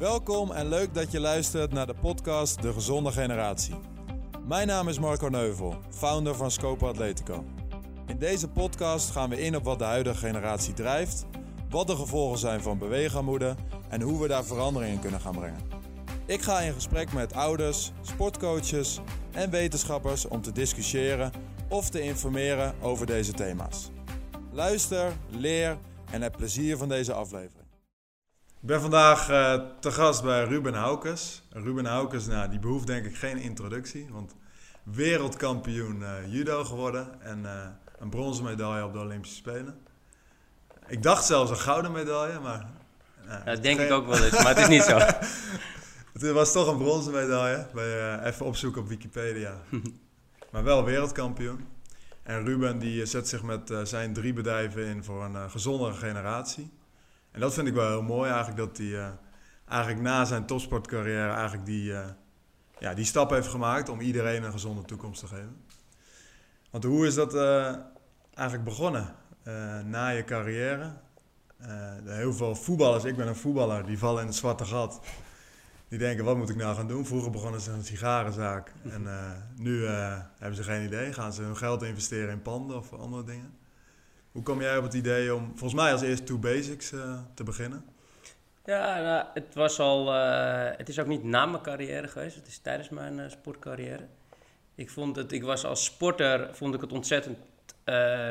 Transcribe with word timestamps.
Welkom 0.00 0.50
en 0.50 0.68
leuk 0.68 0.94
dat 0.94 1.10
je 1.12 1.20
luistert 1.20 1.72
naar 1.72 1.86
de 1.86 1.94
podcast 1.94 2.62
De 2.62 2.72
Gezonde 2.72 3.12
Generatie. 3.12 3.74
Mijn 4.46 4.66
naam 4.66 4.88
is 4.88 4.98
Marco 4.98 5.28
Neuvel, 5.28 5.76
founder 5.90 6.34
van 6.34 6.50
Scope 6.50 6.86
Atletico. 6.86 7.44
In 8.06 8.18
deze 8.18 8.48
podcast 8.48 9.10
gaan 9.10 9.30
we 9.30 9.40
in 9.40 9.56
op 9.56 9.64
wat 9.64 9.78
de 9.78 9.84
huidige 9.84 10.16
generatie 10.16 10.74
drijft, 10.74 11.26
wat 11.70 11.86
de 11.86 11.96
gevolgen 11.96 12.38
zijn 12.38 12.60
van 12.60 12.78
beweegarmoede 12.78 13.54
en 13.88 14.00
hoe 14.00 14.20
we 14.22 14.28
daar 14.28 14.44
verandering 14.44 14.94
in 14.94 15.00
kunnen 15.00 15.20
gaan 15.20 15.34
brengen. 15.34 15.60
Ik 16.26 16.42
ga 16.42 16.60
in 16.60 16.72
gesprek 16.72 17.12
met 17.12 17.34
ouders, 17.34 17.92
sportcoaches 18.00 19.00
en 19.32 19.50
wetenschappers 19.50 20.28
om 20.28 20.42
te 20.42 20.52
discussiëren 20.52 21.32
of 21.68 21.90
te 21.90 22.00
informeren 22.00 22.74
over 22.80 23.06
deze 23.06 23.32
thema's. 23.32 23.90
Luister, 24.52 25.12
leer 25.30 25.78
en 26.10 26.22
heb 26.22 26.36
plezier 26.36 26.76
van 26.76 26.88
deze 26.88 27.12
aflevering. 27.12 27.59
Ik 28.60 28.66
ben 28.66 28.80
vandaag 28.80 29.30
uh, 29.30 29.54
te 29.80 29.92
gast 29.92 30.22
bij 30.22 30.44
Ruben 30.44 30.74
Haukes. 30.74 31.42
Ruben 31.50 31.86
Haukes, 31.86 32.26
nou, 32.26 32.50
die 32.50 32.58
behoeft 32.58 32.86
denk 32.86 33.04
ik 33.04 33.16
geen 33.16 33.36
introductie, 33.36 34.08
want 34.10 34.34
wereldkampioen 34.82 36.00
uh, 36.00 36.32
judo 36.32 36.64
geworden 36.64 37.22
en 37.22 37.40
uh, 37.42 37.66
een 37.98 38.10
bronzen 38.10 38.44
medaille 38.44 38.84
op 38.84 38.92
de 38.92 38.98
Olympische 38.98 39.36
Spelen. 39.36 39.78
Ik 40.86 41.02
dacht 41.02 41.24
zelfs 41.24 41.50
een 41.50 41.56
gouden 41.56 41.92
medaille, 41.92 42.40
maar... 42.40 42.66
dat 43.44 43.62
denk 43.62 43.78
geen... 43.78 43.86
ik 43.86 43.92
ook 43.92 44.06
wel 44.06 44.24
eens, 44.24 44.42
maar 44.42 44.56
het 44.56 44.58
is 44.58 44.68
niet 44.68 44.82
zo. 44.82 44.98
het 46.12 46.32
was 46.32 46.52
toch 46.52 46.68
een 46.68 46.78
bronzen 46.78 47.12
medaille, 47.12 47.66
bij, 47.74 48.22
even 48.22 48.46
opzoeken 48.46 48.80
op 48.82 48.88
Wikipedia. 48.88 49.60
maar 50.52 50.64
wel 50.64 50.84
wereldkampioen. 50.84 51.66
En 52.22 52.44
Ruben 52.44 52.78
die 52.78 53.06
zet 53.06 53.28
zich 53.28 53.42
met 53.42 53.72
zijn 53.82 54.12
drie 54.12 54.32
bedrijven 54.32 54.84
in 54.84 55.04
voor 55.04 55.24
een 55.24 55.50
gezondere 55.50 55.94
generatie. 55.94 56.70
En 57.30 57.40
dat 57.40 57.54
vind 57.54 57.66
ik 57.66 57.74
wel 57.74 57.88
heel 57.88 58.02
mooi 58.02 58.30
eigenlijk, 58.30 58.58
dat 58.58 58.76
hij 58.76 58.86
uh, 58.86 59.08
eigenlijk 59.68 60.00
na 60.00 60.24
zijn 60.24 60.46
topsportcarrière 60.46 61.32
eigenlijk 61.32 61.66
die, 61.66 61.90
uh, 61.90 62.06
ja, 62.78 62.94
die 62.94 63.04
stap 63.04 63.30
heeft 63.30 63.48
gemaakt 63.48 63.88
om 63.88 64.00
iedereen 64.00 64.42
een 64.42 64.52
gezonde 64.52 64.84
toekomst 64.84 65.20
te 65.20 65.26
geven. 65.26 65.64
Want 66.70 66.84
hoe 66.84 67.06
is 67.06 67.14
dat 67.14 67.34
uh, 67.34 67.74
eigenlijk 68.34 68.64
begonnen? 68.64 69.14
na 69.84 70.08
je 70.08 70.24
carrière. 70.24 70.92
heel 72.04 72.32
veel 72.32 72.54
voetballers, 72.56 73.04
ik 73.04 73.16
ben 73.16 73.28
een 73.28 73.36
voetballer, 73.36 73.86
die 73.86 73.98
vallen 73.98 74.20
in 74.20 74.26
het 74.26 74.36
zwarte 74.36 74.64
gat. 74.64 75.00
Die 75.88 75.98
denken, 75.98 76.24
wat 76.24 76.36
moet 76.36 76.48
ik 76.48 76.56
nou 76.56 76.76
gaan 76.76 76.88
doen? 76.88 77.06
Vroeger 77.06 77.30
begonnen 77.30 77.60
ze 77.60 77.70
een 77.70 77.84
sigarenzaak 77.84 78.72
en 78.90 79.08
nu 79.56 79.86
hebben 79.86 80.54
ze 80.54 80.62
geen 80.62 80.84
idee. 80.84 81.12
Gaan 81.12 81.32
ze 81.32 81.42
hun 81.42 81.56
geld 81.56 81.82
investeren 81.82 82.30
in 82.30 82.42
panden 82.42 82.76
of 82.76 82.92
andere 82.92 83.24
dingen? 83.24 83.59
Hoe 84.32 84.42
kom 84.42 84.60
jij 84.60 84.76
op 84.76 84.82
het 84.82 84.94
idee 84.94 85.34
om 85.34 85.46
volgens 85.46 85.80
mij 85.80 85.92
als 85.92 86.02
eerste 86.02 86.24
Two 86.24 86.38
Basics 86.38 86.92
uh, 86.92 87.18
te 87.34 87.44
beginnen? 87.44 87.84
Ja, 88.64 89.02
nou, 89.02 89.26
het 89.34 89.54
was 89.54 89.78
al. 89.78 90.14
Uh, 90.14 90.70
het 90.76 90.88
is 90.88 90.98
ook 90.98 91.06
niet 91.06 91.24
na 91.24 91.46
mijn 91.46 91.62
carrière 91.62 92.08
geweest. 92.08 92.36
Het 92.36 92.46
is 92.46 92.58
tijdens 92.58 92.88
mijn 92.88 93.18
uh, 93.18 93.24
sportcarrière. 93.28 94.06
Ik 94.74 94.90
vond 94.90 95.16
het. 95.16 95.32
Ik 95.32 95.42
was 95.42 95.64
als 95.64 95.84
sporter. 95.84 96.54
Vond 96.54 96.74
ik 96.74 96.80
het 96.80 96.92
ontzettend 96.92 97.38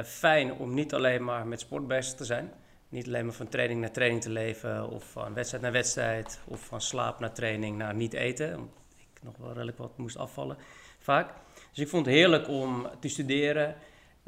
fijn 0.05 0.53
om 0.53 0.73
niet 0.73 0.93
alleen 0.93 1.23
maar 1.23 1.47
met 1.47 1.59
sport 1.59 1.87
bezig 1.87 2.13
te 2.13 2.25
zijn. 2.25 2.51
Niet 2.89 3.07
alleen 3.07 3.25
maar 3.25 3.33
van 3.33 3.47
training 3.47 3.81
naar 3.81 3.91
training 3.91 4.21
te 4.21 4.29
leven. 4.29 4.89
Of 4.89 5.11
van 5.11 5.33
wedstrijd 5.33 5.63
naar 5.63 5.71
wedstrijd. 5.71 6.39
Of 6.45 6.61
van 6.65 6.81
slaap 6.81 7.19
naar 7.19 7.33
training 7.33 7.77
naar 7.77 7.95
niet 7.95 8.13
eten. 8.13 8.55
Omdat 8.55 8.73
ik 8.97 9.23
nog 9.23 9.37
wel 9.37 9.53
redelijk 9.53 9.77
wat 9.77 9.97
moest 9.97 10.17
afvallen. 10.17 10.57
Vaak. 10.99 11.33
Dus 11.69 11.79
ik 11.79 11.89
vond 11.89 12.05
het 12.05 12.15
heerlijk 12.15 12.47
om 12.47 12.87
te 12.99 13.07
studeren. 13.07 13.75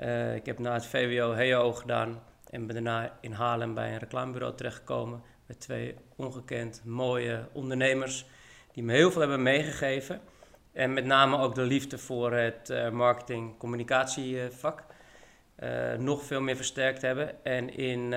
Uh, 0.01 0.35
ik 0.35 0.45
heb 0.45 0.59
na 0.59 0.73
het 0.73 0.85
VWO 0.85 1.33
HEO 1.33 1.73
gedaan 1.73 2.23
en 2.49 2.65
ben 2.65 2.75
daarna 2.83 3.17
in 3.19 3.31
Haarlem 3.31 3.73
bij 3.73 3.91
een 3.91 3.99
reclamebureau 3.99 4.55
terechtgekomen 4.55 5.23
met 5.45 5.59
twee 5.59 5.95
ongekend 6.15 6.81
mooie 6.85 7.47
ondernemers 7.51 8.25
die 8.73 8.83
me 8.83 8.93
heel 8.93 9.11
veel 9.11 9.21
hebben 9.21 9.43
meegegeven. 9.43 10.21
En 10.71 10.93
met 10.93 11.05
name 11.05 11.37
ook 11.37 11.55
de 11.55 11.61
liefde 11.61 11.97
voor 11.97 12.33
het 12.33 12.69
uh, 12.69 12.89
marketing-communicatievak 12.89 14.83
uh, 15.59 15.93
nog 15.93 16.23
veel 16.23 16.41
meer 16.41 16.55
versterkt 16.55 17.01
hebben. 17.01 17.43
En 17.43 17.77
in 17.77 18.15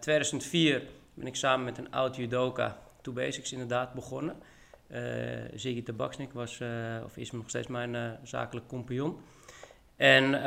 2004 0.00 0.82
ben 1.14 1.26
ik 1.26 1.36
samen 1.36 1.64
met 1.64 1.78
een 1.78 1.90
oud 1.90 2.16
judoka, 2.16 2.78
Two 3.00 3.12
Basics 3.12 3.52
inderdaad, 3.52 3.94
begonnen. 3.94 4.36
Ziggy 5.54 5.82
Tabaksnik 5.82 6.32
was, 6.32 6.60
of 7.04 7.16
is 7.16 7.30
nog 7.30 7.48
steeds 7.48 7.66
mijn 7.66 8.18
zakelijk 8.22 8.66
compagnon. 8.66 9.20
En 9.96 10.24
uh, 10.24 10.40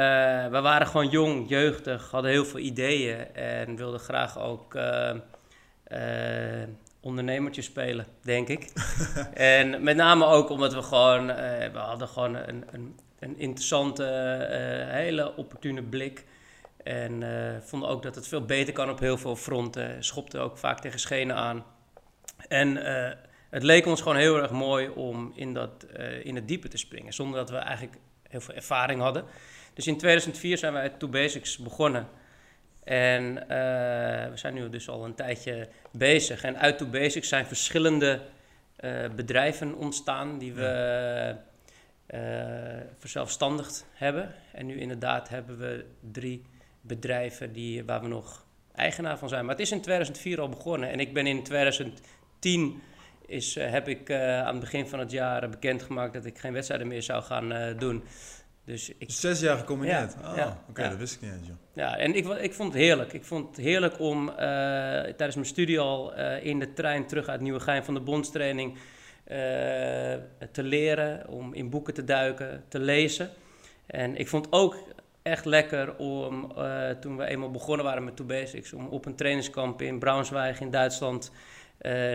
we 0.47 0.59
waren 0.61 0.87
gewoon 0.87 1.09
jong, 1.09 1.49
jeugdig, 1.49 2.11
hadden 2.11 2.31
heel 2.31 2.45
veel 2.45 2.59
ideeën 2.59 3.35
en 3.35 3.75
wilden 3.75 3.99
graag 3.99 4.39
ook 4.39 4.75
uh, 4.75 5.13
uh, 5.87 6.63
ondernemertje 6.99 7.61
spelen, 7.61 8.05
denk 8.21 8.47
ik. 8.47 8.71
en 9.33 9.83
met 9.83 9.95
name 9.95 10.25
ook 10.25 10.49
omdat 10.49 10.73
we 10.73 10.81
gewoon, 10.81 11.25
we 11.71 11.71
hadden 11.77 12.07
gewoon 12.07 12.35
een, 12.35 12.63
een, 12.71 12.99
een 13.19 13.39
interessante, 13.39 14.03
hele 14.89 15.35
opportune 15.35 15.83
blik. 15.83 16.25
En 16.83 17.23
vonden 17.63 17.89
ook 17.89 18.03
dat 18.03 18.15
het 18.15 18.27
veel 18.27 18.45
beter 18.45 18.73
kan 18.73 18.89
op 18.89 18.99
heel 18.99 19.17
veel 19.17 19.35
fronten. 19.35 20.03
Schopten 20.03 20.41
ook 20.41 20.57
vaak 20.57 20.79
tegen 20.79 20.99
schenen 20.99 21.35
aan. 21.35 21.65
En 22.47 22.75
het 23.49 23.63
leek 23.63 23.85
ons 23.85 24.01
gewoon 24.01 24.17
heel 24.17 24.41
erg 24.41 24.51
mooi 24.51 24.89
om 24.89 25.31
in, 25.35 25.53
dat, 25.53 25.85
in 26.23 26.35
het 26.35 26.47
diepe 26.47 26.67
te 26.67 26.77
springen. 26.77 27.13
Zonder 27.13 27.39
dat 27.39 27.49
we 27.49 27.57
eigenlijk 27.57 27.97
heel 28.29 28.41
veel 28.41 28.55
ervaring 28.55 29.01
hadden. 29.01 29.25
Dus 29.73 29.87
in 29.87 29.97
2004 29.97 30.57
zijn 30.57 30.73
wij 30.73 30.89
Two 30.89 31.07
Basics 31.07 31.57
begonnen. 31.57 32.07
En 32.83 33.23
uh, 33.23 33.47
we 34.29 34.31
zijn 34.33 34.53
nu 34.53 34.69
dus 34.69 34.89
al 34.89 35.05
een 35.05 35.15
tijdje 35.15 35.67
bezig. 35.91 36.43
En 36.43 36.57
uit 36.57 36.77
Two 36.77 36.87
Basics 36.87 37.27
zijn 37.27 37.45
verschillende 37.45 38.21
uh, 38.79 39.09
bedrijven 39.15 39.75
ontstaan 39.75 40.37
die 40.37 40.53
we 40.53 41.35
uh, 42.09 42.19
verzelfstandigd 42.97 43.85
hebben. 43.93 44.33
En 44.51 44.65
nu 44.65 44.79
inderdaad 44.79 45.29
hebben 45.29 45.57
we 45.57 45.85
drie 46.11 46.45
bedrijven 46.81 47.53
die, 47.53 47.85
waar 47.85 48.01
we 48.01 48.07
nog 48.07 48.45
eigenaar 48.75 49.17
van 49.17 49.29
zijn. 49.29 49.45
Maar 49.45 49.55
het 49.55 49.63
is 49.63 49.71
in 49.71 49.81
2004 49.81 50.41
al 50.41 50.49
begonnen. 50.49 50.89
En 50.89 50.99
ik 50.99 51.13
ben 51.13 51.27
in 51.27 51.43
2010 51.43 52.81
is, 53.27 53.55
heb 53.55 53.87
ik 53.87 54.11
aan 54.11 54.51
het 54.51 54.59
begin 54.59 54.87
van 54.87 54.99
het 54.99 55.11
jaar 55.11 55.49
bekendgemaakt 55.49 56.13
dat 56.13 56.25
ik 56.25 56.37
geen 56.37 56.53
wedstrijden 56.53 56.87
meer 56.87 57.03
zou 57.03 57.23
gaan 57.23 57.77
doen. 57.77 58.03
Dus 58.67 58.91
ik, 58.97 59.11
Zes 59.11 59.39
jaar 59.39 59.57
gecombineerd? 59.57 60.15
Ja, 60.21 60.31
oh, 60.31 60.37
ja, 60.37 60.63
oké, 60.69 60.89
dat 60.89 60.97
wist 60.97 61.15
ik 61.15 61.21
niet 61.21 61.31
eens. 61.31 61.47
Joh. 61.47 61.55
Ja, 61.73 61.97
en 61.97 62.15
ik, 62.15 62.27
ik 62.27 62.53
vond 62.53 62.73
het 62.73 62.81
heerlijk. 62.81 63.13
Ik 63.13 63.23
vond 63.23 63.47
het 63.47 63.65
heerlijk 63.65 63.99
om 63.99 64.29
uh, 64.29 64.35
tijdens 64.35 65.35
mijn 65.35 65.47
studie 65.47 65.79
al 65.79 66.17
uh, 66.17 66.45
in 66.45 66.59
de 66.59 66.73
trein 66.73 67.07
terug 67.07 67.27
uit 67.27 67.41
Nieuwegein 67.41 67.83
van 67.83 67.93
de 67.93 67.99
bondstraining 67.99 68.73
uh, 68.73 68.79
te 70.51 70.63
leren, 70.63 71.27
om 71.27 71.53
in 71.53 71.69
boeken 71.69 71.93
te 71.93 72.03
duiken, 72.03 72.63
te 72.67 72.79
lezen. 72.79 73.29
En 73.85 74.15
ik 74.15 74.27
vond 74.27 74.47
ook 74.49 74.75
echt 75.21 75.45
lekker 75.45 75.95
om, 75.95 76.53
toen 76.99 77.17
we 77.17 77.25
eenmaal 77.25 77.51
begonnen 77.51 77.85
waren 77.85 78.03
met 78.03 78.15
Two 78.15 78.25
Basics, 78.25 78.73
om 78.73 78.87
op 78.87 79.05
een 79.05 79.15
trainingskamp 79.15 79.81
in 79.81 79.99
Braunschweig 79.99 80.59
in 80.59 80.71
Duitsland 80.71 81.31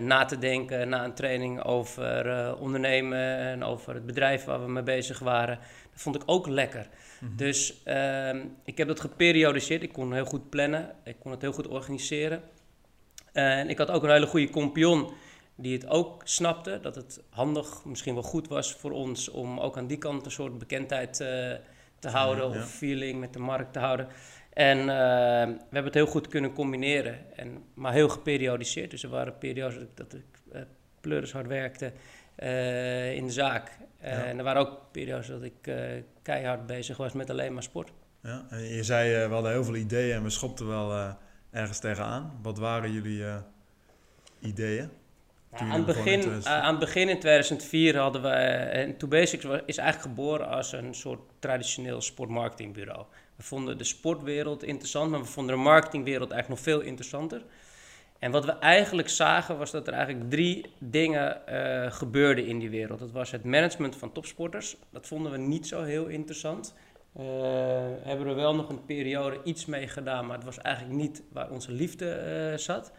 na 0.00 0.24
te 0.24 0.38
denken 0.38 0.88
na 0.88 1.04
een 1.04 1.14
training 1.14 1.62
over 1.64 2.56
ondernemen 2.56 3.38
en 3.38 3.64
over 3.64 3.94
het 3.94 4.06
bedrijf 4.06 4.44
waar 4.44 4.64
we 4.64 4.70
mee 4.70 4.82
bezig 4.82 5.18
waren. 5.18 5.58
Dat 5.92 6.00
vond 6.00 6.16
ik 6.16 6.22
ook 6.26 6.46
lekker. 6.46 6.88
Mhm. 7.20 7.36
Dus 7.36 7.82
uh, 7.84 8.34
ik 8.64 8.78
heb 8.78 8.88
dat 8.88 9.00
geperiodiseerd. 9.00 9.82
Ik 9.82 9.92
kon 9.92 10.12
heel 10.12 10.24
goed 10.24 10.50
plannen. 10.50 10.94
Ik 11.04 11.16
kon 11.18 11.30
het 11.30 11.40
heel 11.40 11.52
goed 11.52 11.68
organiseren. 11.68 12.42
En 13.32 13.68
ik 13.68 13.78
had 13.78 13.90
ook 13.90 14.02
een 14.02 14.10
hele 14.10 14.26
goede 14.26 14.50
kompion 14.50 15.12
die 15.54 15.72
het 15.72 15.88
ook 15.88 16.20
snapte. 16.24 16.78
Dat 16.82 16.94
het 16.94 17.20
handig, 17.30 17.84
misschien 17.84 18.14
wel 18.14 18.22
goed 18.22 18.48
was 18.48 18.72
voor 18.72 18.90
ons 18.90 19.28
om 19.28 19.60
ook 19.60 19.76
aan 19.76 19.86
die 19.86 19.98
kant 19.98 20.24
een 20.24 20.30
soort 20.30 20.58
bekendheid 20.58 21.14
te 21.98 22.08
houden. 22.08 22.44
Of 22.44 22.70
feeling 22.70 23.20
met 23.20 23.32
de 23.32 23.38
markt 23.38 23.72
te 23.72 23.78
houden. 23.78 24.08
En 24.52 24.78
uh, 24.78 24.86
we 24.86 25.58
hebben 25.70 25.84
het 25.84 25.94
heel 25.94 26.06
goed 26.06 26.28
kunnen 26.28 26.52
combineren. 26.52 27.18
En, 27.36 27.64
maar 27.74 27.92
heel 27.92 28.08
geperiodiseerd. 28.08 28.90
Dus 28.90 29.02
er 29.02 29.08
waren 29.08 29.38
periodes 29.38 29.84
dat 29.94 30.14
ik, 30.14 30.24
uh, 30.52 30.60
pleuris 31.00 31.32
hard 31.32 31.46
werkte 31.46 31.92
uh, 32.38 33.14
in 33.14 33.26
de 33.26 33.32
zaak. 33.32 33.70
En 33.98 34.38
er 34.38 34.44
waren 34.44 34.60
ook 34.60 34.80
periodes 34.90 35.26
dat 35.26 35.42
ik 35.42 35.72
keihard 36.22 36.66
bezig 36.66 36.96
was 36.96 37.12
met 37.12 37.30
alleen 37.30 37.52
maar 37.52 37.62
sport. 37.62 37.92
Ja, 38.22 38.46
en 38.50 38.62
je 38.62 38.82
zei, 38.82 39.26
we 39.26 39.34
hadden 39.34 39.50
heel 39.52 39.64
veel 39.64 39.76
ideeën 39.76 40.14
en 40.14 40.22
we 40.22 40.30
schopten 40.30 40.68
wel 40.68 41.16
ergens 41.50 41.78
tegenaan. 41.78 42.38
Wat 42.42 42.58
waren 42.58 42.92
jullie 42.92 43.24
ideeën? 44.40 44.90
aan, 45.52 45.70
het 45.70 45.86
begin, 45.86 46.46
aan 46.46 46.70
het 46.70 46.78
begin 46.78 47.08
in 47.08 47.18
2004 47.18 47.96
hadden 47.96 48.22
we... 48.22 48.28
en 48.28 48.96
Two 48.96 49.08
Basics 49.08 49.44
is 49.66 49.76
eigenlijk 49.76 50.08
geboren 50.16 50.48
als 50.48 50.72
een 50.72 50.94
soort 50.94 51.20
traditioneel 51.38 52.00
sportmarketingbureau. 52.00 53.04
We 53.36 53.42
vonden 53.42 53.78
de 53.78 53.84
sportwereld 53.84 54.62
interessant, 54.62 55.10
maar 55.10 55.20
we 55.20 55.26
vonden 55.26 55.56
de 55.56 55.62
marketingwereld 55.62 56.30
eigenlijk 56.30 56.62
nog 56.64 56.74
veel 56.74 56.86
interessanter. 56.86 57.42
En 58.18 58.30
wat 58.30 58.44
we 58.44 58.52
eigenlijk 58.52 59.08
zagen 59.08 59.58
was 59.58 59.70
dat 59.70 59.86
er 59.86 59.92
eigenlijk 59.92 60.30
drie 60.30 60.66
dingen 60.78 61.42
uh, 61.48 61.92
gebeurden 61.92 62.46
in 62.46 62.58
die 62.58 62.70
wereld. 62.70 62.98
Dat 62.98 63.10
was 63.10 63.30
het 63.30 63.44
management 63.44 63.96
van 63.96 64.12
topsporters. 64.12 64.76
Dat 64.90 65.06
vonden 65.06 65.32
we 65.32 65.38
niet 65.38 65.66
zo 65.66 65.82
heel 65.82 66.06
interessant. 66.06 66.74
Uh, 67.16 67.24
hebben 68.02 68.26
we 68.26 68.32
wel 68.32 68.54
nog 68.54 68.68
een 68.68 68.84
periode 68.84 69.40
iets 69.44 69.66
mee 69.66 69.88
gedaan, 69.88 70.26
maar 70.26 70.36
het 70.36 70.44
was 70.44 70.58
eigenlijk 70.58 70.96
niet 70.96 71.22
waar 71.32 71.50
onze 71.50 71.72
liefde 71.72 72.50
uh, 72.52 72.58
zat. 72.58 72.92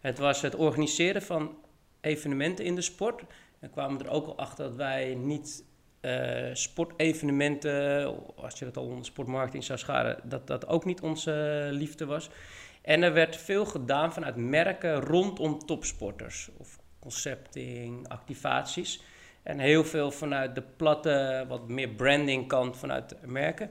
Het 0.00 0.18
was 0.18 0.40
het 0.40 0.54
organiseren 0.54 1.22
van 1.22 1.56
evenementen 2.00 2.64
in 2.64 2.74
de 2.74 2.80
sport. 2.80 3.22
En 3.60 3.70
kwamen 3.70 4.00
er 4.00 4.10
ook 4.10 4.26
al 4.26 4.38
achter 4.38 4.64
dat 4.64 4.76
wij 4.76 5.14
niet 5.14 5.64
uh, 6.04 6.54
sportevenementen, 6.54 8.16
als 8.36 8.58
je 8.58 8.64
dat 8.64 8.76
al 8.76 8.84
onder 8.84 9.04
sportmarketing 9.04 9.64
zou 9.64 9.78
scharen, 9.78 10.18
dat 10.24 10.46
dat 10.46 10.66
ook 10.66 10.84
niet 10.84 11.00
onze 11.00 11.68
liefde 11.70 12.04
was. 12.04 12.30
En 12.82 13.02
er 13.02 13.12
werd 13.12 13.36
veel 13.36 13.64
gedaan 13.64 14.12
vanuit 14.12 14.36
merken 14.36 15.00
rondom 15.00 15.58
topsporters. 15.58 16.50
Of 16.58 16.78
concepting, 16.98 18.08
activaties. 18.08 19.02
En 19.42 19.58
heel 19.58 19.84
veel 19.84 20.10
vanuit 20.10 20.54
de 20.54 20.62
platte, 20.76 21.44
wat 21.48 21.68
meer 21.68 21.88
branding 21.88 22.48
kant 22.48 22.76
vanuit 22.76 23.16
merken. 23.26 23.70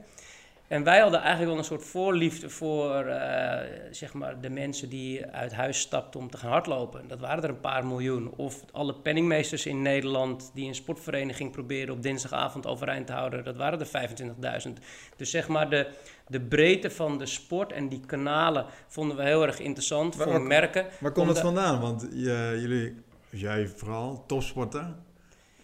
En 0.74 0.82
wij 0.82 1.00
hadden 1.00 1.20
eigenlijk 1.20 1.50
wel 1.50 1.58
een 1.58 1.64
soort 1.64 1.84
voorliefde 1.84 2.50
voor 2.50 3.06
uh, 3.06 3.58
zeg 3.90 4.12
maar 4.12 4.40
de 4.40 4.50
mensen 4.50 4.88
die 4.88 5.26
uit 5.26 5.52
huis 5.52 5.80
stapten 5.80 6.20
om 6.20 6.30
te 6.30 6.36
gaan 6.36 6.50
hardlopen. 6.50 7.08
Dat 7.08 7.20
waren 7.20 7.42
er 7.42 7.48
een 7.48 7.60
paar 7.60 7.86
miljoen. 7.86 8.30
Of 8.36 8.64
alle 8.72 8.94
penningmeesters 8.94 9.66
in 9.66 9.82
Nederland 9.82 10.50
die 10.54 10.68
een 10.68 10.74
sportvereniging 10.74 11.50
probeerden 11.50 11.94
op 11.94 12.02
dinsdagavond 12.02 12.66
overeind 12.66 13.06
te 13.06 13.12
houden. 13.12 13.44
Dat 13.44 13.56
waren 13.56 13.80
er 13.80 14.66
25.000. 14.66 14.72
Dus 15.16 15.30
zeg 15.30 15.48
maar 15.48 15.70
de, 15.70 15.88
de 16.28 16.40
breedte 16.40 16.90
van 16.90 17.18
de 17.18 17.26
sport 17.26 17.72
en 17.72 17.88
die 17.88 18.00
kanalen 18.06 18.66
vonden 18.88 19.16
we 19.16 19.22
heel 19.22 19.46
erg 19.46 19.58
interessant 19.58 20.16
voor 20.16 20.42
merken. 20.42 20.86
Waar 21.00 21.12
komt 21.12 21.28
het 21.28 21.38
vandaan? 21.38 21.80
Want 21.80 22.08
je, 22.12 22.58
jullie, 22.60 22.94
jij 23.30 23.68
vooral, 23.68 24.24
topsporter. 24.26 24.94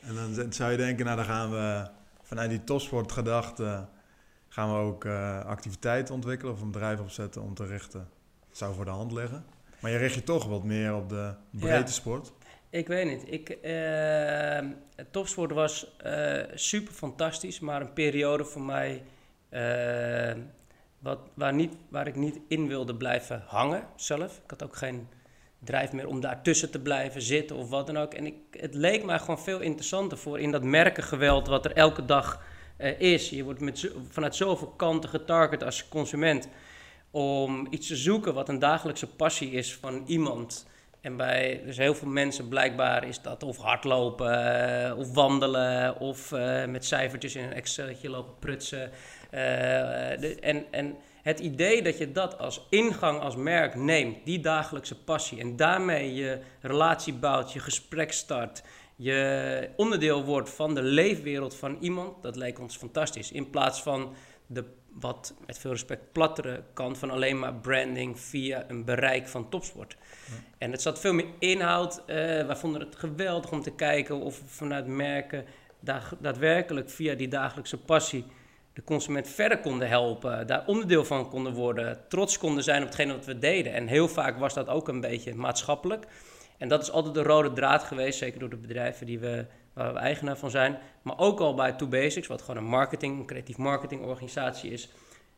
En 0.00 0.14
dan 0.14 0.52
zou 0.52 0.70
je 0.70 0.76
denken, 0.76 1.04
nou 1.04 1.16
dan 1.16 1.26
gaan 1.26 1.50
we 1.50 1.88
vanuit 2.22 2.50
die 2.50 2.64
topsportgedachte 2.64 3.86
gaan 4.52 4.73
we 4.73 4.79
ook 4.79 5.05
uh, 5.05 5.44
activiteiten 5.44 6.14
ontwikkelen 6.14 6.55
of 6.55 6.61
een 6.61 6.70
bedrijf 6.70 7.00
opzetten 7.00 7.43
om 7.43 7.55
te 7.55 7.67
richten. 7.67 8.08
Dat 8.49 8.58
zou 8.58 8.75
voor 8.75 8.85
de 8.85 8.91
hand 8.91 9.12
liggen. 9.12 9.44
Maar 9.81 9.91
je 9.91 9.97
richt 9.97 10.14
je 10.14 10.23
toch 10.23 10.47
wat 10.47 10.64
meer 10.64 10.94
op 10.94 11.08
de 11.08 11.32
breedte 11.50 11.93
sport. 11.93 12.32
Ik 12.70 12.87
weet 12.87 13.06
niet. 13.06 13.32
Ik, 13.32 13.58
uh, 13.62 14.70
topsport 15.11 15.52
was 15.52 15.97
uh, 16.06 16.43
super 16.55 16.93
fantastisch, 16.93 17.61
maar 17.61 17.81
een 17.81 17.93
periode 17.93 18.44
voor 18.44 18.62
mij 18.62 19.02
wat, 20.99 21.19
waar, 21.35 21.55
niet, 21.55 21.75
waar 21.88 22.06
ik 22.06 22.17
niet 22.17 22.41
in 22.49 22.69
wilde 22.69 22.94
blijven 22.94 23.43
hangen 23.47 23.87
zelf. 23.97 24.41
Ik 24.44 24.50
had 24.50 24.62
ook 24.62 24.76
geen 24.76 25.08
drijf 25.58 25.93
meer 25.93 26.06
om 26.06 26.20
daartussen 26.20 26.70
te 26.70 26.81
blijven 26.81 27.23
zitten 27.23 27.56
of 27.56 27.69
wat 27.69 27.87
dan 27.87 27.97
ook. 27.97 28.14
En 28.14 28.26
ik, 28.26 28.35
het 28.50 28.75
leek 28.75 29.05
mij 29.05 29.19
gewoon 29.19 29.38
veel 29.38 29.61
interessanter 29.61 30.19
voor 30.19 30.41
in 30.41 30.50
dat 30.50 30.62
merkengeweld 30.62 31.47
wat 31.47 31.64
er 31.64 31.73
elke 31.73 32.05
dag 32.05 32.43
uh, 32.82 33.00
is. 33.00 33.30
Je 33.30 33.44
wordt 33.44 33.60
met, 33.60 33.90
vanuit 34.08 34.36
zoveel 34.36 34.72
kanten 34.76 35.10
getarget 35.10 35.64
als 35.64 35.88
consument 35.88 36.48
om 37.10 37.66
iets 37.70 37.86
te 37.86 37.96
zoeken 37.96 38.34
wat 38.34 38.48
een 38.48 38.58
dagelijkse 38.58 39.06
passie 39.06 39.50
is 39.50 39.74
van 39.74 40.02
iemand. 40.06 40.66
En 41.00 41.16
bij 41.16 41.62
dus 41.64 41.76
heel 41.76 41.94
veel 41.94 42.08
mensen 42.08 42.48
blijkbaar 42.48 43.08
is 43.08 43.22
dat 43.22 43.42
of 43.42 43.56
hardlopen, 43.56 44.32
uh, 44.90 44.98
of 44.98 45.14
wandelen, 45.14 46.00
of 46.00 46.32
uh, 46.32 46.64
met 46.64 46.84
cijfertjes 46.84 47.34
in 47.34 47.44
een 47.44 47.52
Excelje 47.52 48.10
lopen 48.10 48.34
prutsen. 48.38 48.90
En, 50.40 50.64
en 50.70 50.96
het 51.22 51.40
idee 51.40 51.82
dat 51.82 51.98
je 51.98 52.12
dat 52.12 52.38
als 52.38 52.66
ingang, 52.70 53.20
als 53.20 53.36
merk 53.36 53.74
neemt, 53.74 54.24
die 54.24 54.40
dagelijkse 54.40 55.04
passie, 55.04 55.40
en 55.40 55.56
daarmee 55.56 56.14
je 56.14 56.38
relatie 56.60 57.12
bouwt, 57.12 57.52
je 57.52 57.58
gesprek 57.58 58.12
start, 58.12 58.62
je 59.02 59.70
onderdeel 59.76 60.25
wordt 60.25 60.50
van 60.50 60.75
de 60.75 60.82
leefwereld 60.82 61.55
van 61.55 61.76
iemand, 61.81 62.23
dat 62.23 62.37
lijkt 62.37 62.58
ons 62.58 62.76
fantastisch. 62.76 63.32
In 63.32 63.50
plaats 63.50 63.82
van 63.82 64.14
de 64.47 64.64
wat 64.93 65.35
met 65.47 65.58
veel 65.58 65.70
respect 65.70 66.12
plattere 66.12 66.62
kant 66.73 66.99
van 66.99 67.11
alleen 67.11 67.38
maar 67.38 67.55
branding 67.55 68.20
via 68.20 68.64
een 68.69 68.85
bereik 68.85 69.29
van 69.29 69.49
topsport. 69.49 69.97
En 70.58 70.73
het 70.73 70.82
zat 70.82 71.00
veel 71.00 71.12
meer 71.12 71.26
inhoud. 71.38 72.00
Uh, 72.00 72.06
wij 72.17 72.56
vonden 72.56 72.81
het 72.81 72.97
geweldig 72.97 73.52
om 73.52 73.62
te 73.62 73.75
kijken 73.75 74.20
of 74.20 74.41
we 74.41 74.47
vanuit 74.47 74.87
merken 74.87 75.44
daadwerkelijk 76.19 76.91
via 76.91 77.14
die 77.14 77.29
dagelijkse 77.29 77.79
passie 77.79 78.25
de 78.73 78.85
consument 78.85 79.29
verder 79.29 79.61
konden 79.61 79.88
helpen, 79.88 80.47
daar 80.47 80.67
onderdeel 80.67 81.05
van 81.05 81.29
konden 81.29 81.52
worden, 81.52 81.99
trots 82.08 82.38
konden 82.38 82.64
zijn 82.64 82.82
op 82.82 82.87
hetgene 82.87 83.12
wat 83.12 83.25
we 83.25 83.38
deden. 83.38 83.73
En 83.73 83.87
heel 83.87 84.08
vaak 84.08 84.38
was 84.38 84.55
dat 84.55 84.69
ook 84.69 84.88
een 84.88 85.00
beetje 85.00 85.35
maatschappelijk. 85.35 86.06
En 86.60 86.68
dat 86.68 86.82
is 86.82 86.90
altijd 86.90 87.14
de 87.14 87.22
rode 87.22 87.52
draad 87.52 87.82
geweest, 87.82 88.18
zeker 88.18 88.40
door 88.40 88.50
de 88.50 88.56
bedrijven 88.56 89.06
die 89.06 89.18
we, 89.18 89.46
waar 89.72 89.92
we 89.92 89.98
eigenaar 89.98 90.36
van 90.36 90.50
zijn. 90.50 90.78
Maar 91.02 91.18
ook 91.18 91.40
al 91.40 91.54
bij 91.54 91.72
Two 91.72 91.88
Basics, 91.88 92.26
wat 92.26 92.40
gewoon 92.42 92.56
een 92.56 92.70
marketing, 92.70 93.18
een 93.18 93.26
creatief 93.26 93.56
marketingorganisatie 93.56 94.70
is, 94.70 94.88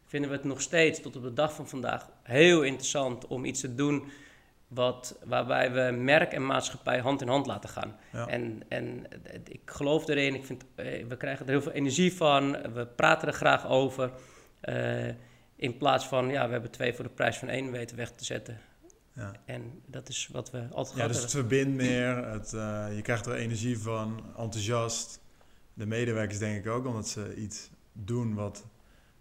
vinden 0.07 0.31
we 0.31 0.37
het 0.37 0.45
nog 0.45 0.61
steeds 0.61 1.01
tot 1.01 1.17
op 1.17 1.23
de 1.23 1.33
dag 1.33 1.55
van 1.55 1.69
vandaag 1.69 2.09
heel 2.23 2.63
interessant 2.63 3.27
om 3.27 3.45
iets 3.45 3.61
te 3.61 3.75
doen 3.75 4.05
wat, 4.69 5.19
waarbij 5.25 5.73
we 5.73 5.97
merk 5.97 6.33
en 6.33 6.47
maatschappij 6.47 6.99
hand 6.99 7.21
in 7.21 7.29
hand 7.29 7.47
laten 7.47 7.71
gaan. 7.71 7.97
En, 8.27 8.63
en 8.69 9.07
ik 9.49 9.61
geloof 9.65 10.09
erin, 10.09 10.35
ik 10.35 10.45
vind, 10.45 10.65
eh, 10.75 11.07
we 11.07 11.17
krijgen 11.17 11.47
er 11.47 11.53
heel 11.53 11.63
veel 11.63 11.73
energie 11.73 12.15
van, 12.15 12.73
we 12.73 12.87
praten 12.87 13.29
er 13.29 13.35
graag 13.35 13.69
over. 13.69 14.11
Uh, 14.65 15.09
in 15.57 15.77
plaats 15.77 16.07
van, 16.07 16.29
ja, 16.29 16.47
we 16.47 16.53
hebben 16.53 16.71
twee 16.71 16.95
voor 16.95 17.05
de 17.05 17.11
prijs 17.11 17.37
van 17.37 17.49
één 17.49 17.71
weten 17.71 17.97
weg 17.97 18.11
te 18.11 18.25
zetten. 18.25 18.61
Ja. 19.15 19.33
En 19.45 19.83
dat 19.87 20.09
is 20.09 20.29
wat 20.33 20.51
we 20.51 20.67
altijd 20.71 20.99
Ja, 20.99 21.07
dus 21.07 21.23
het 21.23 21.31
verbindt 21.31 21.75
meer, 21.75 22.17
het, 22.17 22.53
uh, 22.53 22.87
je 22.95 23.03
krijgt 23.03 23.27
er 23.27 23.35
energie 23.35 23.79
van, 23.79 24.23
enthousiast. 24.37 25.21
De 25.75 25.87
medewerkers 25.87 26.39
denk 26.39 26.65
ik 26.65 26.73
ook, 26.73 26.87
omdat 26.87 27.09
ze 27.09 27.35
iets 27.35 27.71
doen 27.93 28.35
wat 28.35 28.65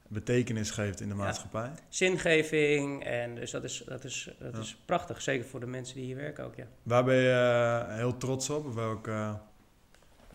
betekenis 0.07 0.71
geeft 0.71 1.01
in 1.01 1.07
de 1.07 1.15
maatschappij. 1.15 1.71
Zingeving, 1.89 3.03
en 3.03 3.35
dus 3.35 3.51
dat 3.51 3.63
is, 3.63 3.83
dat, 3.85 4.03
is, 4.03 4.35
dat 4.39 4.57
is 4.57 4.77
prachtig, 4.85 5.21
zeker 5.21 5.47
voor 5.47 5.59
de 5.59 5.65
mensen 5.65 5.95
die 5.95 6.05
hier 6.05 6.15
werken 6.15 6.45
ook, 6.45 6.55
ja. 6.55 6.65
Waar 6.83 7.03
ben 7.03 7.15
je 7.15 7.85
uh, 7.89 7.95
heel 7.95 8.17
trots 8.17 8.49
op? 8.49 8.73
Welke 8.73 9.39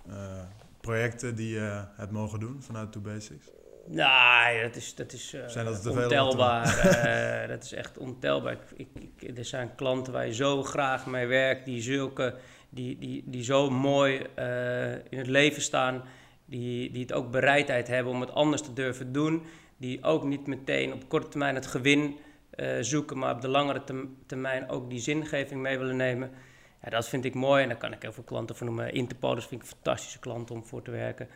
uh, 0.08 0.42
projecten 0.80 1.36
die 1.36 1.54
je 1.54 1.84
hebt 1.96 2.10
mogen 2.10 2.40
doen 2.40 2.62
vanuit 2.62 2.92
Two 2.92 3.00
Basics? 3.00 3.46
Nee, 3.88 4.62
dat 4.62 4.76
is, 4.76 4.94
dat 4.94 5.12
is 5.12 5.34
uh, 5.34 5.64
dat 5.64 5.86
ontelbaar. 5.86 6.66
uh, 6.66 7.48
dat 7.54 7.64
is 7.64 7.72
echt 7.72 7.98
ontelbaar. 7.98 8.56
Ik, 8.76 8.88
ik, 8.94 9.38
er 9.38 9.44
zijn 9.44 9.74
klanten 9.74 10.12
waar 10.12 10.26
je 10.26 10.34
zo 10.34 10.62
graag 10.62 11.06
mee 11.06 11.26
werkt, 11.26 11.64
die, 11.64 11.82
zulke, 11.82 12.34
die, 12.68 12.98
die, 12.98 13.22
die 13.26 13.44
zo 13.44 13.70
mooi 13.70 14.26
uh, 14.38 14.92
in 14.92 15.18
het 15.18 15.26
leven 15.26 15.62
staan, 15.62 16.02
die, 16.44 16.90
die 16.90 17.02
het 17.02 17.12
ook 17.12 17.30
bereidheid 17.30 17.88
hebben 17.88 18.12
om 18.12 18.20
het 18.20 18.32
anders 18.32 18.62
te 18.62 18.72
durven 18.72 19.12
doen, 19.12 19.42
die 19.76 20.04
ook 20.04 20.24
niet 20.24 20.46
meteen 20.46 20.92
op 20.92 21.08
korte 21.08 21.28
termijn 21.28 21.54
het 21.54 21.66
gewin 21.66 22.16
zoeken, 22.80 23.18
maar 23.18 23.34
op 23.34 23.40
de 23.40 23.48
langere 23.48 23.82
termijn 24.26 24.68
ook 24.68 24.90
die 24.90 25.00
zingeving 25.00 25.60
mee 25.60 25.78
willen 25.78 25.96
nemen. 25.96 26.30
Ja, 26.82 26.90
dat 26.90 27.08
vind 27.08 27.24
ik 27.24 27.34
mooi 27.34 27.62
en 27.62 27.68
daar 27.68 27.78
kan 27.78 27.92
ik 27.92 28.02
heel 28.02 28.12
veel 28.12 28.22
klanten 28.22 28.56
voor 28.56 28.66
noemen. 28.66 28.92
Interpol, 28.92 29.34
vind 29.34 29.52
ik 29.52 29.60
een 29.60 29.66
fantastische 29.66 30.18
klant 30.18 30.50
om 30.50 30.64
voor 30.64 30.82
te 30.82 30.90
werken. 30.90 31.28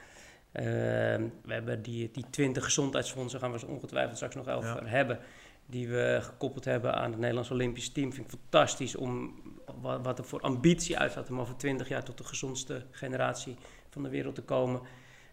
Ehm, 0.53 1.29
we 1.45 1.53
hebben 1.53 1.83
die, 1.83 2.11
die 2.13 2.25
20 2.31 2.65
gezondheidsfondsen, 2.65 3.41
gaan 3.41 3.53
we 3.53 3.67
ongetwijfeld 3.67 4.17
straks 4.17 4.35
nog 4.35 4.49
over 4.49 4.91
hebben, 4.91 5.19
die 5.67 5.89
we 5.89 6.19
gekoppeld 6.23 6.65
hebben 6.65 6.95
aan 6.95 7.11
het 7.11 7.21
Nederlands 7.21 7.51
Olympisch 7.51 7.89
Team. 7.89 8.13
Vind 8.13 8.33
ik 8.33 8.39
fantastisch 8.39 8.97
om 8.97 9.41
wat, 9.81 10.05
wat 10.05 10.19
er 10.19 10.25
voor 10.25 10.41
ambitie 10.41 10.99
uitstaat 10.99 11.31
om 11.31 11.41
over 11.41 11.57
20 11.57 11.89
jaar 11.89 12.05
tot 12.05 12.19
de 12.19 12.25
gezondste 12.25 12.83
generatie 12.91 13.57
van 13.91 14.03
de 14.03 14.09
wereld 14.09 14.35
te 14.35 14.43
komen. 14.43 14.81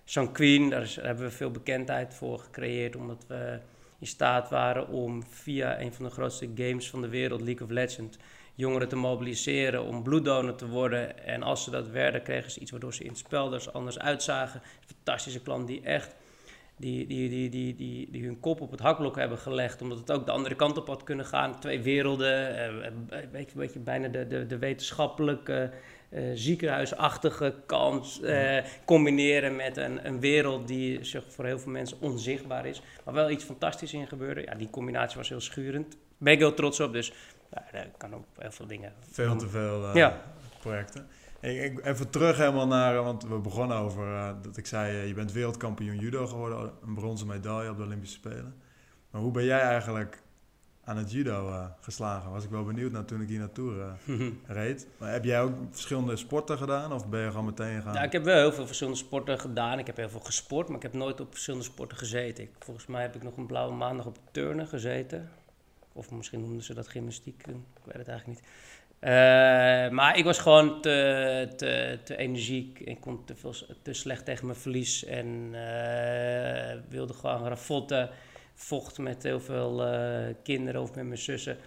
Sanquin, 0.04 0.70
daar, 0.70 0.94
daar 0.96 1.06
hebben 1.06 1.26
we 1.26 1.32
veel 1.32 1.52
bekendheid 1.52 2.14
voor 2.14 2.40
gecreëerd, 2.40 2.96
omdat 2.96 3.26
we 3.28 3.60
in 4.00 4.08
staat 4.08 4.50
waren 4.50 4.88
om 4.88 5.24
via 5.30 5.80
een 5.80 5.94
van 5.94 6.06
de 6.06 6.12
grootste 6.12 6.50
games 6.56 6.90
van 6.90 7.02
de 7.02 7.10
wereld, 7.10 7.42
League 7.42 7.68
of 7.68 7.74
Legends, 7.74 8.18
jongeren 8.58 8.88
te 8.88 8.96
mobiliseren 8.96 9.84
om 9.84 10.04
bloeddonor 10.04 10.56
te 10.56 10.68
worden. 10.68 11.26
En 11.26 11.44
als 11.44 11.64
ze 11.64 11.72
dat 11.72 11.88
werden, 11.88 12.24
kregen 12.24 12.52
ze 12.52 12.60
iets 12.60 12.72
waardoor 12.72 12.94
ze 12.94 13.04
in 13.04 13.16
het 13.30 13.52
dus 13.52 13.74
anders 13.74 14.00
uitzagen. 14.00 14.62
Fantastische 14.86 15.42
klant 15.42 15.68
die 15.68 15.82
echt 15.82 16.16
die, 16.78 17.08
die, 17.08 17.30
die, 17.30 17.50
die, 17.50 17.76
die, 17.76 18.12
die 18.12 18.26
hun 18.26 18.40
kop 18.40 18.62
op 18.62 18.72
het 18.72 18.80
hakblok 18.80 19.16
hebben 19.16 19.38
gelegd, 19.38 19.82
omdat 19.82 19.98
het 19.98 20.12
ook 20.12 20.26
de 20.26 20.32
andere 20.32 20.56
kant 20.56 20.78
op 20.78 20.88
had 20.88 21.04
kunnen 21.04 21.26
gaan. 21.26 21.60
Twee 21.60 21.82
werelden, 21.82 22.58
eh, 22.84 23.20
weet 23.32 23.52
je, 23.52 23.58
weet 23.58 23.74
je, 23.74 23.80
bijna 23.80 24.08
de, 24.08 24.28
de, 24.28 24.46
de 24.46 24.58
wetenschappelijke, 24.58 25.72
uh, 26.10 26.22
ziekenhuisachtige 26.34 27.56
kant 27.66 28.20
uh, 28.24 28.58
combineren 28.86 29.56
met 29.56 29.78
een, 29.78 30.08
een 30.08 30.20
wereld 30.20 30.68
die 30.68 31.04
zich 31.04 31.24
voor 31.28 31.46
heel 31.46 31.60
veel 31.60 31.72
mensen 31.72 31.98
onzichtbaar 32.02 32.66
is, 32.66 32.82
maar 33.06 33.14
wel 33.14 33.30
iets 33.30 33.44
fantastisch 33.44 33.94
in 33.94 34.08
gebeurde. 34.08 34.42
Ja, 34.42 34.56
die 34.56 34.70
combinatie 34.70 35.18
was 35.18 35.30
heel 35.30 35.40
schurend. 35.40 35.98
Ben 36.18 36.34
ik 36.34 36.40
heel 36.40 36.54
trots 36.54 36.80
op, 36.80 36.94
dus 36.94 37.14
nou, 37.50 37.66
daar 37.72 37.90
kan 37.98 38.16
ook 38.16 38.26
heel 38.38 38.52
veel 38.52 38.68
dingen. 38.68 38.94
Veel 39.12 39.36
te 39.36 39.50
veel 39.50 39.96
uh, 39.96 40.12
projecten. 40.60 41.08
Ik, 41.40 41.86
even 41.86 42.10
terug 42.10 42.38
helemaal 42.38 42.68
naar, 42.68 43.04
want 43.04 43.24
we 43.24 43.38
begonnen 43.38 43.78
over 43.78 44.08
uh, 44.08 44.30
dat 44.42 44.58
ik 44.58 44.66
zei, 44.66 45.02
uh, 45.02 45.08
je 45.08 45.14
bent 45.14 45.32
wereldkampioen 45.32 46.00
judo 46.00 46.28
geworden, 46.28 46.72
een 46.86 46.94
bronzen 46.94 47.28
medaille 47.28 47.70
op 47.70 47.78
de 47.78 47.84
Olympische 47.84 48.18
Spelen. 48.18 48.56
Maar 49.10 49.22
hoe 49.22 49.32
ben 49.32 49.44
jij 49.44 49.60
eigenlijk 49.60 50.22
aan 50.84 50.98
het 50.98 51.12
judo 51.12 51.70
geslagen? 51.80 52.32
Was 52.32 52.44
ik 52.44 52.50
wel 52.50 52.64
benieuwd 52.64 52.92
naar 52.92 53.06
toen 53.06 53.22
ik 53.22 53.28
hier 53.28 53.40
naartoe 53.40 53.94
reed. 54.48 54.88
Maar 54.98 55.12
heb 55.12 55.24
jij 55.24 55.42
ook 55.42 55.54
verschillende 55.72 56.16
sporten 56.16 56.58
gedaan 56.58 56.94
of 56.94 57.10
ben 57.10 57.22
je 57.22 57.30
gewoon 57.30 57.46
meteen 57.46 57.76
gegaan? 57.76 57.94
Ja, 57.94 58.04
ik 58.04 58.12
heb 58.12 58.24
wel 58.24 58.38
heel 58.38 58.52
veel 58.52 58.66
verschillende 58.66 59.00
sporten 59.00 59.40
gedaan. 59.40 59.80
Ik 59.80 59.88
heb 59.88 59.98
heel 59.98 60.10
veel 60.10 60.20
gesport, 60.20 60.68
maar 60.68 60.78
ik 60.78 60.84
heb 60.84 60.94
nooit 60.94 61.20
op 61.20 61.32
verschillende 61.32 61.66
sporten 61.66 61.98
gezeten. 61.98 62.44
Ik, 62.44 62.52
volgens 62.60 62.86
mij 62.86 63.02
heb 63.02 63.16
ik 63.16 63.24
nog 63.24 63.38
een 63.38 63.46
blauwe 63.46 63.74
maandag 63.74 64.06
op 64.06 64.18
turnen 64.32 64.68
gezeten. 64.68 65.30
Of 65.98 66.12
misschien 66.12 66.42
noemden 66.42 66.64
ze 66.64 66.74
dat 66.74 66.88
gymnastiek, 66.88 67.48
ik 67.48 67.84
weet 67.84 67.98
het 67.98 68.08
eigenlijk 68.08 68.40
niet. 68.40 68.50
Eh, 69.00 69.10
maar 69.90 70.18
ik 70.18 70.24
was 70.24 70.40
gewoon 70.40 70.82
te, 70.82 71.48
te, 71.56 72.00
te 72.04 72.18
energiek. 72.18 72.80
Ik 72.80 73.00
kon 73.00 73.26
te, 73.26 73.36
veel, 73.36 73.54
te 73.82 73.94
slecht 73.94 74.26
tegen 74.26 74.46
mijn 74.46 74.60
verlies. 74.60 75.06
En 75.06 75.50
eh, 75.54 76.78
wilde 76.90 77.14
gewoon 77.14 77.48
ravotten. 77.48 78.10
Vocht 78.54 78.98
met 78.98 79.24
heel 79.24 79.40
veel 79.40 79.86
eh, 79.86 80.34
kinderen 80.44 80.82
of 80.82 80.96
met 80.96 81.06
mijn 81.06 81.18
zussen. 81.18 81.58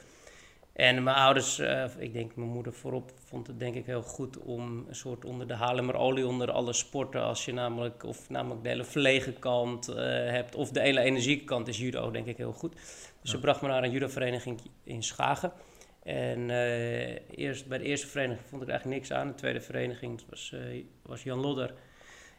En 0.80 1.02
mijn 1.02 1.16
ouders, 1.16 1.58
eh, 1.58 1.84
ik 1.98 2.12
denk 2.12 2.36
mijn 2.36 2.48
moeder 2.48 2.72
voorop, 2.72 3.12
vond 3.24 3.46
het 3.46 3.58
denk 3.58 3.74
ik 3.74 3.86
heel 3.86 4.02
goed 4.02 4.38
om 4.38 4.84
een 4.88 4.94
soort 4.94 5.24
onder 5.24 5.46
de 5.46 5.54
Haarlemmer 5.54 5.94
olie 5.94 6.26
onder 6.26 6.50
alle 6.50 6.72
sporten. 6.72 7.22
Als 7.22 7.44
je 7.44 7.52
namelijk, 7.52 8.04
of 8.04 8.28
namelijk 8.28 8.62
de 8.62 8.68
hele 8.68 8.84
verlegen 8.84 9.38
kant 9.38 9.88
eh, 9.88 9.96
hebt, 10.30 10.54
of 10.54 10.70
de 10.70 10.80
hele 10.80 11.00
energieke 11.00 11.44
kant 11.44 11.68
is 11.68 11.78
judo 11.78 12.10
denk 12.10 12.26
ik 12.26 12.36
heel 12.36 12.52
goed. 12.52 12.74
Dus 13.20 13.30
ze 13.30 13.38
bracht 13.38 13.62
me 13.62 13.68
naar 13.68 13.82
een 13.82 13.90
judovereniging 13.90 14.60
in 14.84 15.02
Schagen. 15.02 15.52
En 16.02 16.50
eh, 16.50 17.38
eerst, 17.38 17.66
bij 17.66 17.78
de 17.78 17.84
eerste 17.84 18.06
vereniging 18.06 18.48
vond 18.48 18.62
ik 18.62 18.68
eigenlijk 18.68 18.98
niks 18.98 19.12
aan. 19.12 19.28
De 19.28 19.34
tweede 19.34 19.60
vereniging 19.60 20.18
dat 20.18 20.26
was, 20.28 20.52
eh, 20.52 20.84
was 21.02 21.22
Jan 21.22 21.40
Lodder. 21.40 21.74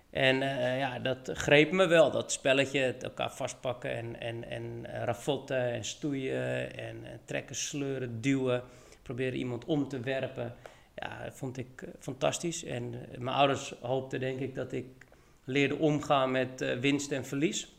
En 0.09 0.41
eh, 0.41 0.77
ja, 0.77 0.99
dat 0.99 1.29
greep 1.33 1.71
me 1.71 1.87
wel, 1.87 2.11
dat 2.11 2.31
spelletje, 2.31 2.79
het 2.79 3.03
elkaar 3.03 3.33
vastpakken 3.33 3.91
en, 3.91 4.19
en, 4.19 4.49
en 4.49 4.85
ravotten 4.85 5.71
en 5.71 5.83
stoeien 5.83 6.77
en 6.77 7.05
trekken, 7.25 7.55
sleuren, 7.55 8.21
duwen. 8.21 8.63
Proberen 9.01 9.39
iemand 9.39 9.65
om 9.65 9.87
te 9.87 9.99
werpen. 9.99 10.55
Ja, 10.95 11.23
dat 11.23 11.37
vond 11.37 11.57
ik 11.57 11.83
fantastisch. 11.99 12.63
En 12.63 12.89
mijn 13.17 13.35
ouders 13.35 13.73
hoopten 13.81 14.19
denk 14.19 14.39
ik 14.39 14.55
dat 14.55 14.71
ik 14.71 14.85
leerde 15.45 15.77
omgaan 15.77 16.31
met 16.31 16.79
winst 16.79 17.11
en 17.11 17.25
verlies. 17.25 17.75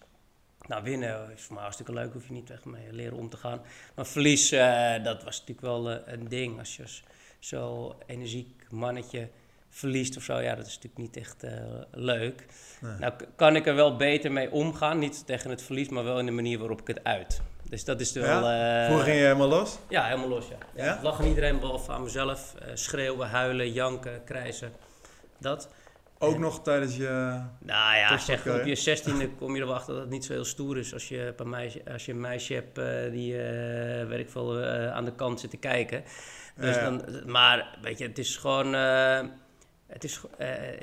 Nou, 0.68 0.82
winnen 0.82 1.30
is 1.34 1.42
voor 1.42 1.52
mij 1.54 1.62
hartstikke 1.62 1.92
leuk, 1.92 2.12
hoef 2.12 2.26
je 2.26 2.32
niet 2.32 2.50
echt 2.50 2.64
mee 2.64 2.92
leren 2.92 3.16
om 3.18 3.28
te 3.28 3.36
gaan. 3.36 3.60
Maar 3.94 4.06
verlies, 4.06 4.52
eh, 4.52 5.04
dat 5.04 5.24
was 5.24 5.38
natuurlijk 5.40 5.60
wel 5.60 5.90
eh, 5.90 6.12
een 6.12 6.28
ding. 6.28 6.58
Als 6.58 6.76
je 6.76 6.82
als 6.82 7.02
zo 7.38 7.94
energiek 8.06 8.66
mannetje 8.70 9.28
verliest 9.68 10.16
of 10.16 10.22
zo, 10.22 10.40
ja, 10.40 10.54
dat 10.54 10.66
is 10.66 10.74
natuurlijk 10.74 11.02
niet 11.02 11.16
echt 11.16 11.42
eh, 11.42 11.52
leuk. 11.90 12.46
Nee. 12.80 12.98
Nou, 12.98 13.12
kan 13.36 13.56
ik 13.56 13.66
er 13.66 13.74
wel 13.74 13.96
beter 13.96 14.32
mee 14.32 14.50
omgaan. 14.50 14.98
Niet 14.98 15.26
tegen 15.26 15.50
het 15.50 15.62
verlies, 15.62 15.88
maar 15.88 16.04
wel 16.04 16.18
in 16.18 16.26
de 16.26 16.32
manier 16.32 16.58
waarop 16.58 16.80
ik 16.80 16.86
het 16.86 17.04
uit. 17.04 17.40
Dus 17.68 17.84
dat 17.84 18.00
is 18.00 18.12
wel... 18.12 18.40
Vroeger 18.84 19.04
ging 19.04 19.16
je 19.16 19.22
helemaal 19.22 19.48
los? 19.48 19.78
ja, 19.88 20.04
helemaal 20.04 20.28
los, 20.28 20.48
ja. 20.48 20.56
ja. 20.74 20.84
Ja? 20.84 20.98
Lachen 21.02 21.26
iedereen, 21.26 21.60
behalve 21.60 21.92
aan 21.92 22.02
mezelf. 22.02 22.54
Schreeuwen, 22.74 23.28
huilen, 23.28 23.72
janken, 23.72 24.24
krijsen. 24.24 24.72
Dat. 25.38 25.68
Ook 26.22 26.34
En- 26.34 26.40
nog 26.40 26.62
tijdens 26.62 26.96
je... 26.96 27.40
Nou 27.58 27.96
ja, 27.96 28.18
zeg, 28.18 28.46
op 28.60 28.64
je 28.64 28.74
zestiende 28.74 29.30
kom 29.30 29.56
je 29.56 29.62
erachter 29.62 29.92
dat 29.92 30.02
het 30.02 30.10
niet 30.12 30.24
zo 30.24 30.32
heel 30.32 30.44
stoer 30.44 30.78
is 30.78 30.92
als 30.92 31.08
je, 31.08 31.34
een 31.36 31.48
meisje, 31.48 31.82
als 31.92 32.06
je 32.06 32.12
een 32.12 32.20
meisje 32.20 32.54
hebt 32.54 32.78
eh, 32.78 33.10
die, 33.10 33.42
eh 33.42 34.06
weet 34.06 34.18
ik 34.18 34.30
veel, 34.30 34.58
eh, 34.60 34.92
aan 34.92 35.04
de 35.04 35.14
kant 35.14 35.40
zit 35.40 35.50
te 35.50 35.56
kijken. 35.56 36.02
Dus 36.56 36.74
Ja. 36.74 36.90
dan, 36.90 37.04
maar, 37.30 37.78
weet 37.82 37.98
je, 37.98 38.06
het 38.06 38.18
is 38.18 38.36
gewoon, 38.36 38.72
het 39.86 40.04
is, 40.04 40.20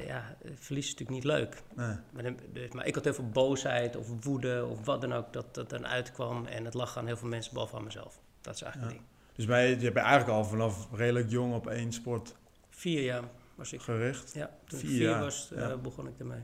ja, 0.08 0.36
verlies 0.55 0.86
is 0.86 0.91
natuurlijk 0.91 1.10
niet 1.10 1.24
leuk. 1.24 1.62
Nee. 1.75 1.96
Maar, 2.12 2.34
dus, 2.53 2.72
maar 2.72 2.86
ik 2.86 2.96
had 2.96 3.03
heel 3.03 3.13
veel 3.13 3.29
boosheid 3.29 3.96
of 3.96 4.08
woede 4.24 4.65
of 4.69 4.86
wat 4.86 5.01
dan 5.01 5.13
ook 5.13 5.34
dat 5.34 5.55
dat 5.55 5.69
dan 5.69 5.88
uitkwam. 5.88 6.46
En 6.46 6.65
het 6.65 6.74
lag 6.74 6.98
aan 6.98 7.05
heel 7.05 7.17
veel 7.17 7.29
mensen, 7.29 7.53
behalve 7.53 7.75
aan 7.75 7.84
mezelf. 7.84 8.19
Dat 8.41 8.55
is 8.55 8.62
eigenlijk 8.62 8.91
het 8.93 9.01
ding. 9.01 9.12
Dus 9.36 9.46
bij, 9.46 9.69
je 9.69 9.84
hebt 9.86 9.98
eigenlijk 9.98 10.29
al 10.29 10.46
vanaf 10.46 10.88
redelijk 10.93 11.29
jong 11.29 11.53
op 11.53 11.67
één 11.67 11.91
sport 11.93 12.36
Vier 12.69 13.03
jaar 13.03 13.24
was 13.60 13.74
ik. 13.74 13.82
gericht. 13.82 14.34
Ja, 14.34 14.50
toen 14.66 14.80
ik 14.80 14.86
Vier 14.86 14.96
vier 14.96 15.10
jaar, 15.10 15.20
was, 15.20 15.51
eh, 15.51 15.60
ja. 15.60 15.78
begon 15.78 16.08
ik 16.08 16.20
ermee. 16.20 16.44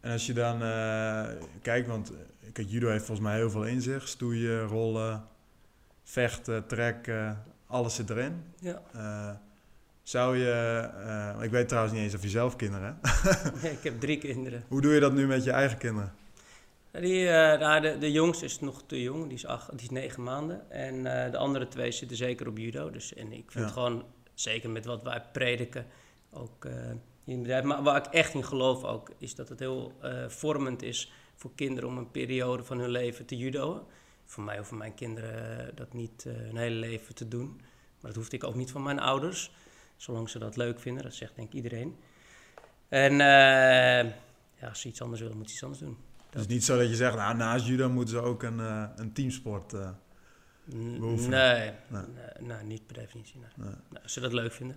En 0.00 0.12
als 0.12 0.26
je 0.26 0.32
dan 0.32 0.62
eh, 0.62 1.26
kijkt, 1.62 1.88
want 1.88 2.10
eh, 2.10 2.16
kijk, 2.52 2.68
judo 2.70 2.88
heeft 2.88 3.04
volgens 3.04 3.26
mij 3.26 3.36
heel 3.36 3.50
veel 3.50 3.64
in 3.64 3.80
zich. 3.82 4.08
Stoeien, 4.08 4.66
rollen, 4.66 5.24
vechten, 6.02 6.66
trekken, 6.66 7.42
alles 7.66 7.94
zit 7.94 8.10
erin. 8.10 8.42
Ja. 8.60 9.42
Zou 10.02 10.36
je, 10.36 10.88
ik 11.40 11.50
weet 11.50 11.68
trouwens 11.68 11.94
niet 11.94 12.02
eens 12.04 12.14
of 12.14 12.22
je 12.22 12.28
zelf 12.28 12.56
kinderen 12.56 12.98
hebt. 13.00 13.62
ik 13.78 13.82
heb 13.82 14.00
drie 14.00 14.18
kinderen. 14.18 14.64
Hoe 14.68 14.80
doe 14.80 14.92
je 14.94 15.00
dat 15.00 15.12
nu 15.12 15.26
met 15.26 15.44
je 15.44 15.50
eigen 15.50 15.78
kinderen? 15.78 16.12
Die, 16.90 17.24
nou, 17.28 17.80
de, 17.80 17.98
de 17.98 18.12
jongste 18.12 18.44
is 18.44 18.60
nog 18.60 18.82
te 18.86 19.02
jong, 19.02 19.24
die 19.24 19.32
is, 19.34 19.46
acht, 19.46 19.70
die 19.70 19.80
is 19.80 19.90
negen 19.90 20.22
maanden. 20.22 20.70
En 20.70 21.02
de 21.30 21.36
andere 21.36 21.68
twee 21.68 21.92
zitten 21.92 22.16
zeker 22.16 22.48
op 22.48 22.58
judo. 22.58 22.90
Dus, 22.90 23.14
en 23.14 23.32
ik 23.32 23.50
vind 23.50 23.64
Ja. 23.64 23.70
gewoon, 23.72 24.04
zeker 24.34 24.70
met 24.70 24.84
wat 24.84 25.02
wij 25.02 25.22
prediken, 25.32 25.86
ook 26.34 26.64
eh, 26.64 26.90
in 27.24 27.32
het 27.32 27.40
bedrijf. 27.40 27.64
Maar 27.64 27.82
waar 27.82 27.96
ik 27.96 28.06
echt 28.12 28.34
in 28.34 28.44
geloof 28.44 28.84
ook, 28.84 29.10
is 29.18 29.34
dat 29.34 29.48
het 29.48 29.58
heel 29.58 29.92
eh, 30.00 30.28
vormend 30.28 30.82
is 30.82 31.12
voor 31.34 31.50
kinderen 31.54 31.88
om 31.88 31.98
een 31.98 32.10
periode 32.10 32.64
van 32.64 32.78
hun 32.78 32.90
leven 32.90 33.26
te 33.26 33.36
judoën. 33.36 33.80
Voor 34.24 34.44
mij 34.44 34.58
of 34.58 34.66
voor 34.68 34.76
mijn 34.76 34.94
kinderen 34.94 35.66
eh, 35.68 35.76
dat 35.76 35.92
niet 35.92 36.24
hun 36.24 36.56
hele 36.56 36.76
leven 36.76 37.14
te 37.14 37.28
doen. 37.28 37.48
Maar 38.00 38.12
dat 38.12 38.14
hoefde 38.14 38.36
ik 38.36 38.44
ook 38.44 38.54
niet 38.54 38.70
van 38.70 38.82
mijn 38.82 38.98
ouders. 38.98 39.50
Zolang 39.96 40.28
ze 40.28 40.38
dat 40.38 40.56
leuk 40.56 40.80
vinden, 40.80 41.02
dat 41.02 41.14
zegt 41.14 41.36
denk 41.36 41.48
ik 41.48 41.54
iedereen. 41.54 41.96
En 42.88 43.14
ja, 43.14 44.68
als 44.68 44.80
ze 44.80 44.88
iets 44.88 45.02
anders 45.02 45.20
willen, 45.20 45.36
moeten 45.36 45.56
ze 45.56 45.64
iets 45.66 45.78
anders 45.78 45.82
doen. 45.94 45.98
Het 46.30 46.40
is 46.40 46.46
niet 46.46 46.64
zo 46.64 46.78
dat 46.78 46.88
je 46.88 46.94
zegt, 46.96 47.16
nou, 47.16 47.36
naast 47.36 47.66
judo 47.66 47.88
moeten 47.88 48.14
ze 48.14 48.20
ook 48.20 48.42
een, 48.42 48.58
een 48.98 49.12
teamsport. 49.12 49.72
N- 49.72 50.98
beoefenen. 50.98 51.74
Nee, 51.88 52.04
Nee. 52.40 52.62
niet 52.64 52.86
per 52.86 52.94
definitie. 52.96 53.40
Nee. 53.40 53.66
Nee, 53.90 54.02
als 54.02 54.12
ze 54.12 54.20
dat 54.20 54.32
leuk 54.32 54.52
vinden. 54.52 54.76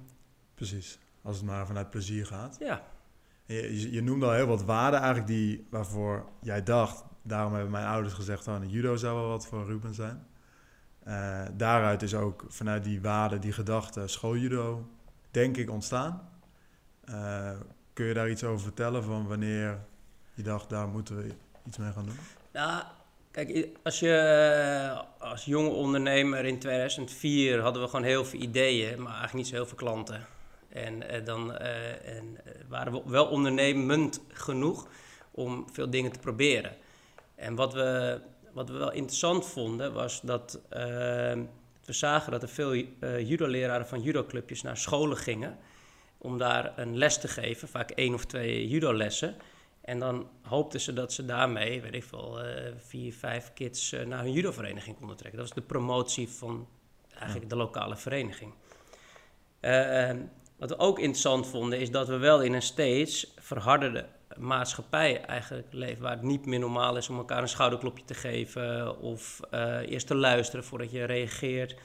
precies. 0.55 0.97
Als 1.21 1.37
het 1.37 1.45
maar 1.45 1.65
vanuit 1.65 1.89
plezier 1.89 2.25
gaat. 2.25 2.55
Ja, 2.59 2.81
Je, 3.45 3.79
je, 3.81 3.91
je 3.91 4.01
noemde 4.01 4.25
al 4.25 4.31
heel 4.31 4.47
wat 4.47 4.63
waarden 4.63 4.99
eigenlijk 4.99 5.27
die, 5.27 5.67
waarvoor 5.69 6.25
jij 6.41 6.63
dacht. 6.63 7.03
Daarom 7.21 7.53
hebben 7.53 7.71
mijn 7.71 7.87
ouders 7.87 8.13
gezegd, 8.13 8.47
oh, 8.47 8.57
judo 8.67 8.95
zou 8.95 9.15
wel 9.19 9.27
wat 9.27 9.47
voor 9.47 9.65
Ruben 9.65 9.93
zijn. 9.93 10.25
Eh, 11.07 11.45
daaruit 11.53 12.01
is 12.01 12.13
ook 12.13 12.45
vanuit 12.47 12.83
die 12.83 13.01
waarden, 13.01 13.41
die 13.41 13.51
gedachte, 13.51 14.07
schooljudo, 14.07 14.89
denk 15.31 15.57
ik, 15.57 15.69
ontstaan. 15.69 16.29
Eh, 17.05 17.51
kun 17.93 18.05
je 18.05 18.13
daar 18.13 18.29
iets 18.29 18.43
over 18.43 18.63
vertellen 18.63 19.03
van 19.03 19.27
wanneer 19.27 19.79
je 20.33 20.43
dacht, 20.43 20.69
daar 20.69 20.87
moeten 20.87 21.17
we 21.17 21.33
iets 21.67 21.77
mee 21.77 21.91
gaan 21.91 22.05
doen? 22.05 22.17
nou, 22.53 22.83
kijk, 23.31 23.67
als 23.83 23.99
je 23.99 24.13
eh, 24.13 25.27
als 25.29 25.45
jonge 25.45 25.69
ondernemer 25.69 26.45
in 26.45 26.59
2004 26.59 27.61
hadden 27.61 27.81
we 27.81 27.87
gewoon 27.87 28.05
heel 28.05 28.25
veel 28.25 28.39
ideeën, 28.39 29.01
maar 29.01 29.11
eigenlijk 29.11 29.33
niet 29.33 29.47
zo 29.47 29.53
heel 29.55 29.65
veel 29.65 29.77
klanten. 29.77 30.25
En 30.69 31.09
eh, 31.09 31.25
dan 31.25 31.57
eh, 31.57 32.17
en, 32.17 32.37
eh, 32.45 32.51
waren 32.67 32.93
we 32.93 33.01
wel 33.05 33.25
ondernemend 33.25 34.21
genoeg 34.27 34.87
om 35.31 35.65
veel 35.71 35.89
dingen 35.89 36.11
te 36.11 36.19
proberen. 36.19 36.75
En 37.35 37.55
wat 37.55 37.73
we, 37.73 38.19
wat 38.53 38.69
we 38.69 38.77
wel 38.77 38.91
interessant 38.91 39.45
vonden 39.45 39.93
was 39.93 40.21
dat 40.21 40.59
eh, 40.69 40.79
we 41.85 41.93
zagen 41.93 42.31
dat 42.31 42.41
er 42.41 42.49
veel 42.49 42.75
judo-leraren 43.19 43.87
van 43.87 44.01
judoclubjes 44.01 44.61
naar 44.61 44.77
scholen 44.77 45.17
gingen 45.17 45.57
om 46.17 46.37
daar 46.37 46.79
een 46.79 46.97
les 46.97 47.19
te 47.19 47.27
geven, 47.27 47.67
vaak 47.67 47.91
één 47.91 48.13
of 48.13 48.25
twee 48.25 48.67
judo-lessen. 48.67 49.35
En 49.81 49.99
dan 49.99 50.29
hoopten 50.41 50.79
ze 50.79 50.93
dat 50.93 51.13
ze 51.13 51.25
daarmee, 51.25 51.81
weet 51.81 51.93
ik 51.93 52.03
veel, 52.03 52.39
vier, 52.77 53.13
vijf 53.13 53.53
kids 53.53 53.95
naar 54.05 54.23
hun 54.23 54.31
judovereniging 54.31 54.97
konden 54.97 55.17
trekken. 55.17 55.39
Dat 55.39 55.47
was 55.47 55.57
de 55.57 55.67
promotie 55.67 56.29
van 56.29 56.67
eigenlijk 57.17 57.49
de 57.49 57.55
lokale 57.55 57.95
vereniging. 57.95 58.53
Eh, 59.59 60.09
wat 60.57 60.69
we 60.69 60.79
ook 60.79 60.99
interessant 60.99 61.47
vonden, 61.47 61.79
is 61.79 61.91
dat 61.91 62.07
we 62.07 62.17
wel 62.17 62.41
in 62.41 62.53
een 62.53 62.61
steeds 62.61 63.33
verharderde 63.39 64.05
maatschappij 64.37 65.21
eigenlijk 65.21 65.67
leven, 65.71 66.01
waar 66.03 66.11
het 66.11 66.21
niet 66.21 66.45
meer 66.45 66.59
normaal 66.59 66.97
is 66.97 67.09
om 67.09 67.17
elkaar 67.17 67.41
een 67.41 67.47
schouderklopje 67.47 68.05
te 68.05 68.13
geven 68.13 68.99
of 68.99 69.39
eh, 69.51 69.79
eerst 69.89 70.07
te 70.07 70.15
luisteren 70.15 70.65
voordat 70.65 70.91
je 70.91 71.03
reageert. 71.03 71.75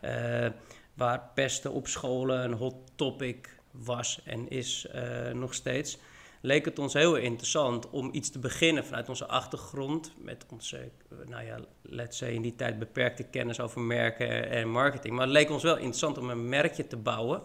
Eh, 0.00 0.46
waar 0.94 1.30
pesten 1.34 1.72
op 1.72 1.86
scholen 1.86 2.44
een 2.44 2.52
hot 2.52 2.74
topic 2.94 3.60
was 3.70 4.20
en 4.24 4.48
is 4.48 4.86
eh, 4.86 5.32
nog 5.32 5.54
steeds, 5.54 5.98
leek 6.40 6.64
het 6.64 6.78
ons 6.78 6.92
heel 6.92 7.16
interessant 7.16 7.90
om 7.90 8.08
iets 8.12 8.30
te 8.30 8.38
beginnen 8.38 8.84
vanuit 8.84 9.08
onze 9.08 9.26
achtergrond, 9.26 10.12
met 10.18 10.46
onze, 10.52 10.90
nou 11.26 11.44
ja, 11.44 11.58
let's 11.82 12.16
say 12.16 12.30
in 12.30 12.42
die 12.42 12.54
tijd 12.54 12.78
beperkte 12.78 13.22
kennis 13.22 13.60
over 13.60 13.80
merken 13.80 14.50
en 14.50 14.70
marketing. 14.70 15.14
Maar 15.14 15.24
het 15.24 15.32
leek 15.32 15.50
ons 15.50 15.62
wel 15.62 15.76
interessant 15.76 16.18
om 16.18 16.30
een 16.30 16.48
merkje 16.48 16.86
te 16.86 16.96
bouwen 16.96 17.42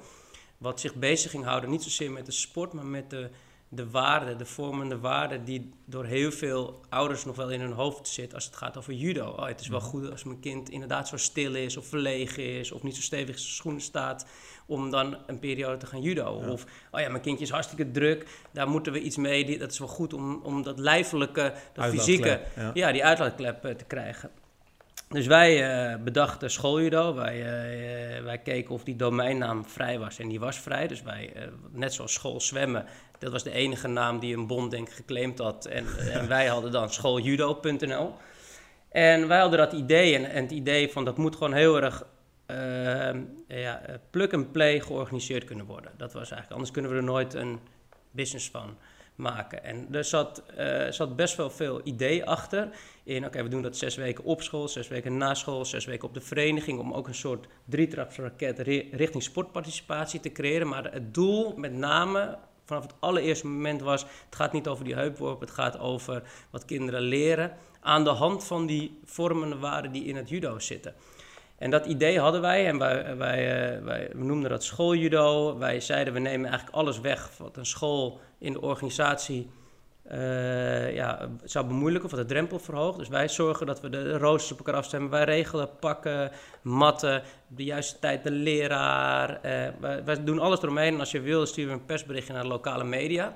wat 0.64 0.80
zich 0.80 0.96
bezig 0.96 1.32
ging 1.32 1.44
houden, 1.44 1.70
niet 1.70 1.84
zozeer 1.84 2.12
met 2.12 2.26
de 2.26 2.32
sport, 2.32 2.74
maar 2.74 2.86
met 2.86 3.10
de, 3.10 3.30
de 3.70 3.90
waarden, 3.90 4.38
de 4.38 4.46
vormende 4.46 5.00
waarden 5.00 5.46
die 5.46 5.70
door 5.86 6.06
heel 6.06 6.32
veel 6.32 6.82
ouders 6.90 7.26
nog 7.26 7.36
wel 7.36 7.50
in 7.52 7.60
hun 7.62 7.72
hoofd 7.72 8.08
zit 8.08 8.34
als 8.34 8.46
het 8.46 8.56
gaat 8.56 8.78
over 8.78 8.94
judo. 8.94 9.28
Oh, 9.30 9.48
het 9.48 9.60
is 9.60 9.68
wel 9.68 9.82
goed 9.82 10.12
als 10.12 10.24
mijn 10.24 10.40
kind 10.40 10.70
inderdaad 10.70 11.08
zo 11.08 11.18
stil 11.18 11.56
is 11.56 11.78
of 11.78 11.86
verlegen 11.88 12.44
is 12.60 12.72
of 12.72 12.84
niet 12.84 12.96
zo 12.96 13.02
stevig 13.02 13.36
in 13.36 13.42
zijn 13.42 13.54
schoenen 13.54 13.82
staat 13.82 14.26
om 14.66 14.90
dan 14.90 15.18
een 15.28 15.40
periode 15.40 15.78
te 15.78 15.86
gaan 15.86 16.02
judo. 16.02 16.40
Ja. 16.42 16.52
Of, 16.52 16.66
oh 16.92 17.00
ja, 17.00 17.10
mijn 17.10 17.22
kindje 17.22 17.44
is 17.46 17.52
hartstikke 17.52 17.92
druk, 17.92 18.28
daar 18.52 18.68
moeten 18.70 18.94
we 18.94 19.02
iets 19.02 19.18
mee, 19.18 19.46
die- 19.46 19.58
dat 19.58 19.72
is 19.72 19.80
wel 19.80 19.88
goed 19.88 20.14
om, 20.14 20.40
om 20.44 20.64
dat 20.64 20.80
lijfelijke, 20.80 21.54
dat 21.74 21.84
fysieke, 21.98 22.42
ja, 22.74 22.92
die 22.92 23.04
uitlaatklep 23.06 23.66
eh, 23.66 23.76
te 23.76 23.86
krijgen. 23.86 24.30
Dus 25.10 25.28
wij 25.28 25.70
eh, 25.70 26.04
bedachten 26.04 26.52
schooljudo. 26.52 27.14
Wij, 27.14 27.42
eh, 27.42 28.24
wij 28.24 28.38
keken 28.38 28.74
of 28.74 28.84
die 28.84 28.96
domeinnaam 28.96 29.66
vrij 29.66 30.00
was. 30.00 30.20
En 30.20 30.28
die 30.28 30.40
was 30.40 30.60
vrij. 30.60 30.88
Dus 30.88 31.02
wij, 31.02 31.32
eh, 31.36 31.48
net 31.72 31.94
zoals 31.94 32.14
school 32.14 32.42
zwemmen, 32.42 32.86
dat 33.20 33.32
was 33.32 33.44
de 33.44 33.52
enige 33.52 33.88
naam 33.88 34.20
die 34.20 34.38
een 34.38 34.48
bond 34.48 34.72
denk 34.72 34.88
ik 34.88 34.94
geclaimd 34.94 35.40
had. 35.40 35.66
En, 35.66 35.86
en 36.14 36.28
wij 36.28 36.48
hadden 36.48 36.72
dan 36.72 36.90
schooljudo.nl. 36.90 38.14
En 38.90 39.28
wij 39.28 39.40
hadden 39.40 39.60
dat 39.60 39.74
idee. 39.74 40.16
En, 40.16 40.26
en 40.26 40.42
het 40.44 40.52
idee 40.52 40.92
van 40.92 41.06
dat 41.06 41.18
moet 41.18 41.36
gewoon 41.36 41.54
heel 41.54 41.82
erg 41.82 42.06
ja, 43.48 43.82
plug-and-play 44.10 44.80
georganiseerd 44.80 45.44
kunnen 45.44 45.66
worden. 45.66 45.92
Dat 45.98 46.14
was 46.14 46.22
eigenlijk, 46.22 46.52
anders 46.52 46.72
kunnen 46.72 46.92
we 46.92 46.98
er 46.98 47.04
nooit 47.04 47.34
een 47.34 47.60
business 48.12 48.50
van 48.50 48.78
maken. 49.16 49.64
En 49.64 49.88
er 49.92 50.04
zat, 50.04 50.44
uh, 50.58 50.88
zat 50.90 51.16
best 51.16 51.36
wel 51.36 51.50
veel 51.50 51.82
idee 51.84 52.26
achter. 52.26 52.70
In 53.04 53.26
oké, 53.26 53.44
we 53.44 53.50
doen 53.50 53.62
dat 53.62 53.78
zes 53.78 53.96
weken 53.96 54.24
op 54.24 54.42
school, 54.42 54.68
zes 54.68 54.88
weken 54.88 55.18
na 55.18 55.34
school, 55.34 55.66
zes 55.66 55.86
weken 55.86 56.08
op 56.08 56.14
de 56.14 56.22
vereniging. 56.22 56.80
Om 56.80 56.94
ook 56.94 57.08
een 57.08 57.16
soort 57.16 57.48
drietrapsraket 57.66 58.60
richting 58.92 59.24
sportparticipatie 59.24 60.20
te 60.20 60.32
creëren. 60.32 60.68
Maar 60.68 60.94
het 60.94 61.14
doel 61.14 61.54
met 61.56 61.74
name 61.74 62.38
vanaf 62.66 62.84
het 62.84 62.94
allereerste 63.00 63.48
moment 63.48 63.82
was: 63.82 64.02
het 64.02 64.36
gaat 64.36 64.54
niet 64.54 64.68
over 64.68 64.86
die 64.86 64.96
heupworp, 64.96 65.40
het 65.40 65.52
gaat 65.52 65.80
over 65.80 66.24
wat 66.50 66.66
kinderen 66.66 67.02
leren. 67.02 67.58
Aan 67.80 68.04
de 68.04 68.10
hand 68.10 68.44
van 68.44 68.66
die 68.66 69.00
vormende 69.06 69.58
waarden 69.58 69.92
die 69.92 70.04
in 70.06 70.16
het 70.16 70.30
judo 70.30 70.60
zitten. 70.60 70.94
En 71.64 71.70
dat 71.70 71.86
idee 71.86 72.20
hadden 72.20 72.42
wij 72.42 72.68
en 72.68 72.78
wij, 72.78 73.18
wij, 73.18 73.76
uh, 73.78 73.84
wij 73.84 74.10
noemden 74.14 74.50
dat 74.50 74.64
schooljudo. 74.64 75.58
Wij 75.58 75.80
zeiden 75.80 76.14
we 76.14 76.20
nemen 76.20 76.50
eigenlijk 76.50 76.78
alles 76.78 77.00
weg 77.00 77.30
wat 77.38 77.58
een 77.58 77.66
school 77.66 78.20
in 78.38 78.54
de 78.54 78.62
organisatie 78.62 79.50
uh, 80.12 80.96
ja, 80.96 81.30
zou 81.44 81.68
bemoeilijken 81.68 82.12
of 82.12 82.18
de 82.18 82.26
drempel 82.26 82.60
verhoogt. 82.60 82.98
Dus 82.98 83.08
wij 83.08 83.30
zorgen 83.30 83.66
dat 83.66 83.82
we 83.82 83.90
de 83.90 84.18
roosters 84.18 84.52
op 84.52 84.58
elkaar 84.58 84.76
afstemmen. 84.76 85.10
Wij 85.10 85.24
regelen 85.24 85.70
pakken, 85.80 86.32
matten, 86.62 87.22
de 87.48 87.64
juiste 87.64 88.00
tijd 88.00 88.24
de 88.24 88.32
leraar. 88.32 89.30
Uh, 89.30 89.42
wij, 89.80 90.04
wij, 90.04 90.24
doen 90.24 90.40
alles 90.40 90.62
eromheen. 90.62 90.94
En 90.94 91.00
als 91.00 91.12
je 91.12 91.22
wil, 91.22 91.46
sturen 91.46 91.74
we 91.74 91.80
een 91.80 91.86
persberichtje 91.86 92.34
naar 92.34 92.42
de 92.42 92.48
lokale 92.48 92.84
media. 92.84 93.34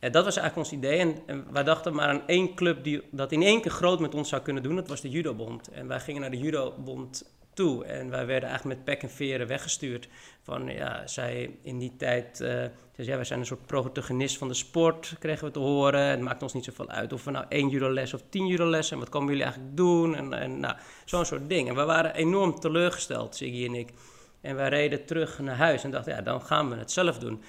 Dat 0.00 0.24
was 0.24 0.36
eigenlijk 0.36 0.56
ons 0.56 0.72
idee. 0.72 0.98
En, 0.98 1.16
en, 1.26 1.46
wij 1.52 1.64
dachten 1.64 1.94
maar 1.94 2.08
aan 2.08 2.26
één 2.26 2.54
club 2.54 2.84
die 2.84 3.02
dat 3.10 3.32
in 3.32 3.42
één 3.42 3.60
keer 3.60 3.70
groot 3.70 4.00
met 4.00 4.14
ons 4.14 4.28
zou 4.28 4.42
kunnen 4.42 4.62
doen. 4.62 4.76
Dat 4.76 4.88
was 4.88 5.00
de 5.00 5.10
Judobond. 5.10 5.68
En 5.68 5.86
wij 5.88 6.00
gingen 6.00 6.20
naar 6.20 6.30
de 6.30 6.38
Judobond 6.38 7.24
toe. 7.54 7.84
En 7.84 8.10
wij 8.10 8.26
werden 8.26 8.48
eigenlijk 8.48 8.78
met 8.78 8.84
pek 8.84 9.02
en 9.02 9.10
veren 9.10 9.46
weggestuurd. 9.46 10.08
Van 10.42 10.66
ja, 10.66 11.06
zij 11.06 11.58
in 11.62 11.78
die 11.78 11.96
tijd. 11.96 12.40
Uh, 12.40 12.64
dus 12.96 13.06
ja, 13.06 13.14
wij 13.14 13.24
zijn 13.24 13.40
een 13.40 13.46
soort 13.46 13.66
protagonist 13.66 14.38
van 14.38 14.48
de 14.48 14.54
sport, 14.54 15.16
kregen 15.18 15.46
we 15.46 15.52
te 15.52 15.58
horen. 15.58 16.00
Het 16.00 16.20
maakt 16.20 16.42
ons 16.42 16.52
niet 16.52 16.64
zoveel 16.64 16.88
uit 16.88 17.12
of 17.12 17.24
we 17.24 17.30
nou 17.30 17.44
één 17.48 17.68
judo 17.68 17.92
les 17.92 18.14
of 18.14 18.22
tien 18.28 18.46
judo 18.46 18.66
les 18.66 18.90
en 18.90 18.98
wat 18.98 19.08
komen 19.08 19.28
jullie 19.28 19.42
eigenlijk 19.42 19.76
doen? 19.76 20.14
En, 20.14 20.32
en 20.32 20.60
nou, 20.60 20.74
zo'n 21.04 21.24
soort 21.24 21.48
ding. 21.48 21.68
En 21.68 21.74
we 21.74 21.84
waren 21.84 22.14
enorm 22.14 22.60
teleurgesteld, 22.60 23.36
Siggy 23.36 23.64
en 23.64 23.74
ik. 23.74 23.88
En 24.40 24.56
wij 24.56 24.68
reden 24.68 25.04
terug 25.04 25.38
naar 25.38 25.56
huis 25.56 25.84
en 25.84 25.90
dachten, 25.90 26.14
ja, 26.14 26.22
dan 26.22 26.42
gaan 26.42 26.70
we 26.70 26.76
het 26.76 26.92
zelf 26.92 27.18
doen. 27.18 27.42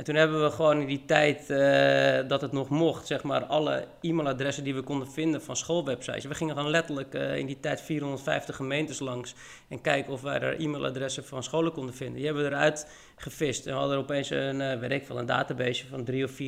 En 0.00 0.06
toen 0.06 0.14
hebben 0.14 0.42
we 0.42 0.50
gewoon 0.50 0.80
in 0.80 0.86
die 0.86 1.04
tijd 1.04 1.50
uh, 1.50 2.28
dat 2.28 2.40
het 2.40 2.52
nog 2.52 2.68
mocht, 2.68 3.06
zeg 3.06 3.22
maar, 3.22 3.44
alle 3.44 3.86
e-mailadressen 4.00 4.64
die 4.64 4.74
we 4.74 4.82
konden 4.82 5.10
vinden 5.10 5.42
van 5.42 5.56
schoolwebsites. 5.56 6.24
We 6.24 6.34
gingen 6.34 6.56
gewoon 6.56 6.70
letterlijk 6.70 7.14
uh, 7.14 7.36
in 7.36 7.46
die 7.46 7.60
tijd 7.60 7.80
450 7.80 8.56
gemeentes 8.56 8.98
langs 8.98 9.34
en 9.68 9.80
kijken 9.80 10.12
of 10.12 10.22
wij 10.22 10.40
er 10.40 10.60
e-mailadressen 10.60 11.24
van 11.24 11.42
scholen 11.42 11.72
konden 11.72 11.94
vinden. 11.94 12.16
Die 12.16 12.24
hebben 12.24 12.42
we 12.42 12.50
eruit 12.50 12.86
gevist 13.16 13.66
en 13.66 13.72
we 13.72 13.78
hadden 13.78 13.98
opeens 13.98 14.30
een, 14.30 14.60
uh, 14.60 14.78
weet 14.78 14.90
ik 14.90 15.04
veel, 15.04 15.18
een 15.18 15.26
database 15.26 15.86
van 15.86 16.08
3.000 16.10 16.22
of 16.22 16.30
4.000 16.30 16.38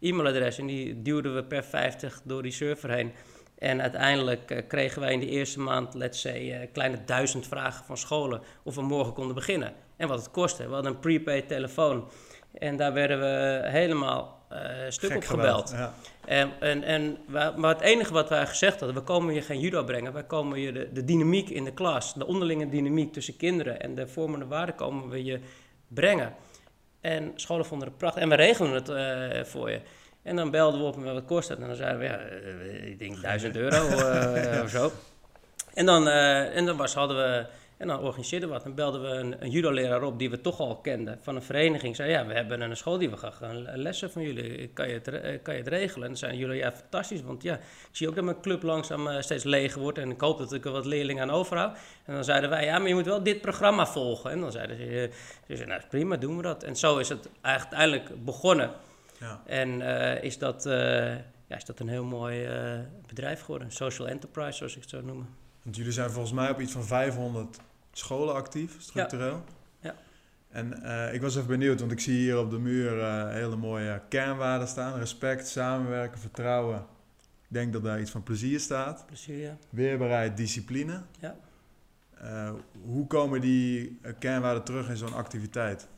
e-mailadressen. 0.00 0.62
En 0.62 0.68
die 0.68 1.02
duwden 1.02 1.34
we 1.34 1.44
per 1.44 1.64
50 1.64 2.20
door 2.24 2.42
die 2.42 2.52
server 2.52 2.90
heen. 2.90 3.12
En 3.58 3.82
uiteindelijk 3.82 4.64
kregen 4.68 5.00
wij 5.00 5.12
in 5.12 5.20
de 5.20 5.28
eerste 5.28 5.60
maand, 5.60 5.94
let's 5.94 6.20
say, 6.20 6.70
kleine 6.72 7.04
duizend 7.04 7.46
vragen 7.46 7.84
van 7.84 7.96
scholen 7.96 8.40
of 8.62 8.74
we 8.74 8.82
morgen 8.82 9.12
konden 9.12 9.34
beginnen. 9.34 9.83
En 9.96 10.08
wat 10.08 10.18
het 10.18 10.30
kostte. 10.30 10.66
We 10.66 10.74
hadden 10.74 10.92
een 10.92 10.98
prepaid 10.98 11.48
telefoon. 11.48 12.08
En 12.52 12.76
daar 12.76 12.92
werden 12.92 13.20
we 13.20 13.68
helemaal 13.68 14.46
uh, 14.52 14.58
stuk 14.88 15.10
Gek 15.10 15.18
op 15.18 15.24
gebeld. 15.24 15.70
Ja. 15.76 15.94
En, 16.24 16.52
en, 16.60 16.82
en, 16.82 17.18
maar 17.56 17.74
het 17.74 17.80
enige 17.80 18.12
wat 18.12 18.28
wij 18.28 18.46
gezegd 18.46 18.80
hadden, 18.80 18.98
we 18.98 19.04
komen 19.04 19.34
je 19.34 19.42
geen 19.42 19.60
judo 19.60 19.84
brengen. 19.84 20.12
Wij 20.12 20.24
komen 20.24 20.60
je 20.60 20.72
de, 20.72 20.92
de 20.92 21.04
dynamiek 21.04 21.48
in 21.48 21.64
de 21.64 21.72
klas, 21.72 22.14
de 22.14 22.26
onderlinge 22.26 22.68
dynamiek 22.68 23.12
tussen 23.12 23.36
kinderen 23.36 23.80
en 23.80 23.94
de 23.94 24.08
vormende 24.08 24.46
waarden 24.46 24.74
komen 24.74 25.08
we 25.08 25.24
je 25.24 25.40
brengen. 25.88 26.34
En 27.00 27.32
scholen 27.34 27.66
vonden 27.66 27.88
het 27.88 27.96
prachtig. 27.96 28.22
En 28.22 28.28
we 28.28 28.34
regelen 28.34 28.72
het 28.72 28.88
uh, 28.88 29.44
voor 29.44 29.70
je. 29.70 29.80
En 30.22 30.36
dan 30.36 30.50
belden 30.50 30.80
we 30.80 30.86
op 30.86 30.96
met 30.96 31.12
wat 31.12 31.24
kost 31.24 31.48
het. 31.48 31.58
En 31.58 31.66
dan 31.66 31.76
zeiden 31.76 31.98
we, 31.98 32.04
ja, 32.04 32.20
uh, 32.20 32.90
ik 32.90 32.98
denk 32.98 33.20
1000 33.20 33.56
euro 33.56 33.86
of 34.64 34.70
zo. 34.70 34.92
En 35.74 35.86
dan, 35.86 36.08
en 36.08 36.64
dan 36.64 36.76
was, 36.76 36.94
hadden 36.94 37.16
we 37.16 37.46
en 37.76 37.86
dan 37.86 38.00
organiseerden 38.00 38.48
we 38.48 38.54
wat. 38.54 38.64
Dan 38.64 38.74
belden 38.74 39.02
we 39.02 39.08
een, 39.08 39.42
een 39.42 39.50
judo-leraar 39.50 40.02
op 40.02 40.18
die 40.18 40.30
we 40.30 40.40
toch 40.40 40.60
al 40.60 40.76
kenden 40.76 41.18
van 41.22 41.36
een 41.36 41.42
vereniging. 41.42 41.96
Zei 41.96 42.10
ja, 42.10 42.26
we 42.26 42.34
hebben 42.34 42.60
een 42.60 42.76
school 42.76 42.98
die 42.98 43.10
we 43.10 43.16
gaan, 43.16 43.32
gaan 43.32 43.62
lessen 43.62 44.10
van 44.10 44.22
jullie. 44.22 44.68
Kan 44.68 44.88
je, 44.88 45.00
het, 45.02 45.42
kan 45.42 45.54
je 45.54 45.60
het 45.60 45.68
regelen? 45.68 46.02
En 46.02 46.08
dan 46.08 46.16
zeiden 46.16 46.40
jullie 46.40 46.56
ja, 46.56 46.72
fantastisch. 46.72 47.22
Want 47.22 47.42
ja, 47.42 47.54
ik 47.54 47.88
zie 47.90 48.08
ook 48.08 48.14
dat 48.14 48.24
mijn 48.24 48.40
club 48.40 48.62
langzaam 48.62 49.06
uh, 49.06 49.20
steeds 49.20 49.44
leger 49.44 49.80
wordt. 49.80 49.98
En 49.98 50.10
ik 50.10 50.20
hoop 50.20 50.38
dat 50.38 50.52
ik 50.52 50.64
er 50.64 50.70
wat 50.70 50.86
leerlingen 50.86 51.22
aan 51.22 51.30
overhoud. 51.30 51.78
En 52.04 52.14
dan 52.14 52.24
zeiden 52.24 52.50
wij 52.50 52.64
ja, 52.64 52.78
maar 52.78 52.88
je 52.88 52.94
moet 52.94 53.04
wel 53.04 53.22
dit 53.22 53.40
programma 53.40 53.86
volgen. 53.86 54.30
En 54.30 54.40
dan 54.40 54.52
zeiden 54.52 54.76
ze, 54.76 54.84
ze 54.84 55.10
zeiden, 55.46 55.68
nou 55.68 55.80
prima, 55.88 56.16
doen 56.16 56.36
we 56.36 56.42
dat. 56.42 56.62
En 56.62 56.76
zo 56.76 56.98
is 56.98 57.08
het 57.08 57.28
uiteindelijk 57.40 58.24
begonnen. 58.24 58.70
Ja. 59.20 59.42
En 59.46 59.80
uh, 59.80 60.22
is, 60.22 60.38
dat, 60.38 60.66
uh, 60.66 60.74
ja, 61.46 61.56
is 61.56 61.64
dat 61.64 61.80
een 61.80 61.88
heel 61.88 62.04
mooi 62.04 62.48
bedrijf 63.06 63.40
geworden. 63.40 63.70
Social 63.70 64.08
enterprise, 64.08 64.56
zoals 64.56 64.74
ik 64.74 64.80
het 64.80 64.90
zou 64.90 65.04
noemen. 65.04 65.43
Want 65.64 65.76
jullie 65.76 65.92
zijn 65.92 66.10
volgens 66.10 66.32
mij 66.32 66.50
op 66.50 66.60
iets 66.60 66.72
van 66.72 66.84
500 66.84 67.58
scholen 67.92 68.34
actief, 68.34 68.76
structureel. 68.78 69.44
Ja. 69.80 69.94
En 70.50 70.80
uh, 70.82 71.14
ik 71.14 71.20
was 71.20 71.36
even 71.36 71.48
benieuwd, 71.48 71.80
want 71.80 71.92
ik 71.92 72.00
zie 72.00 72.16
hier 72.16 72.38
op 72.38 72.50
de 72.50 72.58
muur 72.58 72.96
uh, 72.98 73.28
hele 73.30 73.56
mooie 73.56 74.00
kernwaarden 74.08 74.68
staan. 74.68 74.98
Respect, 74.98 75.48
samenwerken, 75.48 76.20
vertrouwen. 76.20 76.78
Ik 77.18 77.60
denk 77.60 77.72
dat 77.72 77.82
daar 77.82 78.00
iets 78.00 78.10
van 78.10 78.22
plezier 78.22 78.60
staat. 78.60 79.06
Plezier, 79.06 79.36
ja. 79.36 79.56
Weerbaarheid, 79.70 80.36
discipline. 80.36 81.00
Ja. 81.20 81.36
Uh, 82.22 82.52
hoe 82.84 83.06
komen 83.06 83.40
die 83.40 83.98
kernwaarden 84.18 84.64
terug 84.64 84.88
in 84.88 84.96
zo'n 84.96 85.14
activiteit? 85.14 85.88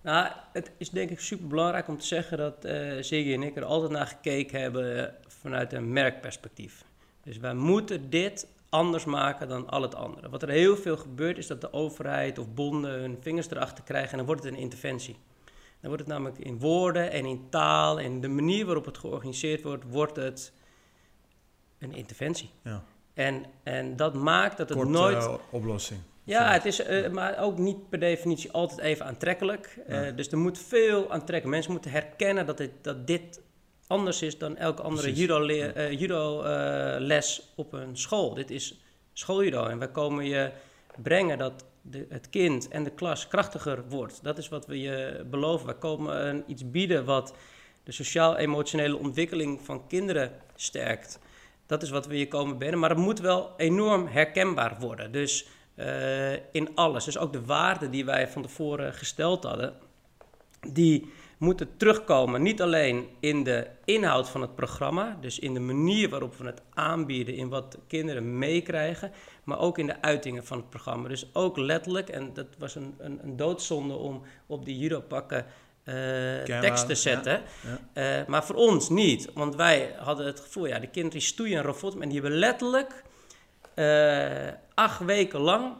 Nou, 0.00 0.32
het 0.52 0.70
is 0.76 0.90
denk 0.90 1.10
ik 1.10 1.20
super 1.20 1.46
belangrijk 1.46 1.88
om 1.88 1.98
te 1.98 2.06
zeggen 2.06 2.38
dat 2.38 2.64
uh, 2.64 3.02
Ziggy 3.02 3.32
en 3.32 3.42
ik 3.42 3.56
er 3.56 3.64
altijd 3.64 3.90
naar 3.90 4.06
gekeken 4.06 4.60
hebben 4.60 5.14
vanuit 5.26 5.72
een 5.72 5.92
merkperspectief. 5.92 6.84
Dus 7.22 7.38
wij 7.38 7.54
moeten 7.54 8.10
dit 8.10 8.46
anders 8.68 9.04
maken 9.04 9.48
dan 9.48 9.68
al 9.68 9.82
het 9.82 9.94
andere. 9.94 10.28
Wat 10.28 10.42
er 10.42 10.48
heel 10.48 10.76
veel 10.76 10.96
gebeurt 10.96 11.38
is 11.38 11.46
dat 11.46 11.60
de 11.60 11.72
overheid 11.72 12.38
of 12.38 12.54
bonden 12.54 12.90
hun 12.90 13.16
vingers 13.20 13.50
erachter 13.50 13.84
krijgen 13.84 14.10
en 14.10 14.16
dan 14.16 14.26
wordt 14.26 14.44
het 14.44 14.52
een 14.52 14.58
interventie. 14.58 15.16
Dan 15.80 15.90
wordt 15.90 15.98
het 15.98 16.12
namelijk 16.12 16.38
in 16.38 16.58
woorden 16.58 17.10
en 17.10 17.24
in 17.24 17.46
taal 17.50 18.00
en 18.00 18.20
de 18.20 18.28
manier 18.28 18.64
waarop 18.64 18.84
het 18.84 18.98
georganiseerd 18.98 19.62
wordt, 19.62 19.84
wordt 19.88 20.16
het 20.16 20.52
een 21.78 21.94
interventie. 21.94 22.50
Ja. 22.62 22.84
En, 23.14 23.44
en 23.62 23.96
dat 23.96 24.14
maakt 24.14 24.56
dat 24.56 24.68
het 24.68 24.78
Kort, 24.78 24.90
nooit... 24.90 25.16
Uh, 25.16 25.34
oplossing. 25.50 26.00
Ja, 26.24 26.52
het 26.52 26.64
is 26.64 26.88
uh, 26.88 27.10
maar 27.10 27.38
ook 27.38 27.58
niet 27.58 27.88
per 27.88 27.98
definitie 27.98 28.52
altijd 28.52 28.78
even 28.78 29.06
aantrekkelijk. 29.06 29.78
Uh, 29.88 30.04
ja. 30.04 30.10
Dus 30.10 30.30
er 30.30 30.38
moet 30.38 30.58
veel 30.58 31.10
aantrekken. 31.10 31.50
Mensen 31.50 31.72
moeten 31.72 31.90
herkennen 31.90 32.46
dat 32.46 32.56
dit, 32.56 32.70
dat 32.82 33.06
dit 33.06 33.40
anders 33.88 34.22
is 34.22 34.38
dan 34.38 34.56
elke 34.56 34.82
andere 34.82 35.12
judo-les 35.12 35.74
uh, 35.76 36.00
judo, 36.00 36.44
uh, 36.44 37.20
op 37.54 37.72
een 37.72 37.96
school. 37.96 38.34
Dit 38.34 38.50
is 38.50 38.80
schooljudo 39.12 39.66
en 39.66 39.78
wij 39.78 39.90
komen 39.90 40.24
je 40.24 40.50
brengen 41.02 41.38
dat 41.38 41.64
de, 41.82 42.06
het 42.08 42.30
kind 42.30 42.68
en 42.68 42.84
de 42.84 42.90
klas 42.90 43.28
krachtiger 43.28 43.88
wordt. 43.88 44.22
Dat 44.22 44.38
is 44.38 44.48
wat 44.48 44.66
we 44.66 44.80
je 44.80 45.26
beloven. 45.30 45.66
Wij 45.66 45.74
komen 45.74 46.36
uh, 46.36 46.42
iets 46.46 46.70
bieden 46.70 47.04
wat 47.04 47.34
de 47.84 47.92
sociaal-emotionele 47.92 48.96
ontwikkeling 48.96 49.60
van 49.62 49.86
kinderen 49.86 50.32
sterkt. 50.56 51.18
Dat 51.66 51.82
is 51.82 51.90
wat 51.90 52.06
we 52.06 52.18
je 52.18 52.28
komen 52.28 52.58
binnen, 52.58 52.78
maar 52.78 52.90
het 52.90 52.98
moet 52.98 53.20
wel 53.20 53.52
enorm 53.56 54.06
herkenbaar 54.06 54.76
worden. 54.80 55.12
Dus 55.12 55.46
uh, 55.76 56.32
in 56.32 56.68
alles. 56.74 57.04
Dus 57.04 57.18
ook 57.18 57.32
de 57.32 57.44
waarden 57.44 57.90
die 57.90 58.04
wij 58.04 58.28
van 58.28 58.42
tevoren 58.42 58.94
gesteld 58.94 59.44
hadden, 59.44 59.74
die 60.72 61.12
moeten 61.38 61.76
terugkomen. 61.76 62.42
Niet 62.42 62.62
alleen 62.62 63.08
in 63.20 63.44
de 63.44 63.66
inhoud 63.84 64.28
van 64.28 64.40
het 64.40 64.54
programma, 64.54 65.18
dus 65.20 65.38
in 65.38 65.54
de 65.54 65.60
manier 65.60 66.08
waarop 66.08 66.36
we 66.36 66.46
het 66.46 66.62
aanbieden, 66.74 67.34
in 67.34 67.48
wat 67.48 67.78
kinderen 67.86 68.38
meekrijgen, 68.38 69.12
maar 69.44 69.58
ook 69.58 69.78
in 69.78 69.86
de 69.86 70.02
uitingen 70.02 70.46
van 70.46 70.56
het 70.56 70.70
programma. 70.70 71.08
Dus 71.08 71.30
ook 71.32 71.56
letterlijk, 71.56 72.08
en 72.08 72.32
dat 72.34 72.46
was 72.58 72.74
een, 72.74 72.94
een, 72.98 73.18
een 73.22 73.36
doodzonde 73.36 73.94
om 73.94 74.22
op 74.46 74.64
die 74.64 74.78
judo-pakken 74.78 75.46
uh, 75.84 76.42
tekst 76.60 76.86
te 76.86 76.94
zetten. 76.94 77.42
Ja, 77.62 77.78
ja. 77.94 78.20
Uh, 78.20 78.26
maar 78.26 78.44
voor 78.44 78.56
ons 78.56 78.88
niet, 78.88 79.30
want 79.34 79.54
wij 79.54 79.94
hadden 79.98 80.26
het 80.26 80.40
gevoel, 80.40 80.66
ja, 80.66 80.78
de 80.78 80.86
kinderen 80.86 81.22
stoeien 81.22 81.58
en 81.58 81.64
rofot, 81.64 81.98
en 81.98 82.08
die 82.08 82.20
hebben 82.20 82.38
letterlijk 82.38 83.04
uh, 83.74 84.48
acht 84.74 85.04
weken 85.04 85.40
lang 85.40 85.72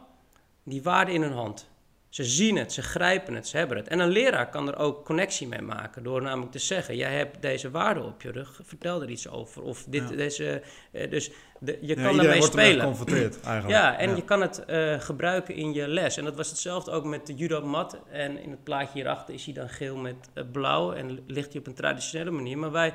die 0.63 0.83
waarde 0.83 1.11
in 1.11 1.21
hun 1.21 1.33
hand. 1.33 1.68
Ze 2.09 2.23
zien 2.23 2.57
het, 2.57 2.73
ze 2.73 2.81
grijpen 2.81 3.33
het, 3.33 3.47
ze 3.47 3.57
hebben 3.57 3.77
het. 3.77 3.87
En 3.87 3.99
een 3.99 4.09
leraar 4.09 4.49
kan 4.49 4.67
er 4.67 4.77
ook 4.77 5.05
connectie 5.05 5.47
mee 5.47 5.61
maken 5.61 6.03
door 6.03 6.21
namelijk 6.21 6.51
te 6.51 6.59
zeggen: 6.59 6.95
jij 6.95 7.17
hebt 7.17 7.41
deze 7.41 7.71
waarde 7.71 8.03
op 8.03 8.21
je 8.21 8.31
rug, 8.31 8.59
vertel 8.63 9.01
er 9.01 9.09
iets 9.09 9.27
over. 9.27 9.61
Of 9.61 9.85
dit, 9.87 10.09
ja. 10.09 10.15
deze, 10.15 10.61
uh, 10.91 11.09
dus 11.09 11.31
de, 11.59 11.77
je 11.81 11.95
ja, 11.95 12.03
kan 12.03 12.19
ermee 12.19 12.41
spelen. 12.41 12.79
geconfronteerd 12.79 13.41
eigenlijk. 13.41 13.81
Ja, 13.81 13.97
en 13.97 14.09
ja. 14.09 14.15
je 14.15 14.23
kan 14.23 14.41
het 14.41 14.63
uh, 14.69 14.99
gebruiken 14.99 15.55
in 15.55 15.73
je 15.73 15.87
les. 15.87 16.17
En 16.17 16.23
dat 16.23 16.35
was 16.35 16.49
hetzelfde 16.49 16.91
ook 16.91 17.05
met 17.05 17.27
de 17.27 17.33
judo 17.33 17.65
mat. 17.65 17.97
En 18.11 18.41
in 18.43 18.51
het 18.51 18.63
plaatje 18.63 18.93
hierachter 18.93 19.33
is 19.33 19.45
hij 19.45 19.53
dan 19.53 19.69
geel 19.69 19.95
met 19.95 20.29
uh, 20.33 20.43
blauw 20.51 20.93
en 20.93 21.23
ligt 21.27 21.51
hij 21.51 21.59
op 21.59 21.67
een 21.67 21.73
traditionele 21.73 22.31
manier. 22.31 22.57
Maar 22.57 22.71
wij 22.71 22.93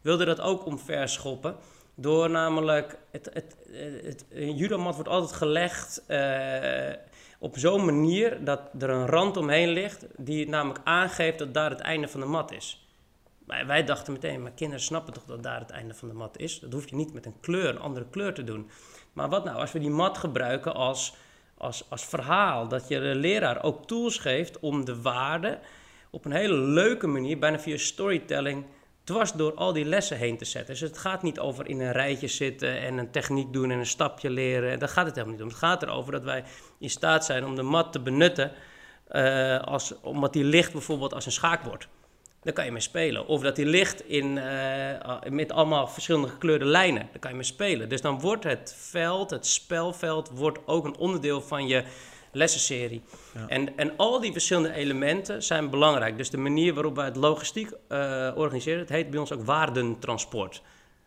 wilden 0.00 0.26
dat 0.26 0.40
ook 0.40 0.66
omver 0.66 1.08
schoppen. 1.08 1.56
Door 1.94 2.30
namelijk, 2.30 2.98
het, 3.10 3.30
het, 3.32 3.56
het, 4.04 4.24
een 4.30 4.56
judomat 4.56 4.94
wordt 4.94 5.10
altijd 5.10 5.32
gelegd 5.32 6.02
uh, 6.08 6.16
op 7.38 7.58
zo'n 7.58 7.84
manier 7.84 8.44
dat 8.44 8.60
er 8.78 8.90
een 8.90 9.06
rand 9.06 9.36
omheen 9.36 9.68
ligt 9.68 10.06
die 10.16 10.48
namelijk 10.48 10.80
aangeeft 10.84 11.38
dat 11.38 11.54
daar 11.54 11.70
het 11.70 11.80
einde 11.80 12.08
van 12.08 12.20
de 12.20 12.26
mat 12.26 12.52
is. 12.52 12.86
Wij, 13.46 13.66
wij 13.66 13.84
dachten 13.84 14.12
meteen, 14.12 14.42
maar 14.42 14.50
kinderen 14.50 14.84
snappen 14.84 15.12
toch 15.12 15.24
dat 15.24 15.42
daar 15.42 15.60
het 15.60 15.70
einde 15.70 15.94
van 15.94 16.08
de 16.08 16.14
mat 16.14 16.38
is? 16.38 16.60
Dat 16.60 16.72
hoef 16.72 16.88
je 16.88 16.96
niet 16.96 17.12
met 17.12 17.26
een 17.26 17.40
kleur, 17.40 17.68
een 17.68 17.80
andere 17.80 18.06
kleur 18.10 18.34
te 18.34 18.44
doen. 18.44 18.70
Maar 19.12 19.28
wat 19.28 19.44
nou 19.44 19.58
als 19.58 19.72
we 19.72 19.78
die 19.78 19.90
mat 19.90 20.18
gebruiken 20.18 20.74
als, 20.74 21.14
als, 21.58 21.90
als 21.90 22.04
verhaal? 22.04 22.68
Dat 22.68 22.88
je 22.88 23.00
de 23.00 23.14
leraar 23.14 23.62
ook 23.62 23.86
tools 23.86 24.18
geeft 24.18 24.58
om 24.58 24.84
de 24.84 25.00
waarde 25.02 25.58
op 26.10 26.24
een 26.24 26.32
hele 26.32 26.54
leuke 26.54 27.06
manier, 27.06 27.38
bijna 27.38 27.58
via 27.58 27.76
storytelling, 27.76 28.64
dwars 29.06 29.32
door 29.32 29.54
al 29.54 29.72
die 29.72 29.84
lessen 29.84 30.16
heen 30.16 30.36
te 30.36 30.44
zetten. 30.44 30.72
Dus 30.72 30.80
het 30.80 30.98
gaat 30.98 31.22
niet 31.22 31.38
over 31.38 31.68
in 31.68 31.80
een 31.80 31.92
rijtje 31.92 32.28
zitten 32.28 32.80
en 32.80 32.98
een 32.98 33.10
techniek 33.10 33.52
doen 33.52 33.70
en 33.70 33.78
een 33.78 33.86
stapje 33.86 34.30
leren. 34.30 34.78
Daar 34.78 34.88
gaat 34.88 35.06
het 35.06 35.14
helemaal 35.14 35.34
niet 35.34 35.44
om. 35.44 35.48
Het 35.48 35.58
gaat 35.58 35.82
erover 35.82 36.12
dat 36.12 36.22
wij 36.22 36.44
in 36.78 36.90
staat 36.90 37.24
zijn 37.24 37.44
om 37.44 37.56
de 37.56 37.62
mat 37.62 37.92
te 37.92 38.00
benutten, 38.00 38.52
uh, 39.10 39.58
als, 39.60 40.00
omdat 40.00 40.32
die 40.32 40.44
ligt 40.44 40.72
bijvoorbeeld 40.72 41.14
als 41.14 41.26
een 41.26 41.32
schaakbord. 41.32 41.88
Daar 42.42 42.52
kan 42.54 42.64
je 42.64 42.72
mee 42.72 42.80
spelen. 42.80 43.26
Of 43.26 43.42
dat 43.42 43.56
die 43.56 43.66
ligt 43.66 44.08
in, 44.08 44.36
uh, 44.36 45.20
met 45.28 45.52
allemaal 45.52 45.88
verschillende 45.88 46.28
gekleurde 46.28 46.64
lijnen. 46.64 47.08
Daar 47.10 47.18
kan 47.18 47.30
je 47.30 47.36
mee 47.36 47.46
spelen. 47.46 47.88
Dus 47.88 48.00
dan 48.00 48.20
wordt 48.20 48.44
het 48.44 48.74
veld, 48.78 49.30
het 49.30 49.46
spelveld, 49.46 50.30
wordt 50.34 50.58
ook 50.66 50.84
een 50.84 50.96
onderdeel 50.96 51.40
van 51.40 51.66
je 51.66 51.84
lessenserie. 52.36 53.02
Ja. 53.34 53.48
En, 53.48 53.76
en 53.76 53.96
al 53.96 54.20
die 54.20 54.32
verschillende 54.32 54.72
elementen 54.72 55.42
zijn 55.42 55.70
belangrijk. 55.70 56.16
Dus 56.16 56.30
de 56.30 56.36
manier 56.36 56.74
waarop 56.74 56.96
wij 56.96 57.04
het 57.04 57.16
logistiek 57.16 57.70
uh, 57.88 58.32
organiseren, 58.34 58.80
het 58.80 58.88
heet 58.88 59.10
bij 59.10 59.20
ons 59.20 59.32
ook 59.32 59.44
waardentransport. 59.44 60.62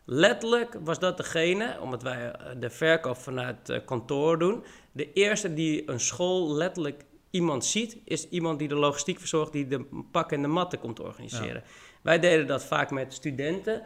Letterlijk 0.05 0.77
was 0.83 0.99
dat 0.99 1.17
degene, 1.17 1.77
omdat 1.81 2.03
wij 2.03 2.35
de 2.59 2.69
verkoop 2.69 3.17
vanuit 3.17 3.81
kantoor 3.85 4.39
doen, 4.39 4.63
de 4.91 5.13
eerste 5.13 5.53
die 5.53 5.89
een 5.89 5.99
school 5.99 6.53
letterlijk 6.53 7.05
iemand 7.29 7.65
ziet, 7.65 7.97
is 8.05 8.29
iemand 8.29 8.59
die 8.59 8.67
de 8.67 8.75
logistiek 8.75 9.19
verzorgt, 9.19 9.51
die 9.51 9.67
de 9.67 9.85
pak 10.11 10.31
en 10.31 10.41
de 10.41 10.47
matten 10.47 10.79
komt 10.79 10.99
organiseren. 10.99 11.63
Wij 12.01 12.19
deden 12.19 12.47
dat 12.47 12.63
vaak 12.63 12.91
met 12.91 13.13
studenten. 13.13 13.81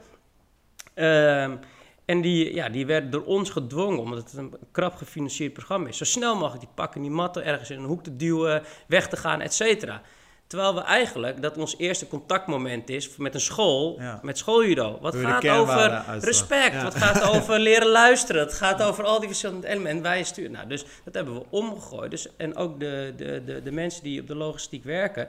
Ehm, 0.93 1.55
en 2.05 2.21
die, 2.21 2.53
ja, 2.53 2.69
die 2.69 2.85
werden 2.85 3.11
door 3.11 3.23
ons 3.23 3.49
gedwongen, 3.49 3.99
omdat 3.99 4.17
het 4.17 4.33
een 4.33 4.53
krap 4.71 4.95
gefinancierd 4.95 5.53
programma 5.53 5.87
is. 5.87 5.97
Zo 5.97 6.05
snel 6.05 6.35
mogelijk 6.35 6.59
die 6.59 6.73
pakken, 6.75 7.01
die 7.01 7.11
matten 7.11 7.45
ergens 7.45 7.69
in 7.69 7.79
een 7.79 7.85
hoek 7.85 8.03
te 8.03 8.15
duwen, 8.15 8.63
weg 8.87 9.07
te 9.07 9.17
gaan, 9.17 9.41
et 9.41 9.53
cetera. 9.53 10.01
Terwijl 10.47 10.75
we 10.75 10.81
eigenlijk, 10.81 11.41
dat 11.41 11.57
ons 11.57 11.77
eerste 11.77 12.07
contactmoment 12.07 12.89
is 12.89 13.17
met 13.17 13.33
een 13.33 13.41
school, 13.41 14.01
met 14.21 14.37
schooljudo. 14.37 14.97
Wat 15.01 15.15
gaat 15.15 15.47
over 15.47 16.03
respect, 16.19 16.83
wat 16.83 16.95
gaat 16.95 17.23
over 17.35 17.59
leren 17.59 17.87
luisteren, 17.87 18.41
het 18.41 18.53
gaat 18.53 18.81
over 18.81 19.03
al 19.03 19.19
die 19.19 19.27
verschillende 19.27 19.67
elementen. 19.67 20.01
Wij 20.01 20.23
sturen, 20.23 20.51
nou, 20.51 20.67
dus 20.67 20.85
dat 21.03 21.13
hebben 21.13 21.33
we 21.33 21.45
omgegooid. 21.49 22.11
Dus, 22.11 22.35
en 22.37 22.55
ook 22.55 22.79
de, 22.79 23.13
de, 23.17 23.43
de, 23.45 23.61
de 23.63 23.71
mensen 23.71 24.03
die 24.03 24.21
op 24.21 24.27
de 24.27 24.35
logistiek 24.35 24.83
werken, 24.83 25.27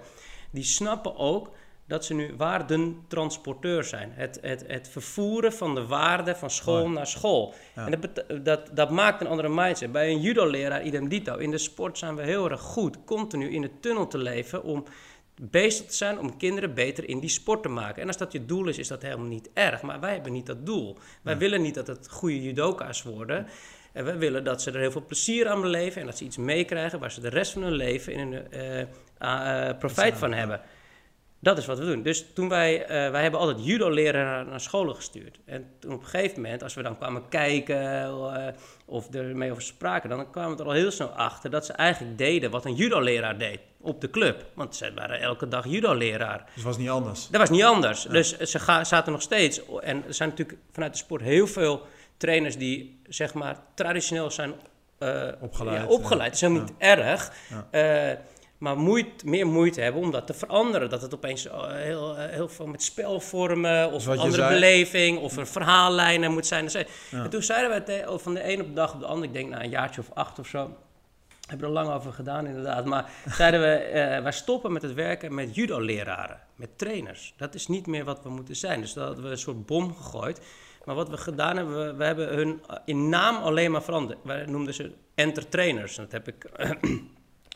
die 0.50 0.64
snappen 0.64 1.16
ook 1.16 1.50
dat 1.86 2.04
ze 2.04 2.14
nu 2.14 2.34
waardentransporteur 2.36 3.84
zijn. 3.84 4.12
Het, 4.12 4.38
het, 4.42 4.64
het 4.66 4.88
vervoeren 4.88 5.52
van 5.52 5.74
de 5.74 5.86
waarde 5.86 6.34
van 6.34 6.50
school 6.50 6.88
naar 6.88 7.06
school. 7.06 7.54
En 7.74 8.00
dat, 8.00 8.44
dat, 8.44 8.70
dat 8.72 8.90
maakt 8.90 9.20
een 9.20 9.26
andere 9.26 9.48
mindset. 9.48 9.92
Bij 9.92 10.10
een 10.10 10.20
judo-leraar, 10.20 10.82
idem 10.82 11.08
dito. 11.08 11.36
In 11.36 11.50
de 11.50 11.58
sport 11.58 11.98
zijn 11.98 12.16
we 12.16 12.22
heel 12.22 12.50
erg 12.50 12.60
goed 12.60 13.04
continu 13.04 13.50
in 13.50 13.62
de 13.62 13.80
tunnel 13.80 14.06
te 14.06 14.18
leven... 14.18 14.62
om 14.62 14.84
bezig 15.40 15.86
te 15.86 15.94
zijn 15.94 16.18
om 16.18 16.36
kinderen 16.36 16.74
beter 16.74 17.08
in 17.08 17.20
die 17.20 17.30
sport 17.30 17.62
te 17.62 17.68
maken. 17.68 18.02
En 18.02 18.08
als 18.08 18.16
dat 18.16 18.32
je 18.32 18.44
doel 18.44 18.68
is, 18.68 18.78
is 18.78 18.88
dat 18.88 19.02
helemaal 19.02 19.26
niet 19.26 19.50
erg. 19.54 19.82
Maar 19.82 20.00
wij 20.00 20.12
hebben 20.12 20.32
niet 20.32 20.46
dat 20.46 20.66
doel. 20.66 20.96
Wij 21.22 21.38
willen 21.38 21.62
niet 21.62 21.74
dat 21.74 21.86
het 21.86 22.10
goede 22.10 22.42
judoka's 22.42 23.02
worden... 23.02 23.46
En 23.94 24.04
we 24.04 24.16
willen 24.16 24.44
dat 24.44 24.62
ze 24.62 24.70
er 24.70 24.78
heel 24.78 24.90
veel 24.90 25.04
plezier 25.06 25.48
aan 25.48 25.60
beleven 25.60 26.00
en 26.00 26.06
dat 26.06 26.16
ze 26.18 26.24
iets 26.24 26.36
meekrijgen 26.36 26.98
waar 26.98 27.12
ze 27.12 27.20
de 27.20 27.28
rest 27.28 27.52
van 27.52 27.62
hun 27.62 27.72
leven 27.72 28.12
in 28.12 28.32
een 28.32 28.46
uh, 28.50 28.78
uh, 28.78 29.78
profijt 29.78 30.18
van 30.18 30.32
hebben. 30.32 30.60
Dat 31.44 31.58
is 31.58 31.66
wat 31.66 31.78
we 31.78 31.84
doen. 31.84 32.02
Dus 32.02 32.26
toen 32.34 32.48
wij, 32.48 32.80
uh, 32.80 33.10
wij 33.10 33.22
hebben 33.22 33.40
altijd 33.40 33.64
judo-leraren 33.64 34.48
naar, 34.48 34.60
scholen 34.60 34.94
gestuurd. 34.94 35.38
En 35.44 35.66
toen 35.78 35.92
op 35.92 36.00
een 36.00 36.06
gegeven 36.06 36.42
moment, 36.42 36.62
als 36.62 36.74
we 36.74 36.82
dan 36.82 36.96
kwamen 36.96 37.28
kijken 37.28 38.12
uh, 38.12 38.48
of 38.84 39.14
er 39.14 39.50
over 39.50 39.62
spraken, 39.62 40.08
dan 40.08 40.30
kwamen 40.30 40.56
we 40.56 40.62
er 40.62 40.68
al 40.68 40.74
heel 40.74 40.90
snel 40.90 41.08
achter 41.08 41.50
dat 41.50 41.66
ze 41.66 41.72
eigenlijk 41.72 42.18
deden 42.18 42.50
wat 42.50 42.64
een 42.64 42.74
judo-leraar 42.74 43.38
deed 43.38 43.60
op 43.80 44.00
de 44.00 44.10
club. 44.10 44.44
Want 44.54 44.76
ze 44.76 44.92
waren 44.94 45.20
elke 45.20 45.48
dag 45.48 45.66
judo-leraar. 45.66 46.42
Dus 46.44 46.54
het 46.54 46.64
was 46.64 46.78
niet 46.78 46.88
anders? 46.88 47.28
Dat 47.28 47.40
was 47.40 47.50
niet 47.50 47.64
anders. 47.64 48.02
Dus 48.02 48.38
ze 48.38 48.58
zaten 48.82 49.12
nog 49.12 49.22
steeds. 49.22 49.60
En 49.80 50.04
er 50.06 50.14
zijn 50.14 50.28
natuurlijk 50.28 50.58
vanuit 50.72 50.92
de 50.92 50.98
sport 50.98 51.22
heel 51.22 51.46
veel 51.46 51.86
trainers 52.16 52.56
die, 52.56 53.00
zeg 53.08 53.34
maar, 53.34 53.56
traditioneel 53.74 54.30
zijn 54.30 54.52
uh, 54.98 55.28
opgeleid. 55.40 55.80
Ja, 55.80 55.86
opgeleid. 55.86 56.24
Dat 56.24 56.34
is 56.34 56.40
helemaal 56.40 56.62
niet 56.62 56.74
erg. 56.78 57.32
Ja 57.70 58.18
maar 58.64 58.78
moeite, 58.78 59.26
meer 59.26 59.46
moeite 59.46 59.80
hebben 59.80 60.02
om 60.02 60.10
dat 60.10 60.26
te 60.26 60.34
veranderen. 60.34 60.88
Dat 60.90 61.02
het 61.02 61.14
opeens 61.14 61.46
eh, 61.46 61.72
heel, 61.72 62.16
eh, 62.16 62.30
heel 62.30 62.48
veel 62.48 62.66
met 62.66 62.82
spelvormen 62.82 63.92
of 63.92 64.06
een 64.06 64.18
andere 64.18 64.48
beleving 64.48 65.18
of 65.18 65.36
een 65.36 65.46
verhaallijnen 65.46 66.32
moet 66.32 66.46
zijn. 66.46 66.68
En 67.10 67.30
toen 67.30 67.42
zeiden 67.42 67.84
we 67.86 68.10
oh, 68.10 68.18
van 68.18 68.34
de 68.34 68.52
een 68.52 68.60
op 68.60 68.66
de 68.66 68.72
dag 68.72 68.94
op 68.94 69.00
de 69.00 69.06
ander, 69.06 69.24
ik 69.24 69.32
denk 69.32 69.48
na 69.48 69.62
een 69.62 69.70
jaartje 69.70 70.00
of 70.00 70.10
acht 70.14 70.38
of 70.38 70.46
zo, 70.46 70.76
hebben 71.48 71.70
we 71.70 71.76
er 71.76 71.82
lang 71.82 71.96
over 71.96 72.12
gedaan 72.12 72.46
inderdaad. 72.46 72.84
Maar 72.84 73.10
zeiden 73.38 73.60
we, 73.60 73.88
uh, 73.88 74.22
wij 74.22 74.32
stoppen 74.32 74.72
met 74.72 74.82
het 74.82 74.94
werken 74.94 75.34
met 75.34 75.54
judo-leraren, 75.54 76.40
met 76.56 76.78
trainers. 76.78 77.34
Dat 77.36 77.54
is 77.54 77.66
niet 77.66 77.86
meer 77.86 78.04
wat 78.04 78.22
we 78.22 78.28
moeten 78.28 78.56
zijn. 78.56 78.80
Dus 78.80 78.92
dat 78.92 79.06
hadden 79.06 79.24
we 79.24 79.30
een 79.30 79.38
soort 79.38 79.66
bom 79.66 79.94
gegooid. 79.94 80.40
Maar 80.84 80.94
wat 80.94 81.08
we 81.08 81.16
gedaan 81.16 81.56
hebben, 81.56 81.86
we, 81.86 81.94
we 81.94 82.04
hebben 82.04 82.28
hun 82.28 82.62
in 82.84 83.08
naam 83.08 83.36
alleen 83.36 83.70
maar 83.70 83.82
veranderd. 83.82 84.18
Wij 84.22 84.44
noemden 84.44 84.74
ze 84.74 84.92
entertrainers. 85.14 85.96
Dat 85.96 86.12
heb 86.12 86.28
ik 86.28 86.50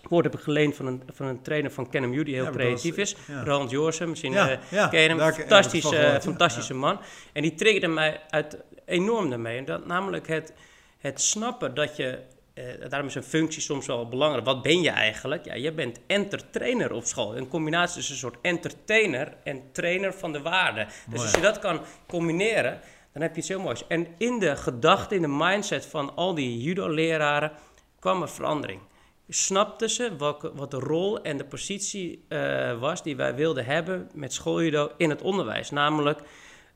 woord 0.09 0.25
heb 0.25 0.35
ik 0.35 0.41
geleend 0.41 0.77
van 0.77 0.87
een, 0.87 1.03
van 1.13 1.27
een 1.27 1.43
trainer 1.43 1.71
van 1.71 1.91
Canem 1.91 2.25
die 2.25 2.35
heel 2.35 2.51
creatief 2.51 2.97
is. 2.97 3.17
Ja. 3.27 3.45
Roland 3.45 3.71
Joorsen, 3.71 4.09
misschien 4.09 4.33
ja, 4.33 4.51
uh, 4.51 4.57
ja, 4.71 4.89
ken 4.89 5.01
je 5.01 5.09
hem. 5.09 5.33
Fantastische, 5.33 6.19
fantastische 6.23 6.75
man. 6.75 7.01
En 7.33 7.43
die 7.43 7.55
triggerde 7.55 7.89
mij 7.89 8.21
uit, 8.31 8.59
enorm 8.85 9.31
daarmee. 9.31 9.59
En 9.59 9.65
dat, 9.65 9.87
namelijk 9.87 10.29
het, 10.29 10.53
het 10.99 11.21
snappen 11.21 11.75
dat 11.75 11.97
je... 11.97 12.19
Uh, 12.55 12.65
daarom 12.89 13.09
is 13.09 13.15
een 13.15 13.23
functie 13.23 13.63
soms 13.63 13.87
wel 13.87 14.09
belangrijk. 14.09 14.45
Wat 14.45 14.63
ben 14.63 14.81
je 14.81 14.91
eigenlijk? 14.91 15.45
Ja, 15.45 15.55
je 15.55 15.73
bent 15.73 16.01
entertainer 16.07 16.93
op 16.93 17.05
school. 17.05 17.37
Een 17.37 17.49
combinatie 17.49 17.95
tussen 17.95 18.13
een 18.15 18.21
soort 18.21 18.37
entertainer 18.43 19.33
en 19.45 19.63
trainer 19.73 20.15
van 20.15 20.33
de 20.33 20.43
waarde. 20.43 20.87
Dus 21.11 21.21
als 21.21 21.31
je 21.31 21.41
dat 21.41 21.59
kan 21.59 21.81
combineren, 22.07 22.81
dan 23.13 23.23
heb 23.23 23.35
je 23.35 23.39
iets 23.39 23.49
heel 23.49 23.61
moois. 23.61 23.87
En 23.87 24.07
in 24.19 24.39
de 24.39 24.57
gedachte, 24.57 25.15
in 25.15 25.23
de 25.23 25.29
mindset 25.29 25.87
van 25.87 26.17
al 26.17 26.35
die 26.35 26.63
judo-leraren 26.63 27.53
kwam 27.99 28.23
er 28.23 28.29
verandering 28.29 28.81
snapten 29.29 29.91
ze 29.91 30.17
welke, 30.19 30.53
wat 30.55 30.71
de 30.71 30.79
rol 30.79 31.23
en 31.23 31.37
de 31.37 31.45
positie 31.45 32.25
uh, 32.29 32.81
was 32.81 33.03
die 33.03 33.17
wij 33.17 33.35
wilden 33.35 33.65
hebben 33.65 34.11
met 34.15 34.33
schooljudo 34.33 34.91
in 34.97 35.11
het 35.11 35.23
onderwijs. 35.23 35.71
Namelijk 35.71 36.21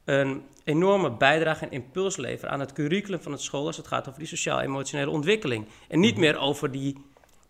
een 0.05 0.43
enorme 0.65 1.11
bijdrage 1.11 1.65
en 1.65 1.71
impuls 1.71 2.17
leveren 2.17 2.51
aan 2.51 2.61
het 2.61 2.73
curriculum 2.73 3.23
van 3.23 3.33
het 3.33 3.41
school 3.41 3.67
als 3.67 3.77
het 3.77 3.87
gaat 3.87 4.09
over 4.09 4.19
die 4.19 4.29
sociaal-emotionele 4.29 5.11
ontwikkeling. 5.11 5.67
En 5.89 6.01
niet 6.01 6.13
mhm. 6.13 6.21
meer 6.21 6.39
over 6.39 6.71
die, 6.71 6.97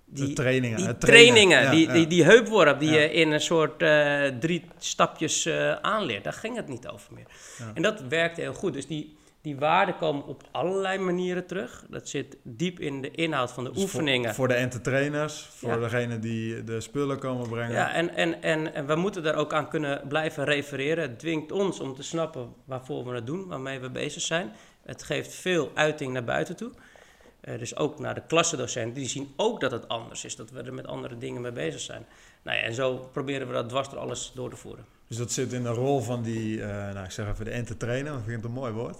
die 0.05 0.33
trainingen, 0.33 0.77
die, 0.77 0.99
trainingen, 0.99 1.71
die, 1.71 1.93
die, 1.93 2.07
die 2.07 2.25
heupworp 2.25 2.81
die 2.81 2.91
je 2.91 3.13
in 3.13 3.33
een 3.33 3.41
soort 3.41 3.83
uh, 3.83 4.27
drie 4.27 4.65
stapjes 4.79 5.47
uh, 5.47 5.73
aanleert. 5.73 6.25
Daar 6.25 6.33
ging 6.33 6.57
het 6.57 6.69
niet 6.69 6.89
over 6.89 7.15
meer. 7.15 7.27
En 7.75 7.83
dat 7.83 8.01
werkte 8.09 8.41
heel 8.41 8.55
goed. 8.55 8.73
Dus 8.73 8.87
die 8.87 9.17
die 9.43 9.57
waarden 9.57 9.97
komen 9.97 10.27
op 10.27 10.43
allerlei 10.51 10.99
manieren 10.99 11.47
terug. 11.47 11.85
Dat 11.89 12.09
zit 12.09 12.37
diep 12.43 12.81
in 12.81 13.01
de 13.01 13.11
inhoud 13.11 13.53
van 13.53 13.65
de 13.65 13.71
dus 13.71 13.83
oefeningen. 13.83 14.27
Voor, 14.27 14.35
voor, 14.35 14.49
de 14.49 14.55
entertainers, 14.55 15.43
voor 15.43 15.81
degene 15.81 16.19
die 16.19 16.65
de 16.65 16.81
spullen 16.81 17.19
komen 17.19 17.49
brengen. 17.49 17.73
Ja, 17.73 17.93
en, 17.93 18.15
en, 18.15 18.43
en, 18.43 18.75
en 18.75 18.87
we 18.87 18.95
moeten 18.95 19.23
daar 19.23 19.35
ook 19.35 19.53
aan 19.53 19.69
kunnen 19.69 20.03
blijven 20.09 20.45
refereren. 20.45 21.03
Het 21.03 21.19
dwingt 21.19 21.53
ons 21.53 21.81
om 21.81 21.95
te 21.95 22.03
snappen 22.03 22.55
waarvoor 22.65 23.05
we 23.05 23.15
het 23.15 23.27
doen, 23.27 23.47
waarmee 23.47 23.79
we 23.79 23.91
bezig 23.91 24.23
zijn. 24.23 24.53
Het 24.83 25.03
geeft 25.03 25.35
veel 25.35 25.71
uiting 25.75 26.13
naar 26.13 26.25
buiten 26.25 26.57
toe. 26.57 26.71
Uh, 27.45 27.59
dus 27.59 27.77
ook 27.77 27.99
naar 27.99 28.15
de 28.15 28.23
klassendocenten, 28.27 28.95
die 28.95 29.09
zien 29.09 29.33
ook 29.37 29.61
dat 29.61 29.71
het 29.71 29.89
anders 29.89 30.25
is, 30.25 30.37
dat 30.37 30.51
we 30.51 30.63
er 30.63 30.75
met 30.75 30.87
andere 30.87 31.19
dingen 31.19 31.43
mee 31.43 31.53
bezig 31.53 31.81
zijn. 31.81 32.07
Nou 32.43 32.57
ja, 32.57 32.63
en 32.63 32.75
zo 32.75 33.09
proberen 33.13 33.47
we 33.47 33.53
dat 33.53 33.69
dwars 33.69 33.89
door 33.89 33.99
alles 33.99 34.33
door 34.35 34.51
te 34.51 34.57
voeren. 34.57 34.85
Dus 35.09 35.17
dat 35.17 35.33
zit 35.33 35.53
in 35.53 35.63
de 35.63 35.69
rol 35.69 36.01
van 36.01 36.23
die, 36.23 36.57
uh, 36.57 36.67
nou 36.67 37.05
ik 37.05 37.11
zeg 37.11 37.29
even 37.29 37.45
de 37.45 37.51
entertainer, 37.51 38.13
ik 38.13 38.25
vind 38.25 38.37
het 38.37 38.45
een 38.45 38.51
mooi 38.51 38.73
woord. 38.73 38.99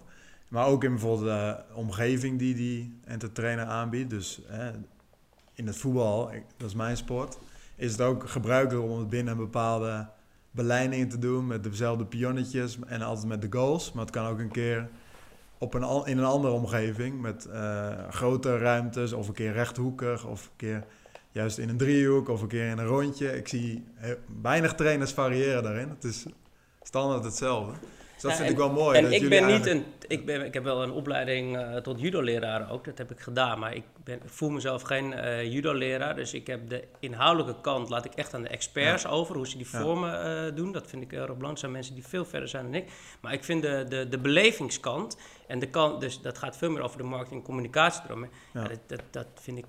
Maar 0.53 0.67
ook 0.67 0.85
in 0.85 0.91
bijvoorbeeld 0.91 1.29
de 1.29 1.75
omgeving 1.75 2.39
die 2.39 2.55
die 2.55 2.99
entertainer 3.05 3.65
aanbiedt. 3.65 4.11
Dus 4.11 4.41
hè, 4.47 4.71
in 5.55 5.67
het 5.67 5.77
voetbal, 5.77 6.31
dat 6.57 6.69
is 6.69 6.75
mijn 6.75 6.97
sport, 6.97 7.39
is 7.77 7.93
het 7.93 8.01
ook 8.01 8.29
gebruikelijk 8.29 8.91
om 8.91 8.99
het 8.99 9.09
binnen 9.09 9.33
een 9.33 9.39
bepaalde 9.39 10.09
beleidingen 10.51 11.09
te 11.09 11.19
doen 11.19 11.47
met 11.47 11.65
dezelfde 11.65 12.05
pionnetjes 12.05 12.79
en 12.87 13.03
altijd 13.03 13.27
met 13.27 13.43
de 13.43 13.59
goals. 13.59 13.93
Maar 13.93 14.05
het 14.05 14.15
kan 14.15 14.27
ook 14.27 14.39
een 14.39 14.51
keer 14.51 14.89
op 15.59 15.75
een, 15.75 16.07
in 16.07 16.19
een 16.19 16.25
andere 16.25 16.53
omgeving 16.53 17.21
met 17.21 17.47
uh, 17.53 18.09
grote 18.09 18.59
ruimtes 18.59 19.13
of 19.13 19.29
een 19.29 19.35
keer 19.35 19.53
rechthoekig 19.53 20.27
of 20.27 20.45
een 20.45 20.57
keer 20.57 20.85
juist 21.31 21.59
in 21.59 21.69
een 21.69 21.77
driehoek 21.77 22.29
of 22.29 22.43
een 22.43 22.49
keer 22.49 22.69
in 22.69 22.79
een 22.79 22.87
rondje. 22.87 23.37
Ik 23.37 23.49
zie 23.49 23.85
weinig 24.43 24.75
trainers 24.75 25.13
variëren 25.13 25.63
daarin. 25.63 25.89
Het 25.89 26.05
is 26.05 26.27
standaard 26.83 27.25
hetzelfde. 27.25 27.73
Dat 28.23 28.31
Ja, 28.31 28.37
vind 28.37 28.49
en- 28.49 28.53
ik 28.53 28.59
wel 28.59 28.73
mooi. 28.85 28.97
En 28.97 29.03
dat 29.05 29.13
ik 29.13 29.29
ben 29.29 29.47
niet 29.47 29.67
een. 29.67 29.85
Ik, 30.09 30.27
ben, 30.27 30.45
ik 30.45 30.55
heb 30.55 30.65
wel 30.65 30.83
een 30.83 30.91
opleiding 30.91 31.57
eh, 31.57 31.77
tot 31.77 32.01
judo-leraar 32.01 32.71
ook, 32.71 32.85
dat 32.85 32.99
heb 32.99 33.11
ik 33.11 33.21
gedaan. 33.21 33.59
Maar 33.59 33.75
ik, 33.75 33.85
ben, 34.05 34.15
ik 34.15 34.23
voel 34.27 34.51
mezelf 34.51 34.83
geen 34.83 35.13
eh 35.13 35.53
judo-leraar. 35.53 36.15
Dus 36.15 36.35
ik 36.35 36.47
heb 36.47 36.69
de 36.69 36.85
inhoudelijke 37.01 37.61
kant, 37.61 37.89
laat 37.89 38.05
ik 38.05 38.15
echt 38.15 38.35
aan 38.35 38.43
de 38.43 38.49
experts 38.49 39.07
over, 39.07 39.37
hoe 39.37 39.49
ze 39.49 39.57
die 39.57 39.69
vormen 39.69 40.25
eh, 40.25 40.55
doen. 40.57 40.73
Dat 40.73 40.87
vind 40.87 41.03
ik 41.03 41.11
heel 41.11 41.19
erg 41.21 41.27
belangrijk. 41.29 41.59
zijn 41.59 41.73
mensen 41.73 41.95
die 41.95 42.07
veel 42.07 42.25
verder 42.25 42.49
zijn 42.49 42.65
dan 42.65 42.75
ik. 42.75 42.91
Maar 43.21 43.33
ik 43.33 43.45
vind 43.45 43.63
de, 43.63 43.85
de, 43.89 44.09
de 44.09 44.19
belevingskant, 44.19 45.17
en 45.47 45.59
de 45.59 45.69
kant, 45.69 46.01
dus 46.01 46.21
dat 46.21 46.39
gaat 46.39 46.57
veel 46.57 46.71
meer 46.71 46.83
over 46.83 46.99
de 46.99 47.05
marketing 47.05 47.41
en 47.41 47.47
communicatie 47.47 48.03
eromheen. 48.07 48.31
Ja. 48.53 48.61
Ja, 48.63 48.69
dat, 48.69 48.79
dat, 48.87 49.01
dat 49.11 49.27
vind 49.41 49.59
ik, 49.59 49.67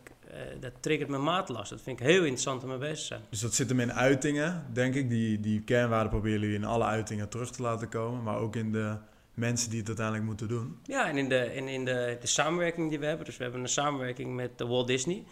dat 0.60 0.72
triggert 0.80 1.10
mijn 1.10 1.24
maatlas. 1.24 1.70
Dat 1.70 1.82
vind 1.82 2.00
ik 2.00 2.06
heel 2.06 2.22
interessant 2.22 2.64
om 2.64 2.70
mee 2.70 2.78
bezig 2.78 3.00
te 3.00 3.06
zijn. 3.06 3.22
Dus 3.30 3.40
dat 3.40 3.54
zit 3.54 3.70
hem 3.70 3.80
in 3.80 3.94
uitingen, 3.94 4.66
denk 4.74 4.96
ik. 4.96 5.10
Die, 5.10 5.40
die 5.40 5.62
kernwaarden 5.62 6.10
proberen 6.10 6.40
jullie 6.40 6.56
in 6.56 6.66
alle 6.66 6.84
uitingen 6.84 7.30
terug 7.30 7.52
te 7.52 7.62
laten 7.62 7.90
komen. 7.90 8.24
Maar 8.24 8.38
ook 8.38 8.56
in 8.56 8.72
de 8.72 8.96
mensen 9.34 9.70
die 9.70 9.80
het 9.80 9.88
uiteindelijk 9.88 10.28
moeten 10.28 10.48
doen. 10.48 10.80
Ja, 10.84 11.08
en 11.08 11.18
in, 11.18 11.30
de, 11.30 11.38
en 11.38 11.68
in 11.68 11.86
de, 11.86 12.18
de 12.22 12.28
samenwerking 12.28 12.90
die 12.90 13.00
we 13.00 13.06
hebben. 13.06 13.26
Dus 13.26 13.38
we 13.38 13.44
hebben 13.44 13.62
een 13.62 13.68
samenwerking 13.68 14.36
met 14.36 14.58
de 14.58 14.66
Walt 14.66 14.88
Disney. 14.88 15.24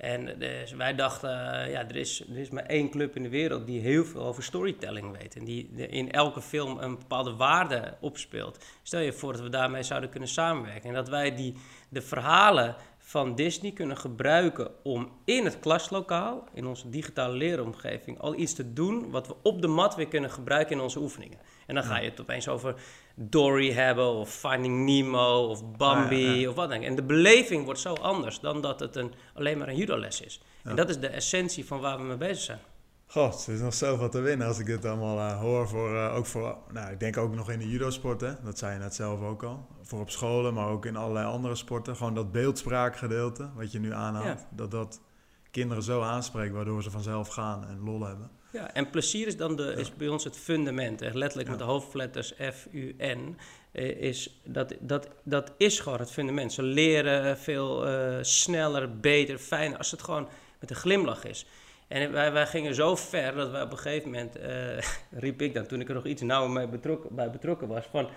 En 0.00 0.38
dus 0.38 0.72
wij 0.72 0.94
dachten, 0.94 1.30
eh, 1.30 1.70
ja, 1.70 1.88
er 1.88 1.96
is, 1.96 2.24
er 2.30 2.38
is 2.38 2.50
maar 2.50 2.64
één 2.64 2.90
club 2.90 3.16
in 3.16 3.22
de 3.22 3.28
wereld 3.28 3.66
die 3.66 3.80
heel 3.80 4.04
veel 4.04 4.22
over 4.22 4.42
storytelling 4.42 5.18
weet. 5.18 5.36
En 5.36 5.44
die 5.44 5.70
in 5.76 6.10
elke 6.10 6.40
film 6.40 6.78
een 6.78 6.98
bepaalde 6.98 7.34
waarde 7.34 7.96
opspeelt. 8.00 8.64
Stel 8.82 9.00
je 9.00 9.12
voor 9.12 9.32
dat 9.32 9.42
we 9.42 9.48
daarmee 9.48 9.82
zouden 9.82 10.10
kunnen 10.10 10.28
samenwerken. 10.28 10.88
En 10.88 10.94
dat 10.94 11.08
wij 11.08 11.34
die, 11.34 11.54
de 11.88 12.02
verhalen 12.02 12.76
van 13.10 13.34
Disney 13.34 13.72
kunnen 13.72 13.96
gebruiken 13.96 14.70
om 14.82 15.10
in 15.24 15.44
het 15.44 15.58
klaslokaal, 15.60 16.44
in 16.54 16.66
onze 16.66 16.90
digitale 16.90 17.36
leeromgeving, 17.36 18.18
al 18.20 18.34
iets 18.34 18.52
te 18.54 18.72
doen 18.72 19.10
wat 19.10 19.26
we 19.26 19.34
op 19.42 19.62
de 19.62 19.66
mat 19.66 19.94
weer 19.94 20.08
kunnen 20.08 20.30
gebruiken 20.30 20.76
in 20.76 20.82
onze 20.82 20.98
oefeningen. 20.98 21.38
En 21.66 21.74
dan 21.74 21.84
ga 21.84 21.98
je 21.98 22.10
het 22.10 22.20
opeens 22.20 22.48
over 22.48 22.74
Dory 23.14 23.72
hebben, 23.72 24.06
of 24.12 24.34
Finding 24.34 24.84
Nemo, 24.84 25.46
of 25.48 25.76
Bambi, 25.76 26.26
Ah, 26.26 26.34
ja, 26.34 26.40
ja. 26.40 26.48
of 26.48 26.54
wat 26.54 26.68
dan 26.68 26.78
ook. 26.78 26.84
En 26.84 26.94
de 26.94 27.02
beleving 27.02 27.64
wordt 27.64 27.80
zo 27.80 27.92
anders 27.92 28.40
dan 28.40 28.60
dat 28.60 28.80
het 28.80 28.96
een, 28.96 29.12
alleen 29.34 29.58
maar 29.58 29.68
een 29.68 29.76
judo-les 29.76 30.20
is. 30.20 30.40
En 30.64 30.76
dat 30.76 30.88
is 30.88 30.98
de 30.98 31.08
essentie 31.08 31.66
van 31.66 31.80
waar 31.80 31.96
we 31.98 32.02
mee 32.04 32.16
bezig 32.16 32.42
zijn. 32.42 32.58
God, 33.12 33.46
er 33.46 33.52
is 33.54 33.60
nog 33.60 33.74
zoveel 33.74 34.08
te 34.08 34.20
winnen 34.20 34.46
als 34.46 34.58
ik 34.58 34.66
dit 34.66 34.84
allemaal 34.84 35.18
eh, 35.18 35.40
hoor. 35.40 35.68
Voor, 35.68 35.96
eh, 35.96 36.14
ook 36.16 36.26
voor, 36.26 36.56
nou, 36.72 36.92
ik 36.92 37.00
denk 37.00 37.16
ook 37.16 37.34
nog 37.34 37.50
in 37.50 37.58
de 37.58 37.68
judo-sport, 37.68 38.20
hè. 38.20 38.32
dat 38.44 38.58
zei 38.58 38.72
je 38.72 38.78
net 38.78 38.94
zelf 38.94 39.20
ook 39.20 39.42
al. 39.42 39.66
Voor 39.82 40.00
op 40.00 40.10
scholen, 40.10 40.54
maar 40.54 40.68
ook 40.68 40.86
in 40.86 40.96
allerlei 40.96 41.26
andere 41.26 41.54
sporten. 41.54 41.96
Gewoon 41.96 42.14
dat 42.14 42.32
beeldspraakgedeelte, 42.32 43.48
wat 43.54 43.72
je 43.72 43.78
nu 43.78 43.92
aanhaalt. 43.92 44.38
Ja. 44.40 44.48
Dat 44.50 44.70
dat 44.70 45.00
kinderen 45.50 45.82
zo 45.82 46.00
aanspreekt, 46.02 46.52
waardoor 46.54 46.82
ze 46.82 46.90
vanzelf 46.90 47.28
gaan 47.28 47.66
en 47.66 47.80
lol 47.84 48.04
hebben. 48.06 48.30
Ja, 48.52 48.72
en 48.74 48.90
plezier 48.90 49.26
is 49.26 49.36
dan 49.36 49.56
de, 49.56 49.72
is 49.76 49.96
bij 49.96 50.08
ons 50.08 50.24
het 50.24 50.36
fundament. 50.36 51.02
Echt 51.02 51.14
letterlijk 51.14 51.48
Ja. 51.48 51.54
met 51.56 51.64
de 51.64 51.70
hoofdletters 51.72 52.34
F, 52.52 52.66
U, 52.72 52.94
N. 52.98 53.36
eh, 53.72 53.88
Is, 54.02 54.40
dat, 54.44 54.74
dat, 54.80 55.08
dat 55.24 55.52
is 55.56 55.80
gewoon 55.80 55.98
het 55.98 56.10
fundament. 56.10 56.52
Ze 56.52 56.62
leren 56.62 57.38
veel 57.38 57.84
sneller, 58.24 59.00
beter, 59.00 59.38
fijner 59.38 59.78
als 59.78 59.90
het 59.90 60.02
gewoon 60.02 60.28
met 60.60 60.70
een 60.70 60.76
glimlach 60.76 61.24
is. 61.24 61.46
En 61.90 62.12
wij, 62.12 62.32
wij 62.32 62.46
gingen 62.46 62.74
zo 62.74 62.96
ver 62.96 63.34
dat 63.34 63.50
wij 63.50 63.62
op 63.62 63.72
een 63.72 63.78
gegeven 63.78 64.10
moment, 64.10 64.36
eh, 64.36 64.78
riep 65.24 65.42
ik 65.42 65.54
dan, 65.54 65.66
toen 65.66 65.80
ik 65.80 65.88
er 65.88 65.94
nog 65.94 66.06
iets 66.06 66.22
nauwer 66.22 66.50
mee 66.50 66.68
betrokken, 66.68 67.14
bij 67.14 67.30
betrokken 67.30 67.68
was, 67.68 67.84
van 67.90 68.08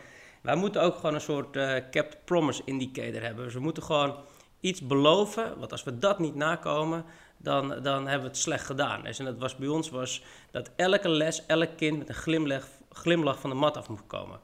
wij 0.41 0.55
moeten 0.55 0.81
ook 0.81 0.95
gewoon 0.95 1.13
een 1.13 1.21
soort 1.21 1.55
eh 1.55 1.75
kept 1.91 2.25
promise 2.25 2.61
indicator 2.65 3.21
hebben. 3.21 3.43
Dus 3.43 3.53
we 3.53 3.59
moeten 3.59 3.83
gewoon 3.83 4.15
iets 4.59 4.81
beloven, 4.81 5.59
want 5.59 5.71
als 5.71 5.83
we 5.83 5.97
dat 5.97 6.19
niet 6.19 6.35
nakomen, 6.35 7.05
dan, 7.37 7.67
dan 7.67 8.07
hebben 8.07 8.21
we 8.21 8.27
het 8.27 8.37
slecht 8.37 8.65
gedaan. 8.65 9.03
Dus 9.03 9.19
en 9.19 9.25
dat 9.25 9.37
was 9.37 9.55
bij 9.55 9.67
ons 9.67 9.89
was 9.89 10.23
dat 10.51 10.71
elke 10.75 11.09
les, 11.09 11.45
elk 11.45 11.77
kind 11.77 11.97
met 11.97 12.09
een 12.09 12.15
glimlach, 12.15 12.67
glimlach 12.89 13.39
van 13.39 13.49
de 13.49 13.55
mat 13.55 13.77
af 13.77 13.89
moest 13.89 14.07
komen. 14.07 14.39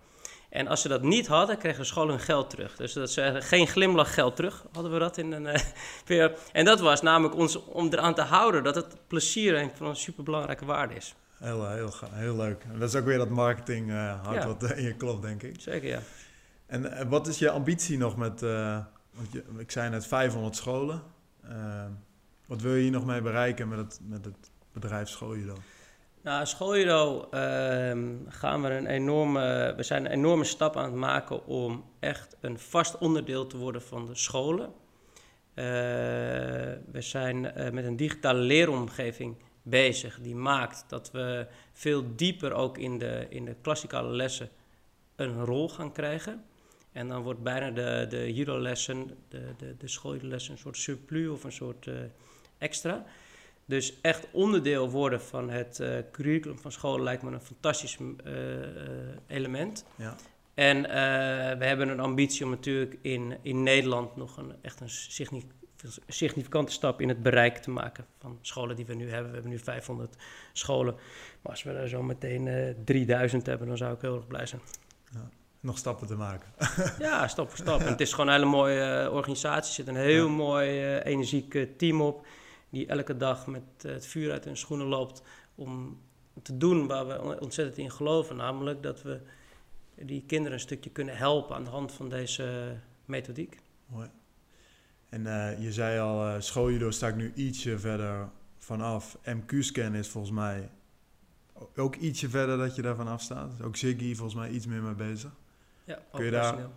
En 0.49 0.67
als 0.67 0.81
ze 0.81 0.87
dat 0.87 1.01
niet 1.01 1.27
hadden, 1.27 1.57
kregen 1.57 1.79
de 1.79 1.85
school 1.85 2.07
hun 2.07 2.19
geld 2.19 2.49
terug. 2.49 2.75
Dus 2.75 2.93
dat 2.93 3.11
ze 3.11 3.37
geen 3.39 3.67
glimlach 3.67 4.13
geld 4.13 4.35
terug, 4.35 4.65
hadden 4.73 4.91
we 4.91 4.99
dat 4.99 5.17
in 5.17 5.31
een 5.31 5.47
eh, 5.47 5.61
periode. 6.05 6.35
En 6.51 6.65
dat 6.65 6.79
was 6.79 7.01
namelijk 7.01 7.35
ons 7.35 7.55
om 7.65 7.87
eraan 7.87 8.13
te 8.15 8.21
houden 8.21 8.63
dat 8.63 8.75
het 8.75 8.95
plezier 9.07 9.55
een 9.57 9.71
van 9.75 9.87
een 9.87 9.95
superbelangrijke 9.95 10.65
waarde 10.65 10.95
is. 10.95 11.15
Heel, 11.37 11.65
eh, 11.65 11.73
heel, 11.73 11.93
heel 12.09 12.35
leuk. 12.35 12.63
En 12.73 12.79
dat 12.79 12.89
is 12.89 12.95
ook 12.95 13.05
weer 13.05 13.17
dat 13.17 13.29
marketing 13.29 13.89
eh 13.89 14.25
hart 14.25 14.43
Ja. 14.43 14.47
wat 14.47 14.63
in 14.71 14.83
je 14.83 14.93
klopt, 14.93 15.21
denk 15.21 15.43
ik. 15.43 15.55
Zeker, 15.59 15.89
ja. 15.89 15.99
En 16.65 17.09
wat 17.09 17.27
is 17.27 17.39
je 17.39 17.49
ambitie 17.49 17.97
nog 17.97 18.17
met, 18.17 18.41
want 19.11 19.31
je, 19.31 19.43
ik 19.57 19.71
zei 19.71 19.89
net 19.89 20.07
500 20.07 20.55
scholen. 20.55 21.01
Wat 22.45 22.61
wil 22.61 22.75
je 22.75 22.81
hier 22.81 22.91
nog 22.91 23.05
mee 23.05 23.21
bereiken 23.21 23.67
met 23.67 23.77
het, 23.77 23.99
met 24.03 24.25
het 24.25 24.51
bedrijf 24.73 25.09
Schooljudo? 25.09 25.53
Nou, 26.21 26.45
schooljudo 26.45 27.27
ehm 27.31 28.15
gaan 28.27 28.61
we 28.61 28.69
een 28.69 28.85
enorme, 28.85 29.73
we 29.75 29.83
zijn 29.83 30.05
een 30.05 30.11
enorme 30.11 30.43
stap 30.43 30.77
aan 30.77 30.83
het 30.83 30.93
maken 30.93 31.45
om 31.45 31.85
echt 31.99 32.37
een 32.39 32.59
vast 32.59 32.97
onderdeel 32.97 33.47
te 33.47 33.57
worden 33.57 33.81
van 33.81 34.05
de 34.05 34.15
scholen. 34.15 34.73
Eh, 35.53 35.65
we 36.91 37.01
zijn 37.01 37.51
eh, 37.51 37.71
met 37.71 37.85
een 37.85 37.95
digitale 37.95 38.39
leeromgeving 38.39 39.35
bezig 39.61 40.19
die 40.21 40.35
maakt 40.35 40.85
dat 40.87 41.11
we 41.11 41.47
veel 41.73 42.15
dieper 42.15 42.53
ook 42.53 42.77
in 42.77 42.97
de, 42.97 43.25
in 43.29 43.45
de 43.45 43.55
klassikale 43.61 44.15
lessen 44.15 44.49
een 45.15 45.45
rol 45.45 45.69
gaan 45.69 45.91
krijgen. 45.91 46.43
En 46.91 47.07
dan 47.07 47.21
wordt 47.21 47.43
bijna 47.43 47.71
de, 47.71 48.05
de 48.09 48.33
judo-lessen, 48.33 49.17
de, 49.29 49.53
de, 49.57 49.77
de 49.77 49.87
schooljudo-lessen, 49.87 50.51
een 50.51 50.57
soort 50.57 50.77
surplus 50.77 51.29
of 51.29 51.43
een 51.43 51.51
soort 51.51 51.87
eh, 51.87 51.95
extra. 52.57 53.05
Dus 53.69 54.01
echt 54.01 54.27
onderdeel 54.31 54.89
worden 54.89 55.21
van 55.21 55.49
het 55.49 55.79
eh, 55.79 55.97
curriculum 56.11 56.59
van 56.59 56.71
school 56.71 56.99
lijkt 57.01 57.23
me 57.23 57.31
een 57.31 57.41
fantastisch 57.41 57.97
eh, 58.23 58.63
eh, 58.63 58.69
element. 59.27 59.85
Ja. 59.95 60.15
En 60.53 60.81
we 61.59 61.65
hebben 61.65 61.89
een 61.89 61.99
ambitie 61.99 62.45
om 62.45 62.49
natuurlijk 62.51 62.97
in, 63.01 63.37
in 63.41 63.63
Nederland 63.63 64.15
nog 64.15 64.37
een, 64.37 64.53
echt 64.61 64.79
een 64.79 64.89
signif- 64.89 65.43
significante 66.07 66.71
stap 66.71 67.01
in 67.01 67.07
het 67.09 67.23
bereik 67.23 67.57
te 67.57 67.71
maken 67.71 68.05
van 68.19 68.37
scholen 68.41 68.75
die 68.75 68.85
we 68.85 68.93
nu 68.93 69.09
hebben. 69.09 69.27
We 69.27 69.33
hebben 69.33 69.51
nu 69.51 69.59
500 69.59 70.15
scholen. 70.53 70.93
Maar 71.41 71.51
als 71.51 71.63
we 71.63 71.71
er 71.71 71.89
zo 71.89 72.03
meteen 72.03 72.47
eh 72.47 72.73
3000 72.85 73.45
hebben, 73.45 73.67
dan 73.67 73.77
zou 73.77 73.93
ik 73.93 74.01
heel 74.01 74.15
erg 74.15 74.27
blij 74.27 74.45
zijn. 74.45 74.61
Nog 75.61 75.77
stappen 75.77 76.07
te 76.07 76.15
maken. 76.15 76.47
Ja, 76.99 77.27
stap 77.27 77.49
voor 77.49 77.57
stap. 77.57 77.79
En 77.79 77.87
het 77.87 78.01
is 78.01 78.11
gewoon 78.11 78.27
een 78.27 78.33
hele 78.33 78.45
mooie 78.45 79.09
organisatie. 79.11 79.69
Er 79.69 79.73
zit 79.73 79.87
een 79.87 80.01
heel 80.01 80.25
Ja. 80.27 80.31
mooi, 80.33 80.69
eh, 80.69 81.05
energiek 81.13 81.77
team 81.77 82.01
op. 82.01 82.25
Die 82.69 82.87
elke 82.87 83.17
dag 83.17 83.47
met 83.47 83.63
eh, 83.81 83.91
het 83.91 84.05
vuur 84.05 84.31
uit 84.31 84.45
hun 84.45 84.57
schoenen 84.57 84.87
loopt. 84.87 85.21
Om 85.55 85.99
te 86.41 86.57
doen 86.57 86.87
waar 86.87 87.07
we 87.07 87.21
on- 87.21 87.39
ontzettend 87.39 87.77
in 87.77 87.91
geloven. 87.91 88.35
Namelijk 88.35 88.83
dat 88.83 89.01
we 89.01 89.21
die 89.95 90.23
kinderen 90.27 90.53
een 90.53 90.59
stukje 90.59 90.89
kunnen 90.89 91.17
helpen 91.17 91.55
aan 91.55 91.63
de 91.63 91.69
hand 91.69 91.91
van 91.91 92.09
deze 92.09 92.75
methodiek. 93.05 93.59
Mooi. 93.85 94.09
En 95.09 95.27
eh, 95.27 95.61
je 95.63 95.71
zei 95.73 95.99
al, 95.99 96.27
eh 96.27 96.41
schooljudo 96.41 96.91
sta 96.91 97.07
ik 97.07 97.15
nu 97.15 97.31
ietsje 97.35 97.79
verder 97.79 98.29
vanaf. 98.57 99.17
MQ-scan 99.25 99.95
is 99.95 100.07
volgens 100.09 100.33
mij 100.33 100.69
ook 101.75 101.95
ietsje 101.95 102.29
verder 102.29 102.57
dat 102.57 102.75
je 102.75 102.81
daarvan 102.81 103.07
afstaat. 103.07 103.61
Ook 103.61 103.75
Ziggy 103.75 104.15
volgens 104.15 104.35
mij 104.39 104.49
iets 104.49 104.65
meer 104.65 104.81
mee 104.81 104.93
bezig. 104.93 105.31
Ja, 105.83 105.99
Kun 106.11 106.25
je 106.25 106.31
daar-. 106.31 106.67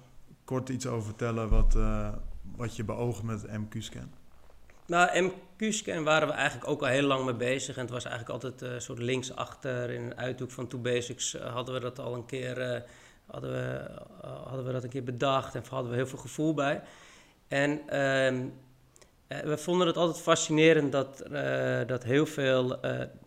Kort 0.44 0.68
iets 0.68 0.86
over 0.86 1.04
vertellen 1.04 1.48
wat, 1.48 1.76
wat 2.56 2.76
je 2.76 2.84
beoogt 2.84 3.22
met 3.22 3.46
MQ-scan. 3.46 4.10
Nou, 4.86 5.32
MQ-scan 5.62 6.04
waren 6.04 6.28
we 6.28 6.34
eigenlijk 6.34 6.70
ook 6.70 6.80
al 6.80 6.86
heel 6.86 7.02
lang 7.02 7.24
mee 7.24 7.34
bezig. 7.34 7.76
En 7.76 7.82
het 7.82 7.90
was 7.90 8.04
eigenlijk 8.04 8.44
altijd 8.44 8.72
een 8.72 8.82
soort 8.82 8.98
linksachter 8.98 9.90
in 9.90 10.02
een 10.02 10.16
uithoek 10.16 10.50
van 10.50 10.68
Two 10.68 10.78
Basics. 10.78 11.34
eh, 11.34 11.52
hadden 11.52 11.74
we 11.74 11.80
dat 11.80 11.98
al 11.98 12.14
een 12.14 12.26
keer, 12.26 12.60
eh, 12.60 12.80
hadden 13.26 13.50
we, 13.50 13.78
eh, 14.22 14.46
hadden 14.46 14.66
we 14.66 14.72
dat 14.72 14.82
een 14.82 14.88
keer 14.88 15.04
bedacht 15.04 15.54
en 15.54 15.62
hadden 15.68 15.90
we 15.90 15.96
heel 15.96 16.06
veel 16.06 16.18
gevoel 16.18 16.54
bij. 16.54 16.82
En 17.48 17.88
ehm, 17.88 18.46
eh, 19.26 19.40
we 19.40 19.58
vonden 19.58 19.86
het 19.86 19.96
altijd 19.96 20.22
fascinerend 20.22 20.92
dat, 20.92 21.24
dat, 21.86 22.04
heel 22.04 22.26
veel, 22.26 22.80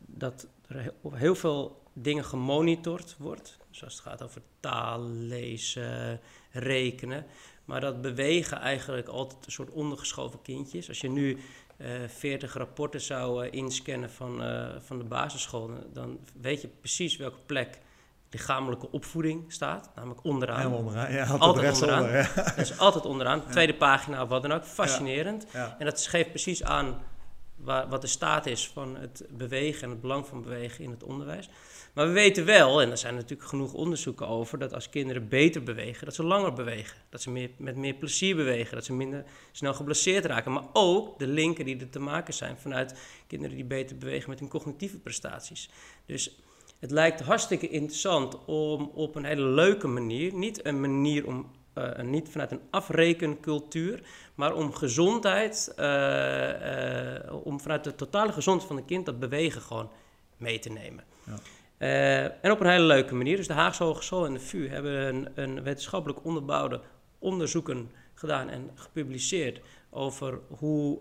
dat 0.06 0.48
er 0.67 0.93
heel, 1.12 1.36
veel 1.36 1.84
dingen 1.93 2.26
gemonitord 2.26 3.15
wordt. 3.17 3.58
Dus 3.69 3.84
als 3.84 3.93
het 3.93 4.02
gaat 4.02 4.24
over 4.24 4.41
taal, 4.60 5.10
lezen, 5.10 6.19
rekenen. 6.52 7.26
Maar 7.65 7.82
dat 7.82 8.02
bewegen 8.02 8.58
eigenlijk 8.58 9.08
altijd 9.08 9.45
een 9.45 9.52
soort 9.52 9.69
ondergeschoven 9.69 10.41
kindjes. 10.41 10.88
Als 10.88 11.02
je 11.02 11.10
nu 11.10 11.38
40 12.08 12.54
rapporten 12.54 13.02
zou 13.02 13.46
eh, 13.46 13.54
inscannen 13.54 14.12
van, 14.12 14.44
eh, 14.44 14.68
van 14.80 14.98
de 14.98 15.04
basisschool, 15.04 15.70
dan 15.94 16.20
weet 16.42 16.62
je 16.62 16.68
precies 16.68 17.18
welke 17.18 17.40
plek 17.46 17.80
lichamelijke 18.30 18.92
opvoeding 18.92 19.54
staat. 19.54 19.90
Namelijk 19.96 20.24
onderaan. 20.24 20.58
Helemaal 20.58 20.80
onderaan. 20.80 21.12
Ja, 21.12 21.26
altijd, 21.26 21.74
onderaan. 21.74 22.12
Ja. 22.12 22.30
Dat 22.36 22.58
is 22.58 22.78
altijd 22.78 23.06
onderaan. 23.06 23.50
Tweede 23.50 23.76
pagina 23.76 24.24
of 24.24 24.30
wat 24.30 24.42
dan 24.42 24.52
ook. 24.52 24.64
Fascinerend. 24.64 25.46
Ja. 25.54 25.76
En 25.80 25.86
dat 25.86 26.08
geeft 26.08 26.30
precies 26.30 26.64
aan 26.64 27.04
waar, 27.56 27.90
wat 27.90 28.02
de 28.02 28.08
staat 28.08 28.46
is 28.46 28.68
van 28.68 28.98
het 28.98 29.26
bewegen 29.30 29.84
en 29.84 29.90
het 29.90 30.02
belang 30.02 30.28
van 30.28 30.42
bewegen 30.42 30.84
in 30.84 30.92
het 30.92 31.04
onderwijs. 31.04 31.50
Maar 31.95 32.08
we 32.08 32.13
weten 32.13 32.45
wel, 32.45 32.81
en 32.81 32.91
er 32.91 32.97
zijn 32.97 33.15
natuurlijk 33.15 33.49
genoeg 33.49 33.73
onderzoeken 33.73 34.27
over, 34.27 34.60
dat 34.60 34.73
als 34.73 34.89
kinderen 34.89 35.27
beter 35.27 35.63
bewegen, 35.63 36.05
dat 36.05 36.15
ze 36.15 36.23
langer 36.23 36.53
bewegen. 36.53 36.97
Dat 37.10 37.21
ze 37.21 37.31
meer, 37.31 37.49
met 37.58 37.75
meer 37.75 37.93
plezier 37.93 38.36
bewegen, 38.36 38.75
dat 38.75 38.86
ze 38.86 38.93
minder 38.93 39.23
snel 39.51 39.73
geblesseerd 39.73 40.25
raken. 40.25 40.51
Maar 40.51 40.65
ook 40.73 41.19
de 41.19 41.27
linken 41.27 41.65
die 41.65 41.79
er 41.79 41.89
te 41.89 41.99
maken 41.99 42.34
zijn 42.34 42.58
vanuit 42.58 42.95
kinderen 43.27 43.55
die 43.55 43.65
beter 43.65 43.97
bewegen 43.97 44.29
met 44.29 44.39
hun 44.39 44.49
cognitieve 44.49 44.99
prestaties. 44.99 45.69
Dus 46.05 46.39
het 46.79 46.91
lijkt 46.91 47.21
hartstikke 47.21 47.69
interessant 47.69 48.45
om 48.45 48.91
op 48.93 49.15
een 49.15 49.25
hele 49.25 49.45
leuke 49.45 49.88
manier, 49.88 50.34
niet 50.34 50.65
een 50.65 50.79
manier 50.79 51.27
om, 51.27 51.51
uh, 51.75 51.99
niet 51.99 52.29
vanuit 52.29 52.51
een 52.51 52.62
afrekencultuur, 52.69 54.03
maar 54.36 54.53
om 54.53 54.73
gezondheid, 54.73 55.73
uh, 55.79 55.86
uh, 55.86 57.45
om 57.45 57.60
vanuit 57.60 57.84
de 57.84 57.95
totale 57.95 58.31
gezondheid 58.31 58.67
van 58.67 58.77
het 58.77 58.86
kind 58.86 59.05
dat 59.05 59.19
bewegen 59.19 59.62
gewoon 59.62 59.89
mee 60.38 60.60
te 60.60 60.69
nemen. 60.69 61.03
Ja. 61.25 61.39
En 61.78 62.52
op 62.52 62.60
een 62.60 62.70
hele 62.70 62.86
leuke 62.86 63.16
manier. 63.16 63.38
Dus 63.38 63.48
de 63.48 63.54
Haagse 63.54 63.84
Hogeschool 63.84 64.26
en 64.26 64.34
de 64.34 64.40
VU 64.40 64.70
hebben 64.70 65.16
een, 65.16 65.28
een 65.36 65.64
wetenschappelijk 65.64 66.26
onderbouwde 66.26 66.82
onderzoeken 67.20 67.92
gedaan 68.14 68.50
en 68.50 68.70
gepubliceerd 68.76 69.62
over 69.90 70.40
hoe 70.58 71.00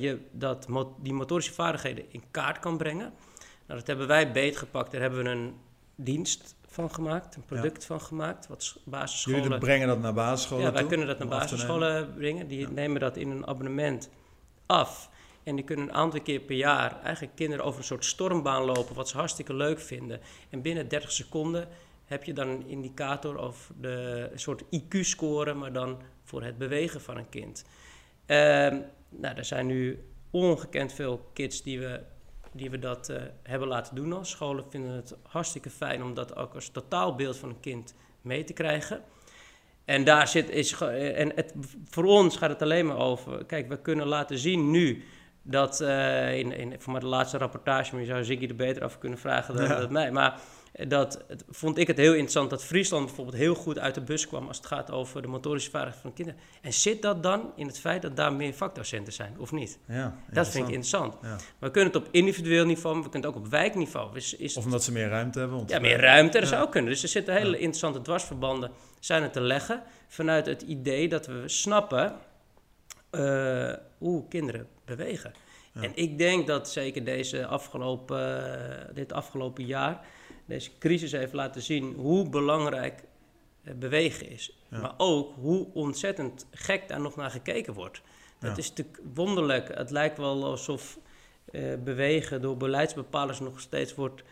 je 0.00 0.18
dat, 0.30 0.66
die 1.02 1.12
motorische 1.12 1.52
vaardigheden 1.52 2.04
in 2.08 2.22
kaart 2.30 2.58
kan 2.58 2.76
brengen. 2.76 3.12
Nou, 3.66 3.80
dat 3.80 3.86
hebben 3.86 4.06
wij 4.06 4.32
beetgepakt. 4.32 4.92
Daar 4.92 5.00
hebben 5.00 5.22
we 5.22 5.30
een 5.30 5.54
dienst 5.94 6.56
van 6.66 6.90
gemaakt, 6.94 7.36
een 7.36 7.44
product 7.44 7.84
van 7.84 8.00
gemaakt. 8.00 8.46
Wat 8.46 8.76
basisscholen... 8.84 9.42
Jullie 9.42 9.58
brengen 9.58 9.88
dat 9.88 10.00
naar 10.00 10.14
basisscholen 10.14 10.64
Ja, 10.64 10.72
wij 10.72 10.86
kunnen 10.86 11.06
dat 11.06 11.18
naar 11.18 11.28
basisscholen 11.28 12.14
brengen. 12.14 12.48
Die 12.48 12.68
nemen 12.68 13.00
dat 13.00 13.16
in 13.16 13.30
een 13.30 13.46
abonnement 13.46 14.10
af. 14.66 15.07
En 15.48 15.56
die 15.56 15.64
kunnen 15.64 15.88
een 15.88 15.94
aantal 15.94 16.20
keer 16.20 16.40
per 16.40 16.56
jaar 16.56 17.02
eigenlijk 17.02 17.36
kinderen 17.36 17.64
over 17.64 17.78
een 17.78 17.86
soort 17.86 18.04
stormbaan 18.04 18.64
lopen, 18.64 18.94
wat 18.94 19.08
ze 19.08 19.16
hartstikke 19.16 19.54
leuk 19.54 19.80
vinden. 19.80 20.20
En 20.50 20.62
binnen 20.62 20.88
30 20.88 21.12
seconden 21.12 21.68
heb 22.04 22.24
je 22.24 22.32
dan 22.32 22.48
een 22.48 22.66
indicator 22.66 23.38
of 23.38 23.72
de 23.80 24.28
een 24.32 24.38
soort 24.38 24.62
IQ-score, 24.62 25.54
maar 25.54 25.72
dan 25.72 26.00
voor 26.24 26.42
het 26.42 26.58
bewegen 26.58 27.00
van 27.00 27.16
een 27.16 27.28
kind. 27.28 27.64
Uh, 28.26 28.36
nou, 29.08 29.36
er 29.36 29.44
zijn 29.44 29.66
nu 29.66 30.04
ongekend 30.30 30.92
veel 30.92 31.30
kids 31.32 31.62
die 31.62 31.80
we 31.80 32.00
die 32.52 32.70
we 32.70 32.78
dat 32.78 33.08
uh, 33.08 33.16
hebben 33.42 33.68
laten 33.68 33.94
doen 33.94 34.12
al. 34.12 34.24
Scholen 34.24 34.64
vinden 34.70 34.92
het 34.92 35.16
hartstikke 35.22 35.70
fijn 35.70 36.02
om 36.02 36.14
dat 36.14 36.36
ook 36.36 36.54
als 36.54 36.68
totaalbeeld 36.68 37.36
van 37.36 37.48
een 37.48 37.60
kind 37.60 37.94
mee 38.20 38.44
te 38.44 38.52
krijgen. 38.52 39.02
En 39.84 40.04
daar 40.04 40.28
zit, 40.28 40.50
is, 40.50 40.80
eh, 40.80 41.20
en 41.20 41.32
het, 41.34 41.54
voor 41.84 42.04
ons 42.04 42.36
gaat 42.36 42.50
het 42.50 42.62
alleen 42.62 42.86
maar 42.86 42.98
over, 42.98 43.44
kijk, 43.44 43.68
we 43.68 43.80
kunnen 43.80 44.06
laten 44.06 44.38
zien 44.38 44.70
nu 44.70 45.04
dat, 45.50 45.80
uh, 45.80 46.38
in, 46.38 46.52
in, 46.52 46.74
voor 46.78 46.92
mij 46.92 47.00
de 47.00 47.06
laatste 47.06 47.38
rapportage, 47.38 47.92
maar 47.92 48.00
je 48.00 48.06
zou 48.06 48.24
Ziggy 48.24 48.46
er 48.46 48.56
beter 48.56 48.82
af 48.82 48.98
kunnen 48.98 49.18
vragen 49.18 49.56
dan, 49.56 49.66
ja. 49.66 49.86
mij, 49.90 50.10
maar 50.10 50.40
dat 50.88 51.24
het, 51.28 51.44
vond 51.50 51.78
ik 51.78 51.86
het 51.86 51.96
heel 51.96 52.12
interessant 52.12 52.50
dat 52.50 52.64
Friesland 52.64 53.06
bijvoorbeeld 53.06 53.36
heel 53.36 53.54
goed 53.54 53.78
uit 53.78 53.94
de 53.94 54.00
bus 54.00 54.26
kwam 54.26 54.46
als 54.46 54.56
het 54.56 54.66
gaat 54.66 54.90
over 54.90 55.22
de 55.22 55.28
motorische 55.28 55.70
vaardigheden 55.70 56.02
van 56.02 56.12
kinderen. 56.12 56.40
En 56.62 56.72
zit 56.72 57.02
dat 57.02 57.22
dan 57.22 57.52
in 57.56 57.66
het 57.66 57.78
feit 57.78 58.02
dat 58.02 58.16
daar 58.16 58.32
meer 58.32 58.54
vakdocenten 58.54 59.12
zijn, 59.12 59.34
of 59.38 59.52
niet? 59.52 59.78
Ja, 59.86 60.16
dat 60.30 60.48
vind 60.48 60.68
ik 60.68 60.74
interessant. 60.74 61.14
Ja. 61.22 61.36
We 61.58 61.70
kunnen 61.70 61.92
het 61.92 62.02
op 62.02 62.08
individueel 62.10 62.64
niveau, 62.64 62.94
maar 62.94 63.04
we 63.04 63.10
kunnen 63.10 63.30
het 63.30 63.38
ook 63.38 63.44
op 63.44 63.50
wijkniveau. 63.50 64.16
Is, 64.16 64.34
is 64.34 64.56
of 64.56 64.64
omdat 64.64 64.84
ze 64.84 64.92
meer 64.92 65.08
ruimte 65.08 65.38
hebben. 65.38 65.64
Ja, 65.66 65.78
meer 65.78 66.00
ruimte, 66.00 66.38
dat 66.38 66.48
zou 66.48 66.62
ook 66.62 66.70
kunnen. 66.70 66.90
Dus 66.90 67.02
er 67.02 67.08
zitten 67.08 67.34
hele 67.34 67.58
interessante 67.58 68.00
dwarsverbanden 68.00 68.70
zijn 69.00 69.22
er 69.22 69.30
te 69.30 69.40
leggen 69.40 69.82
vanuit 70.08 70.46
het 70.46 70.62
idee 70.62 71.08
dat 71.08 71.26
we 71.26 71.42
snappen 71.46 72.16
uh, 73.10 73.72
hoe 73.98 74.28
kinderen 74.28 74.66
bewegen. 74.88 75.32
En 75.72 75.92
ik 75.94 76.18
denk 76.18 76.46
dat 76.46 76.70
zeker 76.70 77.04
deze 77.04 77.46
afgelopen, 77.46 78.40
uh, 78.88 78.94
dit 78.94 79.12
afgelopen 79.12 79.64
jaar 79.64 80.06
deze 80.46 80.70
crisis 80.78 81.12
heeft 81.12 81.32
laten 81.32 81.62
zien 81.62 81.94
hoe 81.94 82.28
belangrijk 82.28 83.02
eh, 83.62 83.74
bewegen 83.74 84.30
is. 84.30 84.58
Maar 84.68 84.94
ook 84.96 85.34
hoe 85.34 85.66
ontzettend 85.72 86.46
gek 86.50 86.88
daar 86.88 87.00
nog 87.00 87.16
naar 87.16 87.30
gekeken 87.30 87.72
wordt. 87.72 88.02
Dat 88.38 88.58
is 88.58 88.68
natuurlijk 88.68 89.00
wonderlijk. 89.14 89.74
Het 89.74 89.90
lijkt 89.90 90.18
wel 90.18 90.44
alsof 90.44 90.98
uh, 91.50 91.74
bewegen 91.84 92.42
door 92.42 92.56
beleidsbepalers 92.56 93.40
nog 93.40 93.60
steeds 93.60 93.94
wordt 93.94 94.22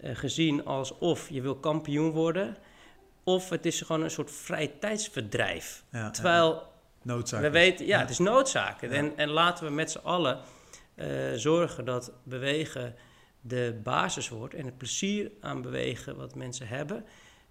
gezien 0.00 0.64
alsof 0.64 1.28
je 1.28 1.40
wil 1.40 1.56
kampioen 1.56 2.10
worden. 2.10 2.56
Of 3.24 3.48
het 3.48 3.66
is 3.66 3.80
gewoon 3.80 4.02
een 4.02 4.10
soort 4.10 4.30
vrije 4.30 4.78
tijdsverdrijf. 4.78 5.84
Terwijl 6.12 6.62
noodzaak 7.06 7.40
we 7.40 7.50
weten, 7.50 7.86
ja, 7.86 7.98
het 7.98 8.10
is 8.10 8.18
noodzaak. 8.18 8.82
En, 8.82 9.16
en 9.16 9.28
laten 9.28 9.64
we 9.64 9.70
met 9.70 9.90
z'n 9.90 9.98
allen 9.98 10.40
uh, 10.94 11.06
zorgen 11.34 11.84
dat 11.84 12.12
bewegen 12.22 12.94
de 13.40 13.80
basis 13.82 14.28
wordt 14.28 14.54
en 14.54 14.64
het 14.64 14.78
plezier 14.78 15.30
aan 15.40 15.62
bewegen 15.62 16.16
wat 16.16 16.34
mensen 16.34 16.68
hebben. 16.68 17.04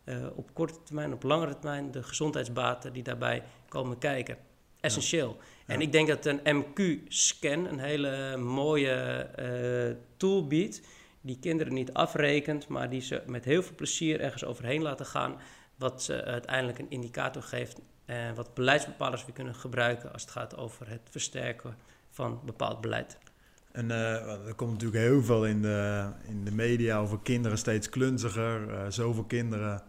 Uh, 0.05 0.25
op 0.35 0.53
korte 0.53 0.83
termijn, 0.83 1.13
op 1.13 1.23
langere 1.23 1.59
termijn, 1.59 1.91
de 1.91 2.03
gezondheidsbaten 2.03 2.93
die 2.93 3.03
daarbij 3.03 3.43
komen 3.67 3.97
kijken. 3.97 4.37
Essentieel. 4.79 5.37
En 5.65 5.81
ik 5.81 5.91
denk 5.91 6.07
dat 6.07 6.25
een 6.25 6.63
MQ-scan 6.63 7.65
een 7.65 7.79
hele 7.79 8.37
mooie 8.37 9.27
uh, 9.39 9.95
tool 10.17 10.47
biedt, 10.47 10.81
die 11.21 11.39
kinderen 11.39 11.73
niet 11.73 11.93
afrekent, 11.93 12.67
maar 12.67 12.89
die 12.89 13.01
ze 13.01 13.21
met 13.25 13.45
heel 13.45 13.63
veel 13.63 13.75
plezier 13.75 14.21
ergens 14.21 14.45
overheen 14.45 14.81
laten 14.81 15.05
gaan, 15.05 15.39
wat 15.75 16.03
ze 16.03 16.23
uiteindelijk 16.23 16.79
een 16.79 16.89
indicator 16.89 17.41
geeft 17.43 17.79
en 18.05 18.35
wat 18.35 18.53
beleidsbepalers 18.53 19.25
weer 19.25 19.35
kunnen 19.35 19.55
gebruiken 19.55 20.13
als 20.13 20.21
het 20.21 20.31
gaat 20.31 20.57
over 20.57 20.89
het 20.89 21.01
versterken 21.09 21.75
van 22.09 22.39
bepaald 22.45 22.81
beleid. 22.81 23.17
En 23.71 23.85
uh, 23.85 24.47
er 24.47 24.53
komt 24.55 24.71
natuurlijk 24.71 25.03
heel 25.03 25.23
veel 25.23 25.45
in 25.45 25.61
de, 25.61 26.09
in 26.27 26.45
de 26.45 26.51
media 26.51 26.97
over 26.97 27.19
kinderen 27.19 27.57
steeds 27.57 27.89
klunziger. 27.89 28.69
Uh, 28.69 28.85
zoveel 28.89 29.23
kinderen 29.23 29.81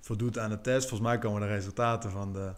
voldoet 0.00 0.38
aan 0.38 0.50
de 0.50 0.60
test. 0.60 0.88
Volgens 0.88 1.08
mij 1.08 1.18
komen 1.18 1.40
de 1.40 1.46
resultaten 1.46 2.10
van 2.10 2.32
de 2.32 2.52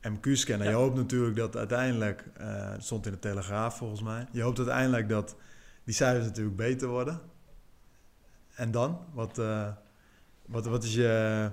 MQ-scan. 0.00 0.62
Je 0.62 0.72
hoopt 0.72 0.96
natuurlijk 0.96 1.36
dat 1.36 1.56
uiteindelijk, 1.56 2.24
uh, 2.40 2.70
het 2.70 2.84
stond 2.84 3.06
in 3.06 3.12
de 3.12 3.18
Telegraaf 3.18 3.76
volgens 3.76 4.02
mij, 4.02 4.26
je 4.32 4.42
hoopt 4.42 4.58
uiteindelijk 4.58 5.08
dat 5.08 5.36
die 5.84 5.94
cijfers 5.94 6.24
natuurlijk 6.24 6.56
beter 6.56 6.88
worden. 6.88 7.20
En 8.54 8.70
dan? 8.70 8.98
Wat, 9.12 9.40
wat, 10.46 10.66
wat 10.66 10.84
is 10.84 10.94
je, 10.94 11.50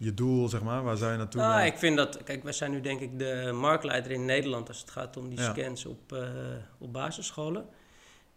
je 0.00 0.14
doel, 0.14 0.48
zeg 0.48 0.62
maar? 0.62 0.82
Waar 0.82 0.96
zou 0.96 1.12
je 1.12 1.18
naartoe 1.18 1.40
nou, 1.40 1.64
ik 1.64 1.78
vind 1.78 1.96
dat... 1.96 2.22
Kijk, 2.22 2.42
wij 2.42 2.52
zijn 2.52 2.70
nu 2.70 2.80
denk 2.80 3.00
ik 3.00 3.18
de 3.18 3.50
marktleider 3.54 4.10
in 4.10 4.24
Nederland... 4.24 4.68
als 4.68 4.80
het 4.80 4.90
gaat 4.90 5.16
om 5.16 5.28
die 5.28 5.40
scans 5.40 5.86
op, 5.86 6.16
op 6.78 6.92
basisscholen. 6.92 7.68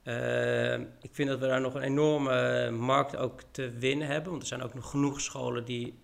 Uh, 0.04 0.73
ik 0.80 1.10
vind 1.12 1.30
dat 1.30 1.39
we 1.39 1.47
daar 1.47 1.62
nog 1.62 1.73
een 1.73 1.82
enorme 1.82 2.69
markt 2.71 3.15
ook 3.15 3.41
te 3.52 3.71
winnen 3.71 4.08
hebben. 4.08 4.30
Want 4.30 4.41
er 4.41 4.47
zijn 4.47 4.62
ook 4.62 4.73
nog 4.73 4.89
genoeg 4.89 5.21
scholen 5.21 5.65
die 5.65 5.99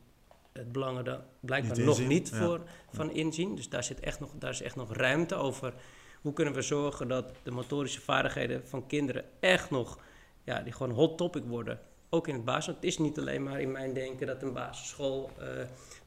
het 0.53 0.71
belang 0.71 1.07
er 1.07 1.19
blijkbaar 1.39 1.79
nog 1.79 2.07
niet 2.07 2.29
voor 2.33 2.61
van 2.91 3.11
inzien. 3.11 3.55
Dus 3.55 3.69
daar, 3.69 3.83
zit 3.83 3.99
echt 3.99 4.19
nog, 4.19 4.31
daar 4.37 4.49
is 4.49 4.61
echt 4.61 4.75
nog 4.75 4.93
ruimte 4.93 5.35
over. 5.35 5.73
Hoe 6.21 6.33
kunnen 6.33 6.53
we 6.53 6.61
zorgen 6.61 7.07
dat 7.07 7.31
de 7.43 7.51
motorische 7.51 8.01
vaardigheden 8.01 8.67
van 8.67 8.87
kinderen 8.87 9.25
echt 9.39 9.69
nog, 9.69 9.99
ja, 10.43 10.61
die 10.61 10.73
gewoon 10.73 10.91
hot 10.91 11.17
topic 11.17 11.43
worden. 11.45 11.79
Ook 12.09 12.27
in 12.27 12.33
het 12.33 12.45
basis. 12.45 12.75
Het 12.75 12.83
is 12.83 12.97
niet 12.97 13.19
alleen 13.19 13.43
maar 13.43 13.61
in 13.61 13.71
mijn 13.71 13.93
denken 13.93 14.27
dat 14.27 14.41
een 14.41 14.53
basisschool 14.53 15.31
uh, 15.39 15.45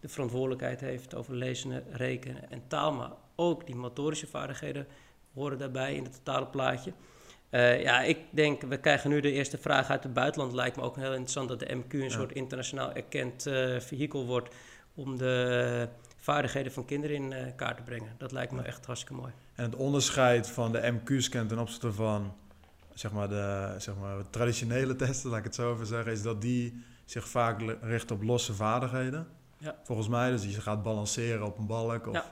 de 0.01 0.09
verantwoordelijkheid 0.09 0.81
heeft 0.81 1.15
over 1.15 1.35
lezen, 1.35 1.85
rekenen 1.91 2.51
en 2.51 2.63
taal. 2.69 2.93
Maar 2.93 3.11
ook 3.37 3.67
die 3.67 3.75
motorische 3.75 4.27
vaardigheden 4.27 4.87
horen 5.35 5.59
daarbij 5.59 5.95
in 5.95 6.05
het 6.05 6.15
totale 6.15 6.47
plaatje. 6.47 6.93
Uh, 7.51 7.83
ja, 7.83 8.01
ik 8.03 8.19
denk, 8.31 8.63
we 8.63 8.79
krijgen 8.79 9.11
nu 9.11 9.21
de 9.21 9.33
eerste 9.33 9.59
vraag 9.59 9.91
uit 9.91 10.03
het 10.03 10.13
buitenland. 10.13 10.53
Lijkt 10.53 10.77
me 10.77 10.83
ook 10.83 10.97
heel 10.97 11.11
interessant 11.11 11.49
dat 11.49 11.61
de 11.61 11.75
MQ 11.77 11.93
een 11.93 12.11
soort 12.11 12.33
internationaal 12.33 12.93
erkend 12.93 13.47
uh, 13.47 13.81
vehikel 13.81 14.27
wordt 14.27 14.55
om 14.95 15.17
de 15.17 15.89
vaardigheden 16.17 16.73
van 16.73 16.85
kinderen 16.85 17.17
in 17.17 17.55
kaart 17.55 17.77
te 17.77 17.83
brengen. 17.83 18.15
Dat 18.19 18.33
lijkt 18.33 18.53
me 18.53 18.63
echt 18.63 18.87
hartstikke 18.87 19.21
mooi. 19.21 19.33
En 19.55 19.65
het 19.65 19.77
onderscheid 19.77 20.51
van 20.51 20.73
de 20.73 20.93
MQ-scan 20.93 21.47
ten 21.47 21.59
opzichte 21.59 21.93
van 21.93 22.35
zeg 22.95 23.13
maar, 23.13 23.29
de 23.29 23.75
zeg 23.79 23.95
maar, 24.01 24.31
traditionele 24.31 24.97
testen, 24.97 25.31
laat 25.31 25.39
ik 25.39 25.45
het 25.45 25.55
zo 25.55 25.75
even 25.75 25.87
zeggen, 25.87 26.13
is 26.13 26.23
dat 26.23 26.41
die 26.41 26.85
zich 27.05 27.29
vaak 27.29 27.61
richt 27.81 28.11
op 28.11 28.23
losse 28.23 28.55
vaardigheden. 28.55 29.27
Ja. 29.59 29.77
Volgens 29.83 30.09
mij, 30.09 30.31
dus 30.31 30.45
je 30.45 30.61
gaat 30.61 30.83
balanceren 30.83 31.47
op 31.47 31.59
een 31.59 31.67
balk 31.67 32.07
of 32.07 32.25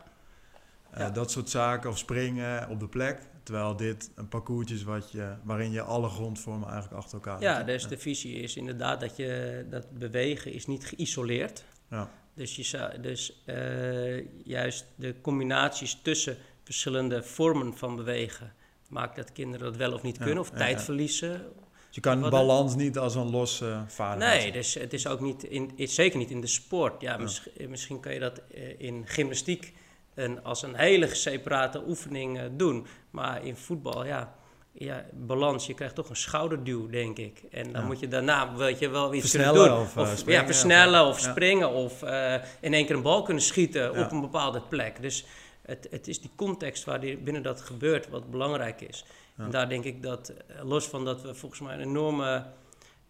ja. 0.97 1.11
dat 1.11 1.31
soort 1.31 1.51
zaken, 1.51 1.91
of 1.91 1.99
springen 1.99 2.69
op 2.69 2.81
de 2.81 2.89
plek. 2.89 3.19
Terwijl 3.43 3.77
dit 3.77 4.11
een 4.15 4.29
parcours 4.29 4.71
is 4.71 4.83
wat 4.83 5.13
je, 5.13 5.35
waarin 5.43 5.71
je 5.71 5.83
alle 5.83 6.09
grondvormen 6.09 6.69
eigenlijk 6.69 7.03
achter 7.03 7.15
elkaar 7.15 7.41
Ja, 7.41 7.63
dus 7.63 7.89
de 7.89 7.99
visie 7.99 8.35
is 8.35 8.57
inderdaad 8.57 9.01
dat 9.01 9.17
je 9.17 9.67
dat 9.71 9.91
bewegen 9.99 10.53
is 10.53 10.67
niet 10.67 10.87
geïsoleerd. 10.87 11.65
Ja. 11.91 12.11
Dus, 12.35 12.57
je, 12.57 12.99
dus 13.01 13.43
uh, 13.47 14.45
juist 14.45 14.87
de 14.95 15.15
combinaties 15.21 15.99
tussen 16.03 16.37
verschillende 16.63 17.23
vormen 17.23 17.77
van 17.77 17.97
bewegen 17.97 18.53
maakt 18.91 19.17
dat 19.17 19.33
kinderen 19.33 19.67
dat 19.67 19.77
wel 19.77 19.93
of 19.93 20.03
niet 20.03 20.19
kunnen, 20.19 20.39
of 20.39 20.51
tijd 20.51 20.83
verliezen. 20.83 21.31
Dus 21.31 21.95
je 21.95 22.01
kan 22.01 22.31
balans 22.31 22.75
niet 22.75 22.99
als 22.99 23.15
een 23.15 23.31
losse 23.31 23.83
vaardigheid. 23.87 24.43
Nee, 24.43 24.53
dus 24.53 24.75
het 24.75 24.93
is 24.93 25.07
ook 25.07 25.21
niet 25.21 25.45
in, 25.45 25.73
zeker 25.77 26.19
niet 26.19 26.31
in 26.31 26.41
de 26.41 26.47
sport. 26.47 27.01
Ja, 27.01 27.17
misschien, 27.17 27.71
misschien 27.71 28.01
kan 28.01 28.15
je 28.15 28.21
dat 28.21 28.41
eh, 28.55 28.81
in 28.81 29.03
gymnastiek 29.07 29.73
een, 30.15 30.43
als 30.43 30.63
een 30.63 30.75
hele 30.75 31.15
separate 31.15 31.83
oefening 31.89 32.39
uh, 32.39 32.45
doen. 32.53 32.87
Maar 33.11 33.45
in 33.45 33.57
voetbal, 33.57 34.05
ja, 34.05 34.35
ja, 34.73 35.05
balans, 35.13 35.67
je 35.67 35.75
krijgt 35.75 35.95
toch 35.95 36.09
een 36.09 36.17
schouderduw, 36.17 36.89
denk 36.89 37.19
ik. 37.19 37.43
En 37.51 37.73
dan 37.73 37.85
moet 37.87 38.01
je 38.01 38.09
daarna 38.09 38.55
weet 38.55 38.79
je, 38.79 38.89
wel 38.89 39.15
iets 39.15 39.31
kunnen 39.31 39.55
doen. 39.55 39.73
Of, 39.73 39.97
of 39.97 40.19
springen, 40.19 40.41
ja, 40.41 40.47
versnellen 40.47 41.07
of, 41.07 41.09
of 41.09 41.21
springen 41.21 41.71
of 41.71 42.03
uh, 42.03 42.35
in 42.61 42.75
één 42.75 42.87
keer 42.87 42.97
een 42.97 43.03
bal 43.03 43.23
kunnen 43.23 43.43
schieten 43.43 43.91
op 43.91 44.13
een 44.13 44.21
bepaalde 44.21 44.61
plek. 44.61 45.03
Dus 45.03 45.25
het, 45.71 45.87
het 45.91 46.09
is 46.09 46.21
die 46.21 46.31
context 46.37 46.85
waar 46.85 47.01
die, 47.01 47.17
binnen 47.17 47.43
dat 47.43 47.61
gebeurt 47.61 48.09
wat 48.09 48.31
belangrijk 48.31 48.81
is. 48.81 49.05
En 49.37 49.51
daar 49.51 49.69
denk 49.69 49.85
ik 49.85 50.03
dat, 50.03 50.33
los 50.63 50.87
van 50.87 51.05
dat 51.05 51.23
we 51.23 51.35
volgens 51.35 51.61
mij 51.61 51.75
een 51.75 51.81
enorme 51.81 52.47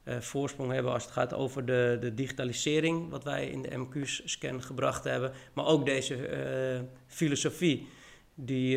voorsprong 0.05 0.73
hebben 0.73 0.93
als 0.93 1.03
het 1.03 1.13
gaat 1.13 1.35
over 1.35 1.65
de, 1.65 1.99
de 2.01 2.15
digitalisering, 2.15 3.11
wat 3.11 3.25
wij 3.25 3.49
in 3.49 3.63
de 3.63 3.77
MQ's-scan 3.77 4.63
gebracht 4.63 5.05
hebben. 5.05 5.33
Maar 5.53 5.67
ook 5.67 5.85
deze 5.87 6.85
filosofie 7.07 7.89
die 8.35 8.77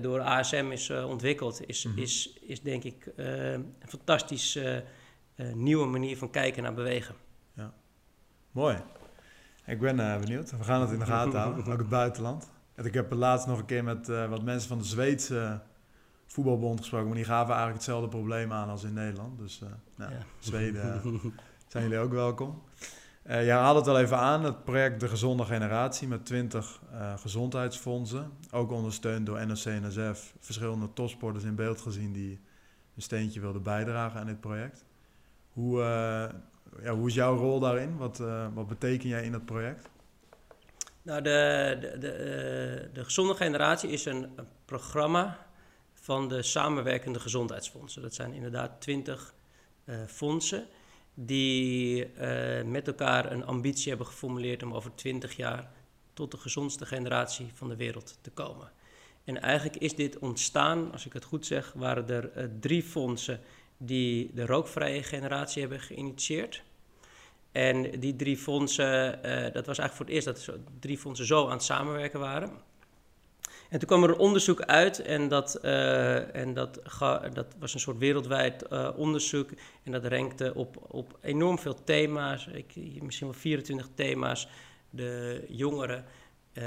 door 0.00 0.20
ASM 0.20 0.68
is 0.70 0.90
ontwikkeld, 0.90 1.66
is, 1.66 1.84
mhm. 1.84 1.98
is, 1.98 2.38
is 2.40 2.62
denk 2.62 2.84
ik 2.84 3.12
een 3.16 3.74
fantastische 3.86 4.84
nieuwe 5.54 5.86
manier 5.86 6.16
van 6.16 6.30
kijken 6.30 6.62
naar 6.62 6.74
bewegen. 6.74 7.14
Ja, 7.52 7.72
mooi. 8.50 8.76
Ik 9.66 9.80
ben 9.80 9.98
uh, 9.98 10.18
benieuwd. 10.18 10.50
We 10.50 10.64
gaan 10.64 10.80
het 10.80 10.90
in 10.90 10.98
de 10.98 11.04
gaten 11.04 11.38
houden, 11.38 11.72
ook 11.72 11.78
het 11.78 11.88
buitenland. 11.88 12.50
En 12.74 12.84
ik 12.84 12.94
heb 12.94 13.12
laatst 13.12 13.46
nog 13.46 13.58
een 13.58 13.64
keer 13.64 13.84
met 13.84 14.08
uh, 14.08 14.28
wat 14.28 14.42
mensen 14.42 14.68
van 14.68 14.78
de 14.78 14.84
Zweedse 14.84 15.60
voetbalbond 16.26 16.78
gesproken, 16.78 17.06
maar 17.06 17.16
die 17.16 17.24
gaven 17.24 17.54
eigenlijk 17.54 17.74
hetzelfde 17.74 18.08
probleem 18.08 18.52
aan 18.52 18.68
als 18.68 18.84
in 18.84 18.92
Nederland. 18.92 19.38
Dus 19.38 19.60
uh, 19.62 19.68
nou, 19.96 20.12
ja. 20.12 20.18
Zweden 20.38 21.02
zijn 21.68 21.82
jullie 21.82 21.98
ook 21.98 22.12
welkom. 22.12 22.62
Uh, 23.26 23.44
jij 23.44 23.56
had 23.56 23.74
het 23.74 23.88
al 23.88 23.98
even 23.98 24.18
aan, 24.18 24.44
het 24.44 24.64
project 24.64 25.00
De 25.00 25.08
Gezonde 25.08 25.44
Generatie 25.44 26.08
met 26.08 26.26
20 26.26 26.80
gezondheidsfondsen. 27.16 28.30
Ook 28.50 28.70
ondersteund 28.70 29.26
door 29.26 29.46
NOC-NSF, 29.46 30.34
verschillende 30.40 30.92
topsporters 30.92 31.44
in 31.44 31.54
beeld 31.54 31.80
gezien 31.80 32.12
die 32.12 32.40
een 32.96 33.02
steentje 33.02 33.40
wilden 33.40 33.62
bijdragen 33.62 34.20
aan 34.20 34.26
dit 34.26 34.40
project. 34.40 34.84
Hoe, 35.52 35.78
ja, 36.82 36.94
hoe 36.94 37.08
is 37.08 37.14
jouw 37.14 37.36
rol 37.36 37.60
daarin? 37.60 37.96
Wat, 37.96 38.22
wat 38.54 38.66
beteken 38.66 39.08
jij 39.08 39.24
in 39.24 39.32
het 39.32 39.44
project? 39.44 39.90
Nou, 41.04 41.22
de, 41.22 41.78
de, 41.80 41.98
de, 41.98 42.10
eh, 42.10 42.94
de 42.94 43.04
Gezonde 43.04 43.34
Generatie 43.34 43.90
is 43.90 44.04
een, 44.04 44.22
een, 44.36 44.48
programma 44.64 45.46
van 45.92 46.28
de 46.28 46.42
samenwerkende 46.42 47.20
gezondheidsfondsen. 47.20 48.02
Dat 48.02 48.14
zijn 48.14 48.32
inderdaad 48.32 48.80
twintig 48.80 49.34
uh, 49.84 49.96
fondsen 50.06 50.66
die 51.14 52.12
uh, 52.14 52.62
met 52.62 52.86
elkaar 52.86 53.32
een 53.32 53.44
ambitie 53.44 53.88
hebben 53.88 54.06
geformuleerd 54.06 54.62
om 54.62 54.74
over 54.74 54.94
twintig 54.94 55.36
jaar 55.36 55.70
tot 56.12 56.30
de 56.30 56.36
gezondste 56.36 56.86
generatie 56.86 57.50
van 57.54 57.68
de 57.68 57.76
wereld 57.76 58.18
te 58.20 58.30
komen. 58.30 58.70
En 59.24 59.42
eigenlijk 59.42 59.76
is 59.76 59.94
dit 59.94 60.18
ontstaan, 60.18 60.92
als 60.92 61.06
ik 61.06 61.12
het 61.12 61.24
goed 61.24 61.46
zeg, 61.46 61.72
waren 61.72 62.08
er 62.08 62.50
drie 62.60 62.82
fondsen 62.82 63.40
die 63.76 64.30
de 64.34 64.46
rookvrije 64.46 65.02
generatie 65.02 65.60
hebben 65.60 65.80
geïnitieerd. 65.80 66.62
En 67.54 68.00
die 68.00 68.16
drie 68.16 68.36
fondsen, 68.36 69.18
uh, 69.24 69.52
dat 69.52 69.66
was 69.66 69.78
eigenlijk 69.78 69.92
voor 69.92 70.04
het 70.04 70.14
eerst 70.14 70.46
dat 70.46 70.58
drie 70.80 70.98
fondsen 70.98 71.26
zo 71.26 71.44
aan 71.44 71.52
het 71.52 71.62
samenwerken 71.62 72.20
waren. 72.20 72.50
En 73.68 73.78
toen 73.78 73.88
kwam 73.88 74.02
er 74.02 74.08
een 74.08 74.18
onderzoek 74.18 74.60
uit 74.60 75.02
en 75.02 75.28
dat, 75.28 75.58
uh, 75.62 76.34
en 76.36 76.54
dat, 76.54 76.80
dat 77.32 77.46
was 77.58 77.74
een 77.74 77.80
soort 77.80 77.98
wereldwijd 77.98 78.64
uh, 78.72 78.90
onderzoek. 78.96 79.50
En 79.82 79.92
dat 79.92 80.04
rankte 80.04 80.54
op, 80.54 80.76
op 80.88 81.18
enorm 81.22 81.58
veel 81.58 81.84
thema's, 81.84 82.46
ik, 82.46 83.02
misschien 83.02 83.26
wel 83.26 83.36
24 83.36 83.88
thema's, 83.94 84.48
de 84.90 85.44
jongeren 85.48 86.04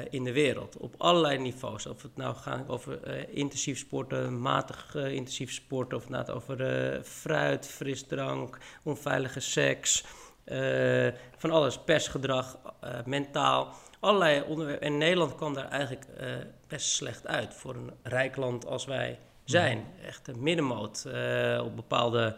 in 0.10 0.24
de 0.24 0.34
wereld. 0.34 0.78
Op 0.78 0.96
allerlei 0.98 1.38
niveaus. 1.38 1.86
Of 1.86 2.02
het 2.02 2.16
nou 2.16 2.36
gaat 2.36 2.70
over 2.70 3.00
intensief 3.30 3.78
sporten, 3.78 4.42
matig 4.42 4.96
intensief 4.96 5.52
sporten, 5.54 5.98
of 5.98 6.04
het 6.04 6.12
nou 6.12 6.32
over 6.32 7.02
fruit, 7.04 7.68
frisdrank, 7.68 8.58
onveilige 8.84 9.40
seks. 9.40 10.04
Uh, 10.52 11.08
van 11.38 11.52
alles, 11.52 11.80
persgedrag, 11.80 12.58
uh, 12.84 12.89
mentaal, 13.06 13.74
allerlei 14.00 14.43
onderwerpen. 14.48 14.88
En 14.88 14.98
Nederland 14.98 15.36
kwam 15.36 15.54
daar 15.54 15.70
eigenlijk 15.70 16.06
uh, 16.20 16.28
best 16.68 16.89
slecht 16.89 17.28
uit 17.28 17.54
voor 17.54 17.76
een 17.76 17.91
rijk 18.04 18.36
land 18.36 18.66
als 18.66 18.86
wij 18.86 19.20
zijn. 19.43 19.86
Echt 20.06 20.28
een 20.28 20.43
middenmoot 20.43 21.06
op 21.64 21.76
bepaalde 21.76 22.36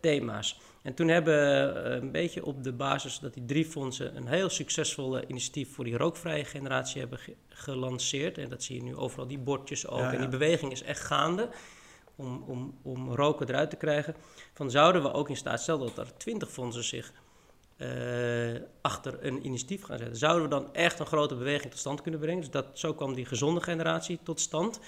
thema's. 0.00 0.60
En 0.82 0.94
toen 0.94 1.08
hebben 1.08 1.34
we 1.34 1.80
een 1.80 2.10
beetje 2.10 2.44
op 2.44 2.64
de 2.64 2.72
basis 2.72 3.18
dat 3.18 3.34
die 3.34 3.44
drie 3.44 3.64
fondsen 3.64 4.16
een 4.16 4.26
heel 4.26 4.48
succesvolle 4.48 5.26
initiatief 5.26 5.74
voor 5.74 5.84
die 5.84 5.96
rookvrije 5.96 6.44
generatie 6.44 7.00
hebben 7.00 7.18
ge 7.18 7.34
gelanceerd. 7.48 8.38
En 8.38 8.48
dat 8.48 8.62
zie 8.62 8.76
je 8.76 8.82
nu 8.82 8.96
overal, 8.96 9.26
die 9.26 9.38
bordjes 9.38 9.86
ook. 9.86 10.12
En 10.12 10.18
die 10.18 10.28
beweging 10.28 10.72
is 10.72 10.82
echt 10.82 11.00
gaande 11.00 11.48
om, 12.16 12.44
om, 12.46 12.78
om 12.82 13.14
roken 13.14 13.48
eruit 13.48 13.70
te 13.70 13.76
krijgen. 13.76 14.14
Van 14.52 14.70
zouden 14.70 15.02
we 15.02 15.12
ook 15.12 15.28
in 15.28 15.36
staat, 15.36 15.60
stel 15.60 15.78
dat 15.78 15.98
er 15.98 16.16
twintig 16.16 16.50
fondsen 16.50 16.84
zich 16.84 17.12
uh, 17.76 18.60
achter 18.80 19.18
een 19.20 19.46
initiatief 19.46 19.84
gaan 19.84 19.98
zetten. 19.98 20.16
Zouden 20.16 20.42
we 20.42 20.48
dan 20.48 20.74
echt 20.74 20.98
een 20.98 21.06
grote 21.06 21.34
beweging 21.34 21.70
tot 21.70 21.80
stand 21.80 22.02
kunnen 22.02 22.20
brengen? 22.20 22.40
Dus 22.40 22.50
dat, 22.50 22.66
zo 22.72 22.94
kwam 22.94 23.14
die 23.14 23.24
gezonde 23.24 23.60
generatie 23.60 24.18
tot 24.22 24.40
stand. 24.40 24.80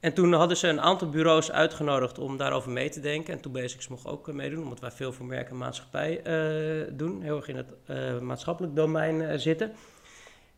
En 0.00 0.14
toen 0.14 0.32
hadden 0.32 0.56
ze 0.56 0.68
een 0.68 0.80
aantal 0.80 1.08
bureaus 1.08 1.50
uitgenodigd 1.50 2.18
om 2.18 2.36
daarover 2.36 2.70
mee 2.70 2.88
te 2.88 3.00
denken. 3.00 3.34
En 3.34 3.40
toen 3.40 3.52
Basics 3.52 3.88
mocht 3.88 4.06
ook 4.06 4.32
meedoen, 4.32 4.62
omdat 4.62 4.80
wij 4.80 4.90
veel 4.90 5.12
voor 5.12 5.26
merk 5.26 5.50
en 5.50 5.56
maatschappij 5.56 6.20
uh, 6.26 6.90
doen. 6.92 7.22
Heel 7.22 7.36
erg 7.36 7.48
in 7.48 7.56
het 7.56 8.20
maatschappelijk 8.20 8.76
domein 8.76 9.40
zitten. 9.40 9.72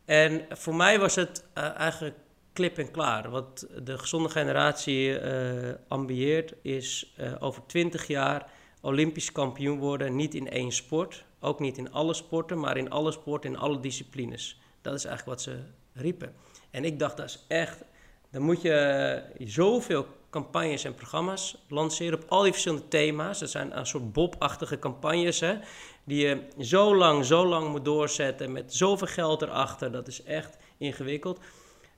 En 0.05 0.45
voor 0.49 0.75
mij 0.75 0.99
was 0.99 1.15
het 1.15 1.45
eigenlijk 1.55 2.15
klip 2.53 2.77
en 2.77 2.91
klaar. 2.91 3.29
Wat 3.29 3.67
de 3.83 3.97
gezonde 3.97 4.29
generatie 4.29 5.17
ambieert 5.87 6.53
is 6.61 7.15
over 7.39 7.61
twintig 7.65 8.07
jaar 8.07 8.51
Olympisch 8.81 9.31
kampioen 9.31 9.79
worden. 9.79 10.15
Niet 10.15 10.35
in 10.35 10.49
één 10.49 10.71
sport, 10.71 11.25
ook 11.41 11.59
niet 11.59 11.77
in 11.77 11.91
alle 11.91 12.13
sporten, 12.13 12.59
maar 12.59 12.77
in 12.77 12.89
alle 12.89 13.11
sporten, 13.11 13.49
in 13.49 13.57
alle 13.57 13.79
disciplines. 13.79 14.59
Dat 14.81 14.93
is 14.93 15.05
eigenlijk 15.05 15.37
wat 15.37 15.47
ze 15.47 15.59
riepen. 15.93 16.33
En 16.71 16.85
ik 16.85 16.99
dacht, 16.99 17.17
dat 17.17 17.25
is 17.25 17.45
echt. 17.47 17.83
Dan 18.31 18.41
moet 18.41 18.61
je 18.61 19.21
zoveel 19.39 20.05
campagnes 20.29 20.83
en 20.83 20.95
programma's 20.95 21.57
lanceren 21.67 22.19
op 22.21 22.29
al 22.29 22.41
die 22.41 22.51
verschillende 22.51 22.87
thema's. 22.87 23.39
Dat 23.39 23.49
zijn 23.49 23.77
een 23.77 23.85
soort 23.85 24.13
Bob-achtige 24.13 24.79
campagnes, 24.79 25.39
hè, 25.39 25.57
die 26.03 26.27
je 26.27 26.47
zo 26.59 26.95
lang, 26.95 27.25
zo 27.25 27.45
lang 27.45 27.69
moet 27.69 27.85
doorzetten 27.85 28.51
met 28.51 28.73
zoveel 28.73 29.07
geld 29.07 29.41
erachter. 29.41 29.91
Dat 29.91 30.07
is 30.07 30.23
echt 30.23 30.57
ingewikkeld. 30.77 31.39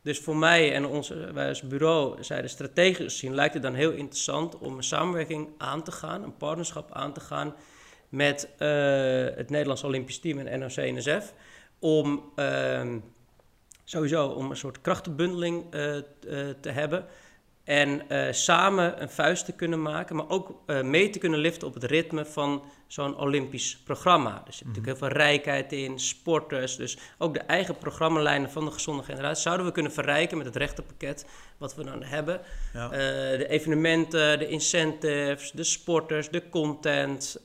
Dus 0.02 0.20
voor 0.20 0.38
mij 0.38 0.74
en 0.74 0.86
ons, 0.86 1.10
wij 1.10 1.48
als 1.48 1.62
bureau 1.62 2.24
zeiden 2.24 2.50
strategisch 2.50 3.14
gezien 3.14 3.36
lijkt 3.36 3.54
het 3.54 3.64
dan 3.64 3.74
heel 3.74 3.92
interessant 3.92 4.58
om 4.58 4.78
een 4.78 4.84
samenwerking 4.84 5.50
aan 5.58 5.84
te 5.84 5.92
gaan, 5.92 6.24
een 6.24 6.38
partnerschap 6.38 6.92
aan 6.92 7.14
te 7.14 7.20
gaan 7.20 7.56
met 8.14 8.50
uh, 8.60 8.68
het 9.36 9.50
Nederlands 9.50 9.84
Olympisch 9.84 10.20
Team 10.20 10.40
en 10.40 10.60
NOC-NSF. 10.60 11.34
Om 11.80 12.32
uh, 12.36 12.96
sowieso 13.84 14.28
om 14.28 14.50
een 14.50 14.58
soort 14.58 14.82
krachtenbundeling 14.82 15.64
uh, 15.64 15.72
te 16.60 16.70
hebben. 16.70 17.06
En 17.64 18.02
samen 18.34 19.02
een 19.02 19.10
vuist 19.10 19.46
te 19.46 19.52
kunnen 19.52 19.82
maken, 19.82 20.16
maar 20.16 20.30
ook 20.30 20.62
mee 20.84 21.10
te 21.10 21.20
kunnen 21.20 21.40
liften 21.40 21.68
op 21.68 21.74
het 21.74 21.84
ritme 21.84 22.26
van 22.26 22.64
zo'n 22.94 23.18
Olympisch 23.18 23.78
programma. 23.78 24.44
Er 24.46 24.54
zit 24.54 24.68
natuurlijk 24.68 24.98
heel 24.98 25.08
veel 25.08 25.18
rijkheid 25.18 25.72
in, 25.72 26.00
sporters. 26.00 26.76
Dus 26.76 26.98
ook 27.18 27.34
de 27.34 27.40
eigen 27.40 27.78
programmalijnen 27.78 28.52
van 28.52 28.66
de 28.66 28.72
gezonde 28.72 29.04
generatie 29.04 29.42
zouden 29.42 29.66
we 29.66 29.72
kunnen 29.72 29.92
verrijken 29.92 30.38
met 30.38 30.46
het 30.46 30.56
rechtenpakket 30.56 31.26
wat 31.58 31.76
we 31.76 31.84
dan 31.84 32.04
hebben. 32.04 32.42
Ja. 32.74 32.86
Uh, 32.86 32.92
de 33.38 33.48
evenementen, 33.48 34.40
de 34.40 34.48
incentives, 34.48 35.52
de 35.52 35.64
sporters, 35.64 36.30
de 36.30 36.50
content, 36.50 37.42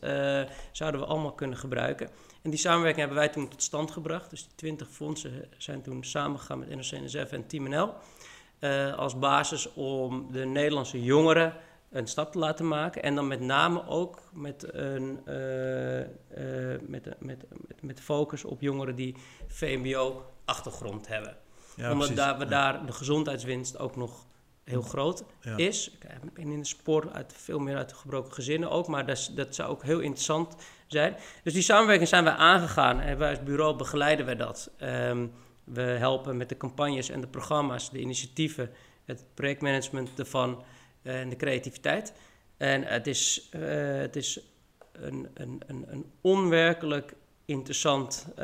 zouden 0.73 1.01
we 1.01 1.07
allemaal 1.07 1.33
kunnen 1.33 1.59
gebruiken. 1.59 2.09
En 2.43 2.51
die 2.51 2.59
samenwerking 2.59 3.01
hebben 3.01 3.19
wij 3.19 3.29
toen 3.29 3.49
tot 3.49 3.63
stand 3.63 3.91
gebracht. 3.91 4.31
Dus 4.31 4.43
die 4.43 4.55
20 4.55 4.89
fondsen 4.89 5.45
zijn 5.59 5.83
toen 5.83 6.05
samengegaan 6.05 6.59
met 6.59 6.69
NOC-NSF 6.69 7.33
en 7.33 7.47
Team 7.47 7.69
NL. 7.69 7.95
Uh, 8.61 8.95
als 8.95 9.19
basis 9.19 9.73
om 9.73 10.33
de 10.33 10.45
Nederlandse 10.45 11.03
jongeren 11.03 11.55
een 11.91 12.07
stap 12.07 12.33
te 12.33 12.39
laten 12.39 12.69
maken. 12.69 13.03
En 13.03 13.15
dan 13.15 13.27
met 13.27 13.41
name 13.41 13.87
ook 13.87 14.23
met 14.33 14.75
een 14.75 15.21
uh, 15.29 15.99
uh, 15.99 16.07
met, 16.81 17.17
met, 17.19 17.45
met, 17.81 18.01
focus 18.01 18.45
op 18.45 18.61
jongeren 18.61 18.95
die 18.95 19.17
VMBO-achtergrond 19.49 21.09
hebben. 21.09 21.37
Ja, 21.77 21.93
Omdat 21.93 22.17
daar, 22.17 22.39
we 22.39 22.47
daar 22.47 22.87
de 22.87 22.93
gezondheidswinst 22.93 23.79
ook 23.79 23.97
nog 23.97 24.27
heel 24.65 24.83
groot 24.83 25.25
is. 25.57 25.91
Ik 26.25 26.35
ben 26.35 26.53
in 26.53 26.59
de 26.59 26.67
sport 26.67 27.13
uit 27.13 27.35
veel 27.37 27.59
meer 27.59 27.77
uit 27.77 27.89
de 27.89 27.95
gebroken 27.95 28.33
gezinnen 28.33 28.71
ook, 28.71 28.87
maar 28.87 29.07
dat, 29.07 29.31
dat 29.35 29.55
zou 29.55 29.71
ook 29.71 29.83
heel 29.83 30.01
interessant 30.01 30.57
zijn. 30.87 31.17
Dus 31.43 31.53
die 31.53 31.63
samenwerking 31.63 32.09
zijn 32.09 32.25
wij 32.25 32.33
aangegaan 32.33 33.01
en 33.01 33.19
wij 33.19 33.31
als 33.31 33.43
bureau 33.43 33.77
begeleiden 33.77 34.27
wij 34.27 34.37
dat. 34.37 34.71
Um, 34.83 35.33
we 35.73 35.81
helpen 35.81 36.37
met 36.37 36.49
de 36.49 36.57
campagnes 36.57 37.11
en 37.11 37.21
de 37.21 37.27
programma's, 37.27 37.91
de 37.91 38.01
initiatieven, 38.01 38.71
het 39.05 39.25
projectmanagement 39.35 40.19
ervan. 40.19 40.63
Eh, 41.09 41.21
en 41.21 41.29
de 41.29 41.37
creativiteit. 41.37 42.13
En 42.57 42.83
het 42.83 43.07
is, 43.07 43.49
uh, 43.55 43.61
het 44.01 44.17
is 44.17 44.41
een, 44.93 45.29
een, 45.35 45.63
een, 45.67 45.85
een 45.89 46.07
onwerkelijk 46.21 47.15
interessant 47.45 48.27
uh, 48.31 48.37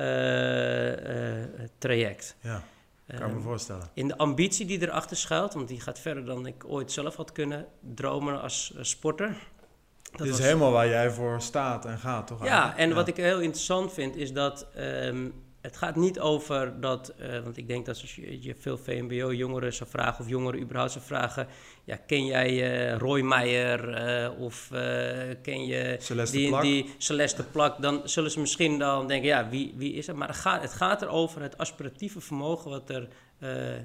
traject. 1.78 2.36
Ja, 2.40 2.62
kan 3.06 3.28
me 3.28 3.34
ehm, 3.34 3.40
voorstellen. 3.40 3.90
In 3.94 4.08
de 4.08 4.16
ambitie 4.16 4.66
die 4.66 4.82
erachter 4.82 5.16
schuilt, 5.16 5.54
want 5.54 5.68
die 5.68 5.80
gaat 5.80 5.98
verder 5.98 6.24
dan 6.24 6.46
ik 6.46 6.64
ooit 6.66 6.92
zelf 6.92 7.16
had 7.16 7.32
kunnen 7.32 7.66
dromen 7.80 8.40
als, 8.40 8.74
sporter. 8.80 9.36
Dat 10.12 10.26
is 10.26 10.38
helemaal 10.38 10.72
waar 10.72 10.88
jij 10.88 11.10
voor 11.10 11.40
staat 11.40 11.84
en 11.84 11.98
gaat, 11.98 12.26
toch? 12.26 12.44
Ja, 12.44 12.76
en 12.76 12.94
wat 12.94 13.08
ik 13.08 13.16
heel 13.16 13.40
interessant 13.40 13.92
vind 13.92 14.16
is 14.16 14.32
dat 14.32 14.66
um, 14.78 15.43
het 15.64 15.76
gaat 15.76 15.96
niet 15.96 16.20
over 16.20 16.80
dat, 16.80 17.08
eh, 17.08 17.40
want 17.40 17.56
ik 17.56 17.68
denk 17.68 17.86
dat 17.86 18.00
als 18.00 18.14
je, 18.14 18.42
je 18.42 18.54
veel 18.58 18.78
VMBO-jongeren 18.78 19.72
zou 19.72 19.90
vragen, 19.90 20.24
of 20.24 20.30
jongeren 20.30 20.60
überhaupt 20.60 20.92
zou 20.92 21.04
vragen, 21.04 21.46
ja, 21.84 21.96
ken 22.06 22.26
jij 22.26 22.50
uh, 22.52 22.98
Roy 22.98 23.20
Meijer 23.20 23.88
uh, 24.24 24.40
of 24.40 24.68
ken 25.42 25.66
je 25.66 25.96
Celeste 25.98 26.36
die, 26.36 26.48
Plak? 26.48 26.62
die 26.62 26.94
Celeste 26.98 27.44
Plak, 27.44 27.82
dan 27.82 28.00
zullen 28.04 28.30
ze 28.30 28.40
misschien 28.40 28.78
dan 28.78 29.08
denken, 29.08 29.28
ja, 29.28 29.48
wie, 29.48 29.74
wie 29.76 29.92
is 29.92 30.06
het? 30.06 30.16
Maar 30.16 30.28
het 30.28 30.36
gaat, 30.36 30.62
het 30.62 30.72
gaat 30.72 31.02
erover 31.02 31.42
het 31.42 31.58
aspiratieve 31.58 32.20
vermogen 32.20 32.70
wat, 32.70 32.90
er, 32.90 33.08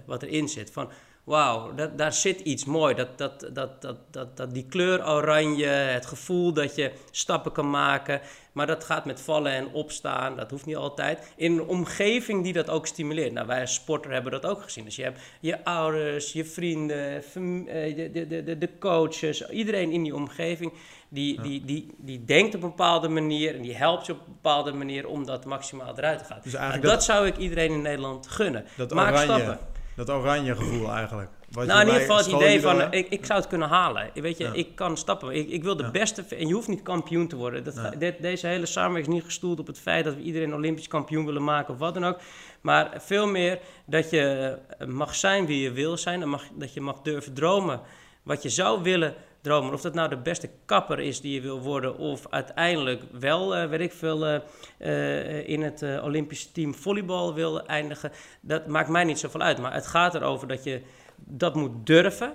wat 0.06 0.24
erin 0.24 0.50
zit. 0.50 0.72
Van, 0.72 0.90
wauw, 1.30 1.74
daar 1.96 2.14
zit 2.14 2.40
iets 2.40 2.66
mooi. 2.66 2.96
Dat, 2.96 3.18
dat, 3.18 3.50
dat, 3.54 3.82
dat, 3.82 3.98
dat, 4.12 4.38
dat, 4.38 4.54
die 4.54 4.66
kleur 4.66 5.08
oranje, 5.08 5.66
het 5.66 6.06
gevoel 6.06 6.54
dat 6.54 6.76
je 6.76 6.92
stappen 7.12 7.52
kan 7.52 7.70
maken. 7.70 8.22
Maar 8.52 8.68
dat 8.68 8.84
gaat 8.84 9.06
met 9.06 9.22
vallen 9.22 9.52
en 9.52 9.68
opstaan, 9.74 10.36
dat 10.36 10.52
hoeft 10.52 10.66
niet 10.66 10.76
altijd. 10.76 11.34
In 11.36 11.52
een 11.52 11.64
omgeving 11.64 12.44
die 12.44 12.54
dat 12.54 12.70
ook 12.70 12.88
stimuleert. 12.88 13.34
Nou, 13.34 13.48
wij 13.48 13.62
als 13.62 13.74
sporter 13.74 14.12
hebben 14.12 14.32
dat 14.32 14.46
ook 14.46 14.62
gezien. 14.62 14.84
Dus 14.84 14.96
je 14.96 15.04
hebt 15.04 15.20
je 15.40 15.64
ouders, 15.66 16.34
je 16.34 16.46
vrienden, 16.46 17.24
de, 17.34 18.10
de, 18.28 18.44
de, 18.44 18.58
de 18.58 18.78
coaches, 18.80 19.50
iedereen 19.50 19.92
in 19.92 20.04
die 20.04 20.16
omgeving... 20.16 20.74
Die, 21.12 21.42
die, 21.42 21.66
die, 21.66 21.96
die 21.98 22.26
denkt 22.26 22.56
op 22.56 22.64
een 22.64 22.70
bepaalde 22.70 23.08
manier 23.08 23.56
en 23.56 23.62
die 23.62 23.76
helpt 23.76 24.06
je 24.06 24.12
op 24.12 24.20
een 24.20 24.34
bepaalde 24.34 24.72
manier 24.72 25.08
om 25.08 25.26
dat 25.26 25.46
maximaal 25.46 25.98
eruit 25.98 26.20
te 26.20 26.26
gaan. 26.26 26.40
Dus 26.44 26.52
dat, 26.52 26.82
dat, 26.82 27.04
zou 27.04 27.28
ik 27.28 27.38
iedereen 27.38 27.72
in 27.72 27.82
Nederland 27.82 28.28
gunnen. 28.28 28.66
Dat 28.78 28.94
Maak 28.94 29.12
oranje, 29.12 29.26
stappen. 29.26 29.60
Dat 30.06 30.10
oranje 30.10 30.56
gevoel 30.56 30.91
eigenlijk. 30.91 31.30
Wat 31.52 31.66
nou, 31.66 31.80
in 31.80 31.86
ieder 31.86 32.02
geval 32.02 32.18
het 32.18 32.28
idee 32.28 32.62
van, 32.62 32.93
ik, 32.93 33.10
ik 33.10 33.26
zou 33.26 33.39
het 33.39 33.50
kunnen 33.50 33.68
halen. 33.68 34.10
Weet 34.14 34.38
je, 34.38 34.43
ja. 34.43 34.54
ik 34.54 34.76
kan 34.76 34.97
stappen. 34.97 35.36
Ik, 35.36 35.50
ik 35.50 35.64
wil 35.64 35.76
de 35.76 35.84
ja. 35.84 35.91
beste... 35.91 36.24
En 36.36 36.47
je 36.47 36.54
hoeft 36.54 36.68
niet 36.68 36.82
kampioen 36.82 37.28
te 37.28 37.36
worden. 37.36 37.64
Dat, 37.64 37.76
ja. 37.76 37.89
dit, 37.89 38.22
deze 38.22 38.47
hele 38.47 38.66
samenwerking 38.66 39.16
is 39.16 39.22
niet 39.22 39.30
gestoeld 39.30 39.60
op 39.60 39.68
het 39.68 39.80
feit... 39.80 40.06
dat 40.06 40.16
we 40.16 40.22
iedereen 40.22 40.54
olympisch 40.54 40.88
kampioen 40.88 41.26
willen 41.26 41.43
maken 41.43 41.74
of 41.74 41.80
wat 41.80 41.93
dan 41.93 42.06
ook. 42.06 42.20
Maar 42.62 42.91
veel 42.97 43.28
meer 43.28 43.60
dat 43.86 44.10
je 44.10 44.58
mag 44.88 45.16
zijn 45.16 45.45
wie 45.45 45.62
je 45.62 45.72
wil 45.72 45.97
zijn. 45.97 46.20
Dat, 46.20 46.30
mag, 46.30 46.43
dat 46.54 46.74
je 46.74 46.82
mag 46.82 47.02
durven 47.02 47.34
dromen 47.34 47.82
wat 48.24 48.43
je 48.43 48.50
zou 48.50 48.84
willen 48.84 49.16
dromen. 49.42 49.74
Of 49.74 49.82
dat 49.82 49.94
nou 49.94 50.10
de 50.10 50.18
beste 50.18 50.50
kapper 50.66 51.00
is 51.00 51.22
die 51.22 51.34
je 51.34 51.42
wil 51.42 51.62
worden... 51.62 51.98
of 51.98 52.28
uiteindelijk 52.30 53.04
wel, 53.20 53.58
uh, 53.58 53.70
weet 53.70 53.80
ik 53.80 53.94
veel... 53.94 54.28
Uh, 54.28 54.40
uh, 54.80 55.50
in 55.50 55.62
het 55.62 55.84
Olympische 56.04 56.52
team 56.52 56.76
volleybal 56.76 57.34
wil 57.34 57.66
eindigen. 57.66 58.12
Dat 58.42 58.68
maakt 58.68 58.90
mij 58.90 59.04
niet 59.04 59.20
zoveel 59.20 59.42
uit. 59.42 59.58
Maar 59.58 59.74
het 59.74 59.88
gaat 59.88 60.16
erover 60.16 60.48
dat 60.48 60.64
je 60.64 60.82
dat 61.16 61.56
moet 61.56 61.86
durven. 61.86 62.34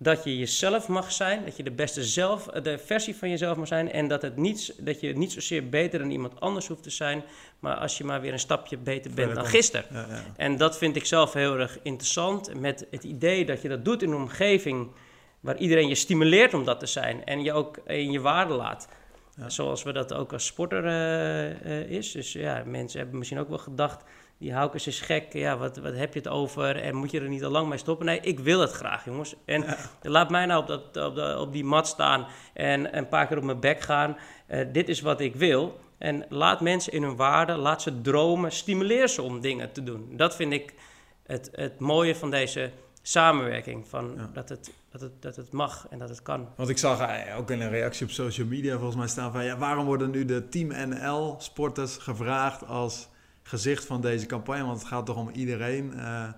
Dat 0.00 0.24
je 0.24 0.38
jezelf 0.38 0.88
mag 0.88 1.12
zijn, 1.12 1.44
dat 1.44 1.56
je 1.56 1.62
de 1.62 1.70
beste 1.70 2.04
zelf, 2.04 2.44
de 2.44 2.78
versie 2.78 3.16
van 3.16 3.30
jezelf 3.30 3.56
mag 3.56 3.66
zijn. 3.66 3.92
En 3.92 4.08
dat, 4.08 4.22
het 4.22 4.36
niet, 4.36 4.74
dat 4.84 5.00
je 5.00 5.16
niet 5.16 5.32
zozeer 5.32 5.68
beter 5.68 5.98
dan 5.98 6.10
iemand 6.10 6.40
anders 6.40 6.66
hoeft 6.66 6.82
te 6.82 6.90
zijn. 6.90 7.22
Maar 7.58 7.76
als 7.76 7.98
je 7.98 8.04
maar 8.04 8.20
weer 8.20 8.32
een 8.32 8.38
stapje 8.38 8.76
beter 8.76 9.14
bent 9.14 9.34
dan 9.34 9.46
gisteren. 9.46 9.86
Ja, 9.92 10.06
ja. 10.08 10.24
En 10.36 10.56
dat 10.56 10.78
vind 10.78 10.96
ik 10.96 11.04
zelf 11.04 11.32
heel 11.32 11.58
erg 11.58 11.78
interessant. 11.82 12.60
Met 12.60 12.86
het 12.90 13.04
idee 13.04 13.44
dat 13.44 13.62
je 13.62 13.68
dat 13.68 13.84
doet 13.84 14.02
in 14.02 14.10
een 14.10 14.16
omgeving 14.16 14.90
waar 15.40 15.56
iedereen 15.56 15.88
je 15.88 15.94
stimuleert 15.94 16.54
om 16.54 16.64
dat 16.64 16.80
te 16.80 16.86
zijn. 16.86 17.24
En 17.24 17.42
je 17.42 17.52
ook 17.52 17.76
in 17.86 18.10
je 18.10 18.20
waarde 18.20 18.54
laat. 18.54 18.88
Ja. 19.36 19.48
Zoals 19.48 19.82
we 19.82 19.92
dat 19.92 20.14
ook 20.14 20.32
als 20.32 20.46
sporter 20.46 20.84
uh, 20.84 21.66
uh, 21.66 21.90
is. 21.90 22.12
Dus 22.12 22.32
ja, 22.32 22.62
mensen 22.66 22.98
hebben 23.00 23.18
misschien 23.18 23.38
ook 23.38 23.48
wel 23.48 23.58
gedacht 23.58 24.04
die 24.38 24.52
Haukes 24.52 24.86
is 24.86 25.00
gek, 25.00 25.32
ja, 25.32 25.56
wat, 25.56 25.76
wat 25.76 25.94
heb 25.94 26.12
je 26.12 26.18
het 26.18 26.28
over? 26.28 26.76
En 26.82 26.94
moet 26.94 27.10
je 27.10 27.20
er 27.20 27.28
niet 27.28 27.44
al 27.44 27.50
lang 27.50 27.68
mee 27.68 27.78
stoppen? 27.78 28.06
Nee, 28.06 28.20
ik 28.20 28.38
wil 28.38 28.60
het 28.60 28.72
graag, 28.72 29.04
jongens. 29.04 29.34
En 29.44 29.62
ja. 29.62 29.76
laat 30.02 30.30
mij 30.30 30.46
nou 30.46 30.60
op, 30.60 30.66
dat, 30.66 31.06
op, 31.06 31.14
de, 31.14 31.38
op 31.38 31.52
die 31.52 31.64
mat 31.64 31.86
staan 31.86 32.26
en 32.54 32.96
een 32.96 33.08
paar 33.08 33.26
keer 33.26 33.36
op 33.36 33.42
mijn 33.42 33.60
bek 33.60 33.80
gaan. 33.80 34.16
Uh, 34.48 34.66
dit 34.72 34.88
is 34.88 35.00
wat 35.00 35.20
ik 35.20 35.36
wil. 35.36 35.80
En 35.98 36.26
laat 36.28 36.60
mensen 36.60 36.92
in 36.92 37.02
hun 37.02 37.16
waarde, 37.16 37.56
laat 37.56 37.82
ze 37.82 38.00
dromen, 38.00 38.52
stimuleer 38.52 39.08
ze 39.08 39.22
om 39.22 39.40
dingen 39.40 39.72
te 39.72 39.82
doen. 39.82 40.08
Dat 40.16 40.36
vind 40.36 40.52
ik 40.52 40.74
het, 41.26 41.50
het 41.52 41.78
mooie 41.78 42.14
van 42.14 42.30
deze 42.30 42.70
samenwerking. 43.02 43.88
Van 43.88 44.14
ja. 44.16 44.30
dat, 44.32 44.48
het, 44.48 44.72
dat, 44.98 45.10
het, 45.10 45.22
dat 45.22 45.36
het 45.36 45.52
mag 45.52 45.86
en 45.90 45.98
dat 45.98 46.08
het 46.08 46.22
kan. 46.22 46.48
Want 46.56 46.68
ik 46.68 46.78
zag 46.78 47.00
eh, 47.00 47.38
ook 47.38 47.50
in 47.50 47.60
een 47.60 47.70
reactie 47.70 48.06
op 48.06 48.12
social 48.12 48.46
media 48.46 48.76
volgens 48.76 48.96
mij 48.96 49.08
staan 49.08 49.32
van... 49.32 49.44
Ja, 49.44 49.58
waarom 49.58 49.86
worden 49.86 50.10
nu 50.10 50.24
de 50.24 50.48
Team 50.48 50.88
NL-sporters 50.88 51.96
gevraagd 51.96 52.66
als 52.66 53.08
gezicht 53.42 53.84
van 53.84 54.00
deze 54.00 54.26
campagne? 54.26 54.64
Want 54.64 54.78
het 54.78 54.88
gaat 54.88 55.06
toch 55.06 55.16
om 55.16 55.30
iedereen. 55.30 55.92
Uh, 55.96 56.28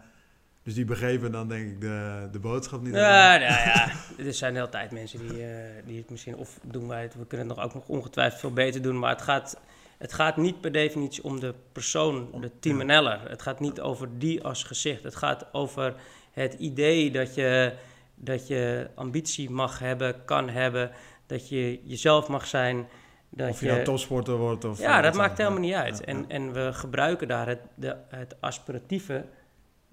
dus 0.62 0.74
die 0.74 0.84
begrepen 0.84 1.32
dan 1.32 1.48
denk 1.48 1.68
ik 1.68 1.80
de, 1.80 2.28
de 2.32 2.38
boodschap 2.38 2.82
niet. 2.82 2.94
Ja, 2.94 3.36
nou 3.36 3.52
ja, 3.52 3.92
er 4.26 4.34
zijn 4.34 4.52
de 4.52 4.58
hele 4.58 4.70
tijd 4.70 4.90
mensen 4.90 5.28
die, 5.28 5.38
uh, 5.38 5.56
die 5.86 5.98
het 5.98 6.11
misschien... 6.11 6.36
Of 6.36 6.58
doen 6.62 6.88
wij 6.88 7.02
het, 7.02 7.14
we 7.14 7.26
kunnen 7.26 7.48
het 7.48 7.56
nog 7.56 7.64
ook 7.64 7.74
nog 7.74 7.88
ongetwijfeld 7.88 8.40
veel 8.40 8.52
beter 8.52 8.82
doen. 8.82 8.98
Maar 8.98 9.11
het 9.11 9.22
gaat, 9.22 9.56
het 9.98 10.12
gaat 10.12 10.36
niet 10.36 10.61
per 10.61 10.72
definitie 10.72 11.24
om 11.24 11.40
de 11.40 11.54
persoon, 11.72 12.28
de 12.40 12.50
Team 12.61 12.90
ja. 12.90 13.00
NL'er. 13.00 13.30
Het 13.30 13.42
gaat 13.42 13.61
niet 13.61 13.80
over 13.80 14.08
die 14.18 14.42
als 14.42 14.64
gezicht. 14.64 15.02
Het 15.02 15.16
gaat 15.16 15.46
over 15.52 15.94
het 16.30 16.54
idee 16.54 17.11
dat 17.11 17.34
je, 17.34 17.72
dat 18.20 18.48
je 18.48 18.90
ambitie 18.94 19.50
mag 19.50 19.78
hebben, 19.78 20.24
kan 20.24 20.48
hebben... 20.48 20.90
Dat 21.26 21.48
je 21.48 21.80
jezelf 21.84 22.28
mag 22.28 22.46
zijn... 22.46 22.88
Dat 23.28 23.48
of 23.48 23.60
je, 23.60 23.66
je 23.66 23.72
nou 23.72 23.84
topsporter 23.84 24.36
wordt 24.36 24.64
of... 24.64 24.78
Ja, 24.78 25.00
dat 25.00 25.14
maakt 25.14 25.38
helemaal 25.38 25.60
niet 25.60 25.74
uit. 25.74 25.98
Ja, 25.98 26.04
en, 26.04 26.18
ja. 26.18 26.24
en 26.28 26.52
we 26.52 26.72
gebruiken 26.72 27.28
daar 27.28 27.48
het, 27.48 27.60
de, 27.74 27.96
het 28.08 28.40
aspiratieve 28.40 29.24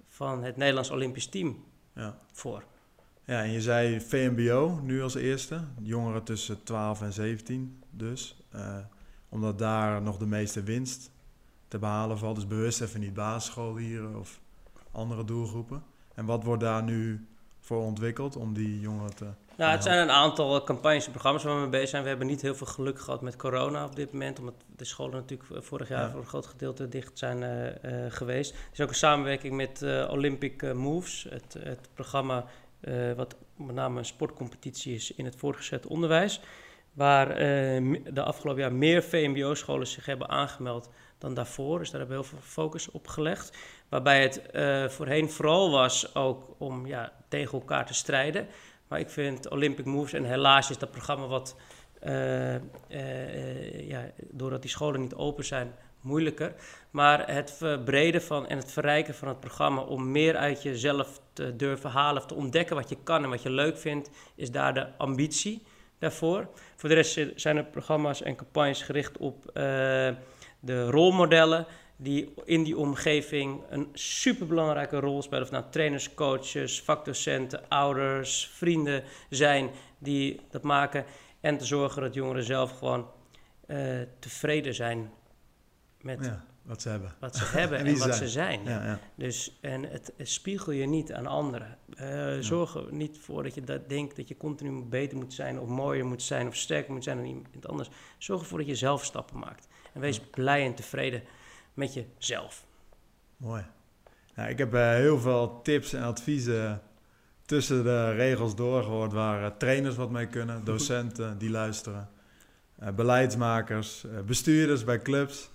van 0.06 0.42
het 0.44 0.56
Nederlands 0.56 0.90
Olympisch 0.90 1.26
Team 1.26 1.64
ja. 1.94 2.18
voor. 2.32 2.64
Ja, 3.24 3.42
en 3.42 3.50
je 3.50 3.60
zei 3.60 4.00
VMBO 4.00 4.80
nu 4.82 5.02
als 5.02 5.14
eerste. 5.14 5.60
Jongeren 5.82 6.22
tussen 6.22 6.62
12 6.62 7.02
en 7.02 7.12
17 7.12 7.82
dus. 7.90 8.42
Uh, 8.54 8.76
omdat 9.28 9.58
daar 9.58 10.02
nog 10.02 10.16
de 10.16 10.26
meeste 10.26 10.62
winst 10.62 11.10
te 11.68 11.78
behalen 11.78 12.18
valt. 12.18 12.34
Dus 12.34 12.46
bewust 12.46 12.80
even 12.80 13.00
niet 13.00 13.14
basisschoollieren 13.14 14.18
of 14.18 14.40
andere 14.90 15.24
doelgroepen. 15.24 15.82
En 16.14 16.24
wat 16.24 16.44
wordt 16.44 16.62
daar 16.62 16.82
nu 16.82 17.26
voor 17.68 17.82
ontwikkeld 17.82 18.36
om 18.36 18.54
die 18.54 18.80
jongeren 18.80 19.14
te... 19.14 19.26
Nou, 19.56 19.70
het 19.72 19.82
zijn 19.82 19.98
een 19.98 20.10
aantal 20.10 20.64
campagnes 20.64 21.04
en 21.04 21.10
programma's 21.10 21.42
waar 21.44 21.54
we 21.54 21.60
mee 21.60 21.68
bezig 21.68 21.88
zijn. 21.88 22.02
We 22.02 22.08
hebben 22.08 22.26
niet 22.26 22.42
heel 22.42 22.54
veel 22.54 22.66
geluk 22.66 23.00
gehad 23.00 23.20
met 23.20 23.36
corona 23.36 23.84
op 23.84 23.96
dit 23.96 24.12
moment, 24.12 24.38
omdat 24.38 24.54
de 24.76 24.84
scholen 24.84 25.14
natuurlijk 25.14 25.64
vorig 25.64 25.88
jaar 25.88 26.02
ja. 26.02 26.10
voor 26.10 26.20
een 26.20 26.26
groot 26.26 26.46
gedeelte 26.46 26.88
dicht 26.88 27.18
zijn 27.18 27.42
uh, 27.42 28.04
uh, 28.04 28.10
geweest. 28.12 28.50
Er 28.50 28.58
is 28.72 28.80
ook 28.80 28.88
een 28.88 28.94
samenwerking 28.94 29.54
met 29.54 29.82
uh, 29.82 30.10
Olympic 30.10 30.74
Moves, 30.74 31.26
het, 31.30 31.56
het 31.58 31.88
programma 31.94 32.44
wat 33.16 33.36
met 33.56 33.74
name 33.74 33.98
een 33.98 34.04
sportcompetitie 34.04 34.94
is 34.94 35.14
in 35.14 35.24
het 35.24 35.36
voortgezet 35.36 35.86
onderwijs. 35.86 36.40
Waar 36.92 37.28
de 38.14 38.22
afgelopen 38.22 38.62
jaar 38.62 38.72
meer 38.72 39.02
VMBO-scholen 39.02 39.86
zich 39.86 40.06
hebben 40.06 40.28
aangemeld 40.28 40.88
dan 41.18 41.34
daarvoor. 41.34 41.78
Dus 41.78 41.90
daar 41.90 42.00
hebben 42.00 42.18
we 42.18 42.24
heel 42.24 42.32
veel 42.32 42.48
focus 42.48 42.90
op 42.90 43.06
gelegd. 43.06 43.56
Waarbij 43.88 44.22
het 44.22 44.42
voorheen 44.92 45.30
vooral 45.30 45.70
was 45.70 46.14
ook 46.14 46.54
om 46.58 46.86
ja, 46.86 47.12
tegen 47.28 47.58
elkaar 47.58 47.86
te 47.86 47.94
strijden. 47.94 48.46
Maar 48.88 49.00
ik 49.00 49.10
vind 49.10 49.48
Olympic 49.48 49.84
Moves, 49.84 50.12
en 50.12 50.24
helaas 50.24 50.70
is 50.70 50.78
dat 50.78 50.90
programma 50.90 51.26
wat, 51.26 51.56
uh, 52.02 52.54
uh, 52.54 53.88
ja, 53.88 54.10
doordat 54.30 54.62
die 54.62 54.70
scholen 54.70 55.00
niet 55.00 55.14
open 55.14 55.44
zijn, 55.44 55.74
moeilijker. 56.00 56.54
Maar 56.90 57.30
het 57.32 57.50
verbreden 57.50 58.22
van 58.22 58.46
en 58.46 58.56
het 58.56 58.72
verrijken 58.72 59.14
van 59.14 59.28
het 59.28 59.40
programma 59.40 59.80
om 59.80 60.10
meer 60.10 60.36
uit 60.36 60.62
jezelf 60.62 61.20
te 61.32 61.56
durven 61.56 61.90
halen, 61.90 62.22
of 62.22 62.28
te 62.28 62.34
ontdekken 62.34 62.76
wat 62.76 62.88
je 62.88 62.96
kan 63.02 63.22
en 63.24 63.30
wat 63.30 63.42
je 63.42 63.50
leuk 63.50 63.78
vindt, 63.78 64.10
is 64.34 64.50
daar 64.50 64.74
de 64.74 64.86
ambitie 64.96 65.62
daarvoor. 65.98 66.48
Voor 66.76 66.88
de 66.88 66.94
rest 66.94 67.20
zijn 67.34 67.56
er 67.56 67.64
programma's 67.64 68.22
en 68.22 68.36
campagnes 68.36 68.82
gericht 68.82 69.18
op 69.18 69.50
de 70.60 70.90
rolmodellen 70.90 71.66
die 72.00 72.34
in 72.44 72.62
die 72.62 72.78
omgeving 72.78 73.62
een 73.68 73.88
superbelangrijke 73.92 75.00
rol 75.00 75.22
spelen. 75.22 75.42
Of 75.42 75.50
nou 75.50 75.64
trainers, 75.70 76.14
coaches, 76.14 76.82
vakdocenten, 76.82 77.68
ouders, 77.68 78.50
vrienden 78.52 79.02
zijn 79.30 79.70
die 79.98 80.40
dat 80.50 80.62
maken. 80.62 81.04
En 81.40 81.58
te 81.58 81.64
zorgen 81.64 82.02
dat 82.02 82.14
jongeren 82.14 82.44
zelf 82.44 82.78
gewoon 82.78 83.10
uh, 83.66 84.00
tevreden 84.18 84.74
zijn 84.74 85.10
met 86.00 86.24
ja, 86.24 86.44
wat 86.62 86.82
ze 86.82 86.88
hebben. 86.88 87.14
Wat 87.20 87.36
ze 87.36 87.44
hebben 87.44 87.78
en, 87.78 87.86
en 87.86 87.92
wat 87.92 88.02
zijn. 88.02 88.14
ze 88.14 88.28
zijn. 88.28 88.64
Ja, 88.64 88.84
ja. 88.84 89.00
Dus, 89.14 89.58
en 89.60 89.82
het, 89.82 90.12
spiegel 90.18 90.72
je 90.72 90.86
niet 90.86 91.12
aan 91.12 91.26
anderen. 91.26 91.78
Uh, 92.00 92.36
zorg 92.40 92.74
er 92.74 92.86
niet 92.90 93.18
voor 93.18 93.42
dat 93.42 93.54
je 93.54 93.60
dat 93.60 93.88
denkt 93.88 94.16
dat 94.16 94.28
je 94.28 94.36
continu 94.36 94.84
beter 94.84 95.18
moet 95.18 95.34
zijn... 95.34 95.60
of 95.60 95.68
mooier 95.68 96.06
moet 96.06 96.22
zijn 96.22 96.46
of 96.46 96.56
sterker 96.56 96.92
moet 96.92 97.04
zijn 97.04 97.16
dan 97.16 97.26
iemand 97.26 97.68
anders. 97.68 97.90
Zorg 98.18 98.40
ervoor 98.40 98.58
dat 98.58 98.66
je 98.66 98.74
zelf 98.74 99.04
stappen 99.04 99.38
maakt. 99.38 99.68
En 99.92 100.00
wees 100.00 100.20
blij 100.20 100.64
en 100.64 100.74
tevreden 100.74 101.22
met 101.78 101.94
jezelf. 101.94 102.66
Mooi. 103.36 103.64
Nou, 104.34 104.48
ik 104.48 104.58
heb 104.58 104.74
uh, 104.74 104.90
heel 104.90 105.18
veel 105.18 105.62
tips 105.62 105.92
en 105.92 106.02
adviezen 106.02 106.82
tussen 107.44 107.84
de 107.84 108.12
regels 108.12 108.56
doorgehoord 108.56 109.12
waar 109.12 109.42
uh, 109.42 109.56
trainers 109.58 109.96
wat 109.96 110.10
mee 110.10 110.26
kunnen, 110.26 110.64
docenten 110.64 111.38
die 111.38 111.50
luisteren, 111.50 112.08
uh, 112.82 112.88
beleidsmakers, 112.90 114.04
bestuurders 114.26 114.84
bij 114.84 115.02
clubs. 115.02 115.50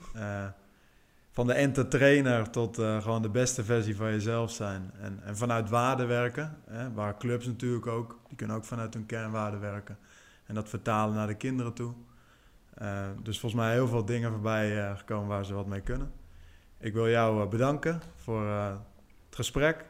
van 1.31 1.47
de 1.47 1.53
enter-trainer 1.53 2.49
tot 2.49 2.75
gewoon 2.75 3.21
de 3.21 3.29
beste 3.29 3.63
versie 3.63 3.95
van 3.95 4.11
jezelf 4.11 4.51
zijn. 4.51 4.91
En, 5.01 5.19
en 5.23 5.37
vanuit 5.37 5.69
waarde 5.69 6.05
werken, 6.05 6.57
hè, 6.65 6.93
waar 6.93 7.17
clubs 7.17 7.45
natuurlijk 7.45 7.87
ook, 7.87 8.19
die 8.27 8.37
kunnen 8.37 8.55
ook 8.55 8.65
vanuit 8.65 8.93
hun 8.93 9.05
kernwaarden 9.05 9.59
werken. 9.59 9.97
En 10.45 10.55
dat 10.55 10.69
vertalen 10.69 11.15
naar 11.15 11.27
de 11.27 11.35
kinderen 11.35 11.73
toe. 11.73 11.93
Uh, 12.81 13.07
dus 13.23 13.39
volgens 13.39 13.61
mij 13.61 13.73
heel 13.73 13.87
veel 13.87 14.05
dingen 14.05 14.31
voorbij 14.31 14.77
uh, 14.77 14.97
gekomen 14.97 15.27
waar 15.27 15.45
ze 15.45 15.53
wat 15.53 15.67
mee 15.67 15.81
kunnen. 15.81 16.11
Ik 16.83 16.93
wil 16.93 17.09
jou 17.09 17.41
eh, 17.41 17.49
bedanken 17.49 18.01
voor 18.15 18.47
eh, 18.47 18.75
het 19.25 19.35
gesprek. 19.35 19.85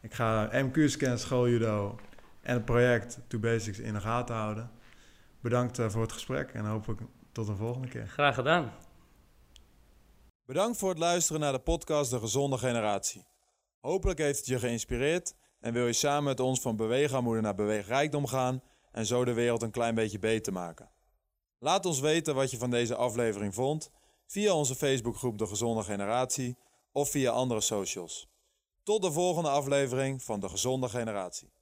Ik 0.00 0.14
ga 0.14 0.50
MQ-scan, 0.52 1.18
schooljudo 1.18 1.98
en 2.40 2.54
het 2.54 2.64
project 2.64 3.20
To 3.26 3.38
Basics 3.38 3.78
in 3.78 3.92
de 3.92 4.00
gaten 4.00 4.34
houden. 4.34 4.70
Bedankt 5.40 5.78
eh, 5.78 5.88
voor 5.88 6.02
het 6.02 6.12
gesprek 6.12 6.50
en 6.50 6.64
hopelijk 6.64 7.00
tot 7.32 7.48
een 7.48 7.56
volgende 7.56 7.88
keer. 7.88 8.08
Graag 8.08 8.34
gedaan. 8.34 8.72
Bedankt 10.44 10.78
voor 10.78 10.88
het 10.88 10.98
luisteren 10.98 11.40
naar 11.40 11.52
de 11.52 11.58
podcast 11.58 12.10
De 12.10 12.18
Gezonde 12.18 12.58
Generatie. 12.58 13.26
Hopelijk 13.80 14.18
heeft 14.18 14.38
het 14.38 14.46
je 14.46 14.58
geïnspireerd 14.58 15.34
en 15.60 15.72
wil 15.72 15.86
je 15.86 15.92
samen 15.92 16.24
met 16.24 16.40
ons 16.40 16.60
van 16.60 16.76
beweegarmoede 16.76 17.40
naar 17.40 17.54
beweegrijkdom 17.54 18.26
gaan 18.26 18.62
en 18.92 19.06
zo 19.06 19.24
de 19.24 19.32
wereld 19.32 19.62
een 19.62 19.70
klein 19.70 19.94
beetje 19.94 20.18
beter 20.18 20.52
maken. 20.52 20.90
Laat 21.58 21.86
ons 21.86 22.00
weten 22.00 22.34
wat 22.34 22.50
je 22.50 22.58
van 22.58 22.70
deze 22.70 22.96
aflevering 22.96 23.54
vond 23.54 23.90
via 24.26 24.54
onze 24.54 24.74
Facebookgroep 24.74 25.38
De 25.38 25.46
Gezonde 25.46 25.82
Generatie 25.82 26.56
of 26.92 27.10
via 27.10 27.30
andere 27.30 27.60
socials. 27.60 28.28
Tot 28.82 29.02
de 29.02 29.12
volgende 29.12 29.48
aflevering 29.48 30.22
van 30.22 30.40
De 30.40 30.48
Gezonde 30.48 30.88
Generatie. 30.88 31.55